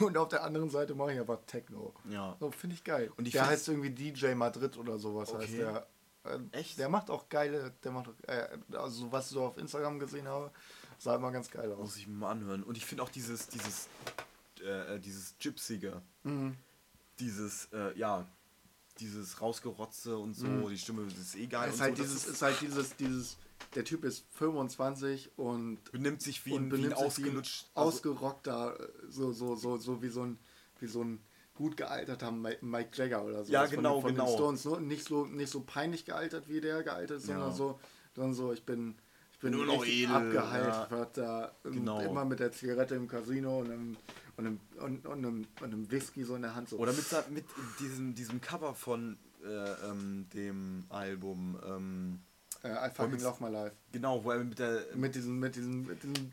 Und 0.00 0.16
auf 0.18 0.28
der 0.28 0.44
anderen 0.44 0.70
Seite 0.70 0.94
mache 0.94 1.14
ich 1.14 1.20
aber 1.20 1.44
Techno. 1.46 1.94
Ja. 2.10 2.36
So, 2.38 2.50
finde 2.50 2.74
ich 2.74 2.84
geil. 2.84 3.10
Und 3.16 3.26
ich 3.26 3.32
der 3.32 3.46
heißt 3.46 3.68
irgendwie 3.68 3.90
DJ 3.90 4.34
Madrid 4.34 4.76
oder 4.76 4.98
sowas, 4.98 5.32
okay. 5.32 5.42
heißt 5.42 5.54
der. 5.54 5.86
Äh, 6.24 6.38
Echt? 6.52 6.78
Der 6.78 6.90
macht 6.90 7.08
auch 7.08 7.30
geile, 7.30 7.72
der 7.82 7.92
macht, 7.92 8.10
äh, 8.26 8.46
also 8.72 9.10
was 9.10 9.26
ich 9.26 9.32
so 9.32 9.44
auf 9.44 9.56
Instagram 9.56 9.98
gesehen 9.98 10.28
habe, 10.28 10.50
Sah 11.00 11.16
immer 11.16 11.32
ganz 11.32 11.50
geil 11.50 11.72
aus. 11.72 11.78
Muss 11.78 11.96
ich 11.96 12.06
mir 12.06 12.14
mal 12.14 12.30
anhören. 12.30 12.62
Und 12.62 12.76
ich 12.76 12.84
finde 12.84 13.02
auch 13.02 13.08
dieses, 13.08 13.48
dieses, 13.48 13.88
äh, 14.60 14.96
äh, 14.96 15.00
dieses 15.00 15.34
Gypsige. 15.38 16.02
Mhm. 16.24 16.56
Dieses, 17.18 17.70
äh, 17.72 17.98
ja, 17.98 18.26
dieses 18.98 19.40
Rausgerotze 19.40 20.18
und 20.18 20.34
so, 20.34 20.46
mhm. 20.46 20.68
die 20.68 20.76
Stimme 20.76 21.06
ist 21.06 21.36
eh 21.36 21.46
geil. 21.46 21.70
Ist 21.70 21.80
halt 21.80 21.96
so, 21.96 22.02
dieses, 22.02 22.26
ist 22.26 22.42
halt 22.42 22.60
dieses, 22.60 22.96
dieses, 22.96 23.38
der 23.74 23.84
Typ 23.84 24.04
ist 24.04 24.26
25 24.32 25.32
und 25.36 25.78
benimmt 25.92 26.22
sich 26.22 26.44
wie 26.46 26.54
ein, 26.54 26.72
wie 26.72 26.86
ein 26.86 26.92
ausgelutscht, 26.92 27.66
also 27.74 27.88
ausgerockter, 27.88 28.78
so, 29.08 29.32
so, 29.32 29.54
so, 29.56 29.76
so 29.76 30.02
wie 30.02 30.08
so 30.08 30.22
ein, 30.22 30.38
wie 30.80 30.86
so 30.86 31.02
ein 31.02 31.20
gut 31.54 31.76
gealterter 31.76 32.30
Mike 32.30 32.90
Jagger 32.94 33.24
oder 33.24 33.44
so. 33.44 33.52
Ja, 33.52 33.66
genau, 33.66 34.00
von, 34.00 34.14
von 34.16 34.26
genau. 34.26 34.34
Stones. 34.34 34.64
Nicht 34.80 35.06
so, 35.06 35.26
nicht 35.26 35.50
so 35.50 35.60
peinlich 35.60 36.04
gealtert, 36.04 36.48
wie 36.48 36.60
der 36.60 36.82
gealtert 36.82 37.18
ist, 37.18 37.26
sondern 37.26 37.50
ja. 37.50 37.54
so, 37.54 37.78
sondern 38.14 38.34
so, 38.34 38.52
ich 38.52 38.64
bin 38.64 38.96
bin 39.40 39.52
nur 39.52 39.64
noch 39.64 39.86
edel, 39.86 40.36
abgehypt, 40.38 41.16
ja. 41.16 41.24
da 41.24 41.52
genau. 41.64 42.00
immer 42.00 42.24
mit 42.26 42.40
der 42.40 42.52
Zigarette 42.52 42.94
im 42.94 43.08
Casino 43.08 43.60
und 43.60 43.70
einem, 43.70 43.96
und 44.36 44.46
einem, 44.46 44.60
und, 44.78 45.06
und 45.06 45.18
einem, 45.18 45.46
und 45.60 45.64
einem 45.64 45.90
Whisky 45.90 46.24
so 46.24 46.36
in 46.36 46.42
der 46.42 46.54
Hand. 46.54 46.68
So. 46.68 46.76
Oder 46.76 46.92
mit, 46.92 47.30
mit 47.30 47.44
diesem, 47.80 48.14
diesem 48.14 48.40
Cover 48.42 48.74
von 48.74 49.16
äh, 49.42 49.88
ähm, 49.90 50.26
dem 50.34 50.84
Album. 50.90 51.58
Ähm, 51.66 52.20
äh, 52.62 52.88
I 52.88 52.90
fucking 52.90 53.20
love 53.20 53.42
my 53.42 53.50
life. 53.50 53.74
Genau, 53.92 54.22
wo 54.22 54.30
er 54.30 54.44
mit 54.44 54.58
der. 54.58 54.84
Mit 54.94 55.14
diesem, 55.14 55.38
mit 55.38 55.56
diesem, 55.56 55.86
mit 55.86 56.02
diesem 56.02 56.30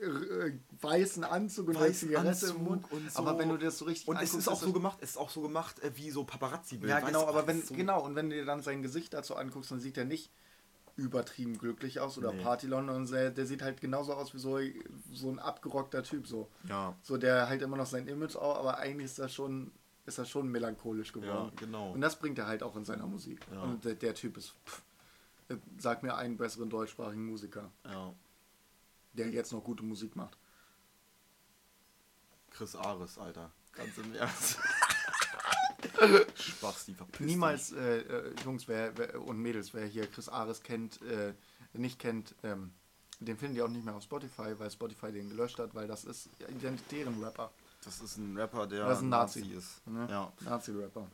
äh, 0.00 0.52
weißen 0.80 1.24
Anzug 1.24 1.68
und 1.68 1.80
weißen 1.80 2.08
Zigarette 2.08 2.30
Anzug 2.30 2.56
im 2.56 2.64
Mund. 2.64 2.92
Und 2.92 3.12
so. 3.12 3.18
Aber 3.18 3.38
wenn 3.38 3.48
du 3.48 3.56
das 3.56 3.78
so 3.78 3.84
richtig 3.84 4.08
Und 4.08 4.20
es 4.20 4.34
ist 4.34 4.48
auch 4.48 4.60
so 4.60 4.72
gemacht, 4.72 4.98
es 5.00 5.10
ist 5.10 5.16
auch 5.16 5.30
so 5.30 5.40
gemacht 5.40 5.80
äh, 5.80 5.90
wie 5.96 6.10
so 6.10 6.24
Paparazzi-Bilder. 6.24 7.00
Ja, 7.00 7.06
genau, 7.06 7.26
aber 7.26 7.46
wenn, 7.46 7.62
so 7.62 7.74
genau, 7.74 8.04
und 8.04 8.14
wenn 8.14 8.30
du 8.30 8.36
dir 8.36 8.44
dann 8.44 8.62
sein 8.62 8.82
Gesicht 8.82 9.14
dazu 9.14 9.36
anguckst, 9.36 9.70
dann 9.70 9.80
sieht 9.80 9.96
er 9.98 10.04
nicht 10.04 10.30
übertrieben 10.96 11.58
glücklich 11.58 12.00
aus 12.00 12.16
oder 12.16 12.32
nee. 12.32 12.42
Party 12.42 12.66
London 12.66 13.06
der, 13.06 13.30
der 13.30 13.44
sieht 13.46 13.60
halt 13.60 13.82
genauso 13.82 14.14
aus 14.14 14.32
wie 14.32 14.38
so, 14.38 14.58
so 15.12 15.30
ein 15.30 15.38
abgerockter 15.38 16.02
Typ 16.02 16.26
so. 16.26 16.48
Ja. 16.68 16.96
So 17.02 17.18
der 17.18 17.48
halt 17.48 17.60
immer 17.60 17.76
noch 17.76 17.86
sein 17.86 18.08
Image 18.08 18.34
auch, 18.36 18.56
aber 18.56 18.78
eigentlich 18.78 19.04
ist 19.04 19.18
das 19.18 19.34
schon 19.34 19.72
ist 20.06 20.18
das 20.18 20.28
schon 20.28 20.48
melancholisch 20.48 21.12
geworden. 21.12 21.50
Ja, 21.52 21.60
genau. 21.66 21.90
Und 21.92 22.00
das 22.00 22.16
bringt 22.16 22.38
er 22.38 22.46
halt 22.46 22.62
auch 22.62 22.76
in 22.76 22.84
seiner 22.84 23.06
Musik. 23.06 23.40
Ja. 23.52 23.62
Und 23.62 23.84
der, 23.84 23.94
der 23.94 24.14
Typ 24.14 24.36
ist 24.36 24.54
pff, 24.64 24.82
sag 25.78 26.02
mir 26.02 26.16
einen 26.16 26.36
besseren 26.36 26.70
deutschsprachigen 26.70 27.24
Musiker. 27.24 27.70
Ja. 27.84 28.14
Der 29.12 29.30
jetzt 29.30 29.52
noch 29.52 29.64
gute 29.64 29.82
Musik 29.82 30.16
macht. 30.16 30.36
Chris 32.50 32.74
Ares, 32.74 33.18
Alter. 33.18 33.50
Ganz 33.72 33.98
im 33.98 34.14
Ernst. 34.16 34.58
Spaß, 36.34 36.86
die 36.86 36.94
verpissen. 36.94 37.26
Niemals, 37.26 37.72
äh, 37.72 37.98
äh, 37.98 38.34
Jungs 38.44 38.66
wer, 38.68 38.96
wer, 38.96 39.20
und 39.22 39.38
Mädels, 39.38 39.72
wer 39.74 39.86
hier 39.86 40.06
Chris 40.06 40.28
Ares 40.28 40.62
kennt, 40.62 41.00
äh, 41.02 41.34
nicht 41.72 41.98
kennt, 41.98 42.34
ähm, 42.42 42.72
den 43.20 43.36
finden 43.36 43.54
die 43.54 43.62
auch 43.62 43.68
nicht 43.68 43.84
mehr 43.84 43.94
auf 43.94 44.02
Spotify, 44.02 44.58
weil 44.58 44.70
Spotify 44.70 45.12
den 45.12 45.28
gelöscht 45.28 45.58
hat, 45.58 45.74
weil 45.74 45.86
das 45.86 46.04
ist 46.04 46.28
identitären 46.48 47.22
Rapper. 47.22 47.50
Das 47.84 48.00
ist 48.00 48.16
ein 48.16 48.36
Rapper, 48.36 48.66
der 48.66 48.86
das 48.86 48.98
ist 48.98 49.04
ein 49.04 49.08
Nazi, 49.08 49.40
Nazi 49.40 49.54
ist. 49.54 49.86
Ne? 49.86 50.06
Ja. 50.10 50.32
Nazi-Rapper. 50.40 51.06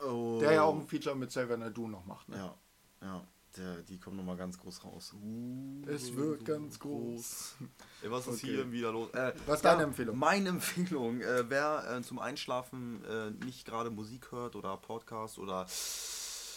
Oh. 0.00 0.38
Der 0.40 0.52
ja 0.52 0.62
auch 0.62 0.74
ein 0.74 0.86
Feature 0.86 1.16
mit 1.16 1.30
Xavier 1.30 1.56
Nadu 1.56 1.88
noch 1.88 2.04
macht. 2.04 2.28
Ne? 2.28 2.36
Ja. 2.36 2.54
Ja. 3.02 3.22
Der, 3.56 3.82
die 3.82 3.98
kommen 3.98 4.16
nochmal 4.16 4.36
ganz 4.36 4.58
groß 4.58 4.84
raus. 4.84 5.14
Uh, 5.14 5.82
es 5.86 6.14
wird 6.16 6.44
ganz 6.44 6.78
groß. 6.78 7.54
Ey, 8.02 8.10
was 8.10 8.26
ist 8.26 8.42
okay. 8.42 8.52
hier 8.52 8.72
wieder 8.72 8.90
los? 8.90 9.10
Äh, 9.10 9.32
was 9.46 9.56
ist 9.56 9.64
ja, 9.64 9.72
deine 9.72 9.84
Empfehlung? 9.84 10.18
Meine 10.18 10.48
Empfehlung, 10.48 11.20
äh, 11.20 11.48
wer 11.48 11.98
äh, 11.98 12.02
zum 12.02 12.18
Einschlafen 12.18 13.04
äh, 13.04 13.30
nicht 13.44 13.64
gerade 13.64 13.90
Musik 13.90 14.32
hört 14.32 14.56
oder 14.56 14.76
Podcast 14.76 15.38
oder 15.38 15.66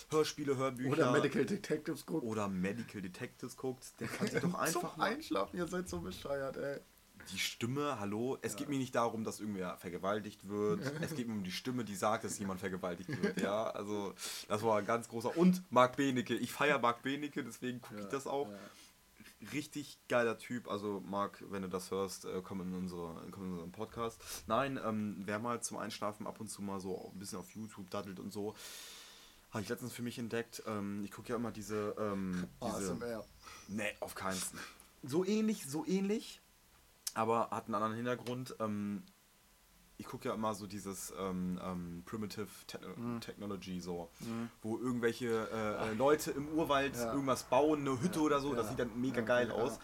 Hörspiele, 0.09 0.57
Hörbücher. 0.57 0.91
Oder 0.91 1.11
Medical 1.11 1.45
Detectives 1.45 2.05
guckt. 2.05 2.23
Oder 2.25 2.47
Medical 2.47 3.01
Detectives 3.01 3.57
guckt, 3.57 3.99
der 3.99 4.07
kann 4.07 4.27
sich 4.27 4.39
doch 4.41 4.55
einfach. 4.55 4.93
Zum 4.93 5.01
Einschlafen, 5.01 5.57
ihr 5.57 5.67
seid 5.67 5.87
so 5.89 5.99
bescheuert, 5.99 6.57
ey 6.57 6.79
die 7.31 7.39
Stimme, 7.39 7.99
hallo, 7.99 8.37
es 8.41 8.53
ja. 8.53 8.59
geht 8.59 8.69
mir 8.69 8.77
nicht 8.77 8.95
darum, 8.95 9.23
dass 9.23 9.39
irgendwer 9.39 9.77
vergewaltigt 9.77 10.47
wird. 10.47 10.81
es 11.01 11.15
geht 11.15 11.27
mir 11.27 11.33
um 11.33 11.43
die 11.43 11.51
Stimme, 11.51 11.83
die 11.83 11.95
sagt, 11.95 12.23
dass 12.23 12.39
jemand 12.39 12.59
vergewaltigt 12.59 13.09
wird. 13.21 13.41
Ja, 13.41 13.69
also 13.71 14.13
das 14.47 14.63
war 14.63 14.79
ein 14.79 14.85
ganz 14.85 15.07
großer. 15.07 15.37
Und 15.37 15.61
Marc 15.71 15.97
Benecke. 15.97 16.35
Ich 16.35 16.51
feiere 16.51 16.79
Marc 16.79 17.03
Benecke, 17.03 17.43
deswegen 17.43 17.81
gucke 17.81 17.99
ja, 17.99 18.05
ich 18.05 18.09
das 18.09 18.27
auch. 18.27 18.49
Ja. 18.49 18.57
Richtig 19.53 19.99
geiler 20.09 20.37
Typ. 20.37 20.67
Also 20.69 21.03
Marc, 21.05 21.43
wenn 21.49 21.61
du 21.61 21.69
das 21.69 21.91
hörst, 21.91 22.25
äh, 22.25 22.41
komm 22.43 22.61
in, 22.61 22.73
unsere, 22.73 23.23
komm 23.31 23.45
in 23.45 23.51
unseren 23.51 23.71
Podcast. 23.71 24.19
Nein, 24.47 24.79
ähm, 24.83 25.21
wer 25.25 25.39
mal 25.39 25.61
zum 25.61 25.77
Einschlafen 25.77 26.25
ab 26.25 26.39
und 26.39 26.49
zu 26.49 26.61
mal 26.61 26.79
so 26.79 27.11
ein 27.13 27.19
bisschen 27.19 27.37
auf 27.37 27.51
YouTube 27.51 27.89
daddelt 27.91 28.19
und 28.19 28.33
so. 28.33 28.55
Habe 29.51 29.61
ich 29.61 29.69
letztens 29.69 29.93
für 29.93 30.01
mich 30.01 30.17
entdeckt. 30.17 30.63
Ähm, 30.65 31.03
ich 31.05 31.11
gucke 31.11 31.29
ja 31.29 31.35
immer 31.35 31.51
diese. 31.51 31.95
Ähm, 31.99 32.47
diese 32.63 32.93
ASMR. 32.93 33.25
Nee, 33.67 33.93
auf 33.99 34.15
keinen. 34.15 34.41
So 35.03 35.23
ähnlich, 35.23 35.65
so 35.67 35.85
ähnlich 35.85 36.41
aber 37.17 37.49
hat 37.49 37.65
einen 37.65 37.75
anderen 37.75 37.95
Hintergrund. 37.95 38.55
Ähm, 38.59 39.03
ich 39.97 40.05
gucke 40.05 40.29
ja 40.29 40.35
immer 40.35 40.53
so 40.53 40.67
dieses 40.67 41.11
ähm, 41.19 41.59
ähm, 41.63 42.03
Primitive 42.05 42.47
Te 42.67 42.79
mhm. 42.95 43.19
Technology, 43.19 43.81
so, 43.81 44.11
mhm. 44.19 44.49
wo 44.61 44.77
irgendwelche 44.77 45.49
äh, 45.51 45.93
Leute 45.95 46.31
im 46.31 46.47
Urwald 46.49 46.95
ja. 46.95 47.11
irgendwas 47.11 47.43
bauen, 47.43 47.81
eine 47.81 47.99
Hütte 47.99 48.19
ja. 48.19 48.25
oder 48.25 48.39
so, 48.39 48.51
ja. 48.51 48.57
das 48.57 48.69
sieht 48.69 48.79
dann 48.79 49.01
mega 49.01 49.21
geil 49.21 49.51
aus. 49.51 49.79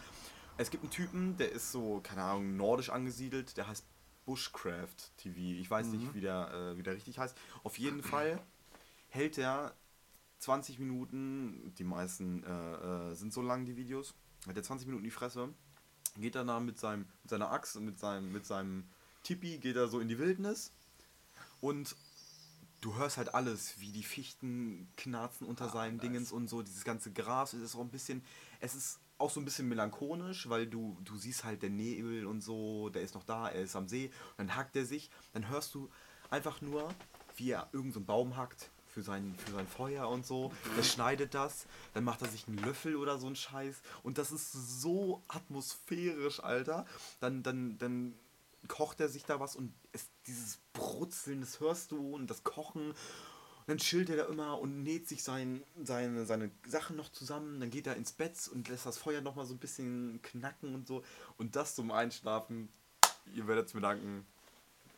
Es 0.56 0.70
gibt 0.70 0.84
einen 0.84 0.92
Typen, 0.92 1.36
der 1.36 1.50
ist 1.50 1.72
so, 1.72 2.00
keine 2.00 2.22
Ahnung, 2.22 2.56
nordisch 2.56 2.90
angesiedelt, 2.90 3.56
der 3.56 3.66
heißt 3.66 3.84
Bushcraft 4.24 5.16
TV. 5.16 5.36
Ich 5.36 5.68
weiß 5.68 5.86
mhm. 5.88 5.98
nicht, 5.98 6.14
wie 6.14 6.20
der, 6.20 6.52
äh, 6.52 6.78
wie 6.78 6.84
der 6.84 6.94
richtig 6.94 7.18
heißt. 7.18 7.36
Auf 7.64 7.76
jeden 7.78 8.04
Fall 8.04 8.40
hält 9.08 9.36
er 9.36 9.74
20 10.38 10.78
Minuten, 10.78 11.74
die 11.76 11.84
meisten 11.84 12.44
äh, 12.44 13.10
äh, 13.10 13.14
sind 13.14 13.32
so 13.32 13.42
lang, 13.42 13.64
die 13.64 13.76
Videos, 13.76 14.14
hat 14.46 14.56
er 14.56 14.62
20 14.62 14.86
Minuten 14.86 15.02
die 15.02 15.10
Fresse 15.10 15.52
geht 16.18 16.34
er 16.34 16.44
da 16.44 16.60
mit, 16.60 16.78
seinem, 16.78 17.06
mit 17.22 17.30
seiner 17.30 17.50
Axt 17.50 17.76
und 17.76 17.84
mit 17.84 17.98
seinem, 17.98 18.32
mit 18.32 18.46
seinem 18.46 18.84
Tipi, 19.22 19.58
geht 19.58 19.76
er 19.76 19.88
so 19.88 20.00
in 20.00 20.08
die 20.08 20.18
Wildnis. 20.18 20.70
Und 21.60 21.96
du 22.80 22.96
hörst 22.96 23.16
halt 23.16 23.34
alles, 23.34 23.80
wie 23.80 23.90
die 23.90 24.02
Fichten 24.02 24.88
knarzen 24.96 25.46
unter 25.46 25.66
ah, 25.66 25.70
seinen 25.70 25.96
nice. 25.96 26.02
Dingens 26.02 26.32
und 26.32 26.48
so, 26.48 26.62
dieses 26.62 26.84
ganze 26.84 27.12
Gras, 27.12 27.54
es 27.54 27.62
ist 27.62 27.74
auch 27.74 27.80
ein 27.80 27.90
bisschen, 27.90 28.22
es 28.60 28.74
ist 28.74 28.98
auch 29.16 29.30
so 29.30 29.40
ein 29.40 29.44
bisschen 29.44 29.68
melancholisch, 29.68 30.48
weil 30.48 30.66
du, 30.66 30.98
du 31.04 31.16
siehst 31.16 31.44
halt 31.44 31.62
den 31.62 31.76
Nebel 31.76 32.26
und 32.26 32.42
so, 32.42 32.90
der 32.90 33.02
ist 33.02 33.14
noch 33.14 33.24
da, 33.24 33.48
er 33.48 33.62
ist 33.62 33.76
am 33.76 33.88
See, 33.88 34.10
und 34.36 34.38
dann 34.38 34.56
hackt 34.56 34.76
er 34.76 34.84
sich, 34.84 35.10
dann 35.32 35.48
hörst 35.48 35.74
du 35.74 35.88
einfach 36.30 36.60
nur, 36.60 36.92
wie 37.36 37.50
er 37.50 37.68
irgendeinen 37.72 37.92
so 37.92 38.00
Baum 38.00 38.36
hackt, 38.36 38.70
für 38.94 39.02
sein, 39.02 39.34
für 39.44 39.52
sein 39.52 39.66
Feuer 39.66 40.08
und 40.08 40.24
so. 40.24 40.48
Mhm. 40.48 40.78
Er 40.78 40.84
schneidet 40.84 41.34
das, 41.34 41.66
dann 41.94 42.04
macht 42.04 42.22
er 42.22 42.28
sich 42.28 42.46
einen 42.46 42.58
Löffel 42.58 42.94
oder 42.94 43.18
so 43.18 43.26
einen 43.26 43.36
Scheiß. 43.36 43.82
Und 44.04 44.18
das 44.18 44.30
ist 44.30 44.52
so 44.52 45.20
atmosphärisch, 45.26 46.42
Alter. 46.42 46.86
Dann, 47.18 47.42
dann, 47.42 47.76
dann 47.78 48.14
kocht 48.68 49.00
er 49.00 49.08
sich 49.08 49.24
da 49.24 49.40
was 49.40 49.56
und 49.56 49.74
es, 49.92 50.06
dieses 50.26 50.60
Brutzeln, 50.72 51.40
das 51.40 51.58
hörst 51.58 51.90
du 51.90 52.14
und 52.14 52.28
das 52.30 52.44
Kochen. 52.44 52.90
Und 52.90 53.68
dann 53.68 53.78
chillt 53.78 54.10
er 54.10 54.16
da 54.16 54.24
immer 54.26 54.60
und 54.60 54.84
näht 54.84 55.08
sich 55.08 55.24
sein, 55.24 55.64
seine, 55.82 56.24
seine 56.24 56.52
Sachen 56.66 56.96
noch 56.96 57.10
zusammen. 57.10 57.58
Dann 57.58 57.70
geht 57.70 57.88
er 57.88 57.96
ins 57.96 58.12
Bett 58.12 58.48
und 58.52 58.68
lässt 58.68 58.86
das 58.86 58.96
Feuer 58.96 59.22
noch 59.22 59.34
mal 59.34 59.44
so 59.44 59.54
ein 59.54 59.58
bisschen 59.58 60.20
knacken 60.22 60.74
und 60.74 60.86
so. 60.86 61.02
Und 61.36 61.56
das 61.56 61.74
zum 61.74 61.90
Einschlafen, 61.90 62.68
ihr 63.34 63.48
werdet 63.48 63.66
es 63.66 63.74
mir 63.74 63.80
danken, 63.80 64.24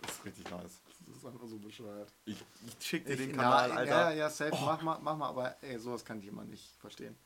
ist 0.06 0.24
richtig 0.26 0.50
nice. 0.50 0.82
Das 1.06 1.16
ist 1.16 1.24
einfach 1.24 1.46
so 1.46 1.58
bescheuert. 1.58 2.12
Ich, 2.24 2.44
ich 2.66 2.86
schick 2.86 3.06
dir 3.06 3.12
ich, 3.12 3.20
den 3.20 3.36
Kanal, 3.36 3.68
na, 3.68 3.74
Alter. 3.76 3.90
Ja, 3.90 4.12
ja, 4.12 4.30
safe, 4.30 4.52
oh. 4.52 4.64
mach 4.64 4.82
mal, 4.82 4.98
mach 5.00 5.16
mal, 5.16 5.28
aber 5.28 5.62
ey, 5.62 5.78
sowas 5.78 6.04
kann 6.04 6.18
ich 6.18 6.26
immer 6.26 6.44
nicht 6.44 6.76
verstehen. 6.78 7.16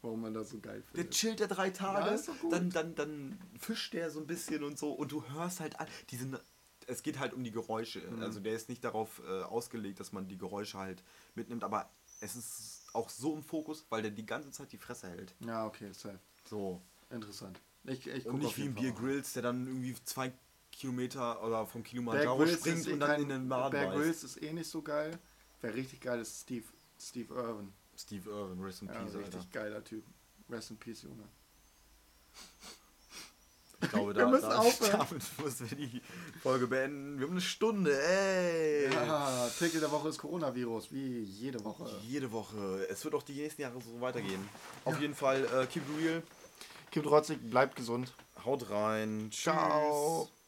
Warum 0.00 0.22
man 0.22 0.34
das 0.34 0.50
so 0.50 0.60
geil 0.60 0.82
findet. 0.82 0.96
Der 0.96 1.10
chillt 1.10 1.40
ja 1.40 1.46
drei 1.46 1.70
Tage, 1.70 2.14
ja, 2.14 2.50
dann, 2.50 2.70
dann, 2.70 2.94
dann 2.94 3.38
fischt 3.58 3.94
der 3.94 4.10
so 4.10 4.20
ein 4.20 4.26
bisschen 4.26 4.62
und 4.62 4.78
so 4.78 4.92
und 4.92 5.12
du 5.12 5.24
hörst 5.30 5.60
halt 5.60 5.78
an, 5.80 5.86
diese, 6.10 6.42
es 6.86 7.02
geht 7.02 7.18
halt 7.18 7.32
um 7.32 7.42
die 7.42 7.52
Geräusche. 7.52 8.00
Mhm. 8.00 8.22
Also 8.22 8.40
der 8.40 8.54
ist 8.54 8.68
nicht 8.68 8.84
darauf 8.84 9.22
äh, 9.26 9.42
ausgelegt, 9.42 10.00
dass 10.00 10.12
man 10.12 10.28
die 10.28 10.36
Geräusche 10.36 10.78
halt 10.78 11.02
mitnimmt, 11.34 11.64
aber 11.64 11.90
es 12.20 12.36
ist 12.36 12.82
auch 12.92 13.08
so 13.08 13.34
im 13.34 13.42
Fokus, 13.42 13.86
weil 13.90 14.02
der 14.02 14.10
die 14.10 14.26
ganze 14.26 14.50
Zeit 14.50 14.72
die 14.72 14.78
Fresse 14.78 15.08
hält. 15.08 15.34
Ja, 15.40 15.66
okay, 15.66 15.92
safe. 15.92 16.20
So. 16.48 16.80
Interessant. 17.10 17.60
Ich, 17.84 18.06
ich 18.06 18.26
und 18.26 18.38
nicht 18.38 18.56
wie 18.56 18.64
ein 18.64 18.74
Bier 18.74 18.92
Grills, 18.92 19.34
der 19.34 19.42
dann 19.42 19.66
irgendwie 19.66 19.94
zwei 20.04 20.32
Kilometer 20.78 21.42
oder 21.42 21.66
vom 21.66 21.82
Kilimanjaro 21.82 22.46
springt 22.46 22.86
und 22.88 23.00
dann 23.00 23.22
in 23.22 23.28
den 23.28 23.48
Maden 23.48 23.72
Bear 23.72 23.94
Grylls 23.94 24.24
ist 24.24 24.42
eh 24.42 24.52
nicht 24.52 24.68
so 24.68 24.82
geil. 24.82 25.18
Wer 25.60 25.74
richtig 25.74 26.00
geil 26.00 26.20
ist, 26.20 26.42
Steve, 26.42 26.64
Steve 27.00 27.34
Irwin. 27.34 27.72
Steve 27.96 28.28
Irwin, 28.28 28.62
Rest 28.62 28.82
in 28.82 28.88
ja, 28.88 28.94
Peace, 28.94 29.14
richtig 29.14 29.34
Alter. 29.36 29.48
geiler 29.52 29.84
Typ. 29.84 30.04
Rest 30.50 30.70
in 30.70 30.76
Peace, 30.76 31.02
Junge. 31.02 31.28
Ich 33.80 33.90
glaube, 33.90 34.12
da, 34.14 34.30
da 34.30 34.30
damit 34.30 35.22
müssen 35.42 35.70
wir 35.70 35.76
die 35.76 36.02
Folge 36.42 36.66
beenden. 36.66 37.18
Wir 37.18 37.26
haben 37.26 37.32
eine 37.32 37.40
Stunde, 37.40 37.98
ey! 38.02 38.92
Ja, 38.92 39.48
Titel 39.58 39.80
der 39.80 39.90
Woche 39.90 40.08
ist 40.08 40.18
Coronavirus, 40.18 40.92
wie 40.92 41.20
jede 41.20 41.64
Woche. 41.64 41.90
Jede 42.02 42.30
Woche. 42.32 42.86
Es 42.90 43.04
wird 43.04 43.14
auch 43.14 43.22
die 43.22 43.34
nächsten 43.34 43.62
Jahre 43.62 43.80
so 43.80 44.00
weitergehen. 44.00 44.48
Ja. 44.84 44.92
Auf 44.92 45.00
jeden 45.00 45.14
Fall, 45.14 45.44
äh, 45.44 45.66
keep 45.66 45.82
real. 45.98 46.22
Keep 46.90 47.04
trotzig, 47.04 47.38
bleibt 47.50 47.76
gesund. 47.76 48.12
Haut 48.44 48.68
rein. 48.70 49.30
Ciao. 49.32 50.24
Tschüss. 50.26 50.43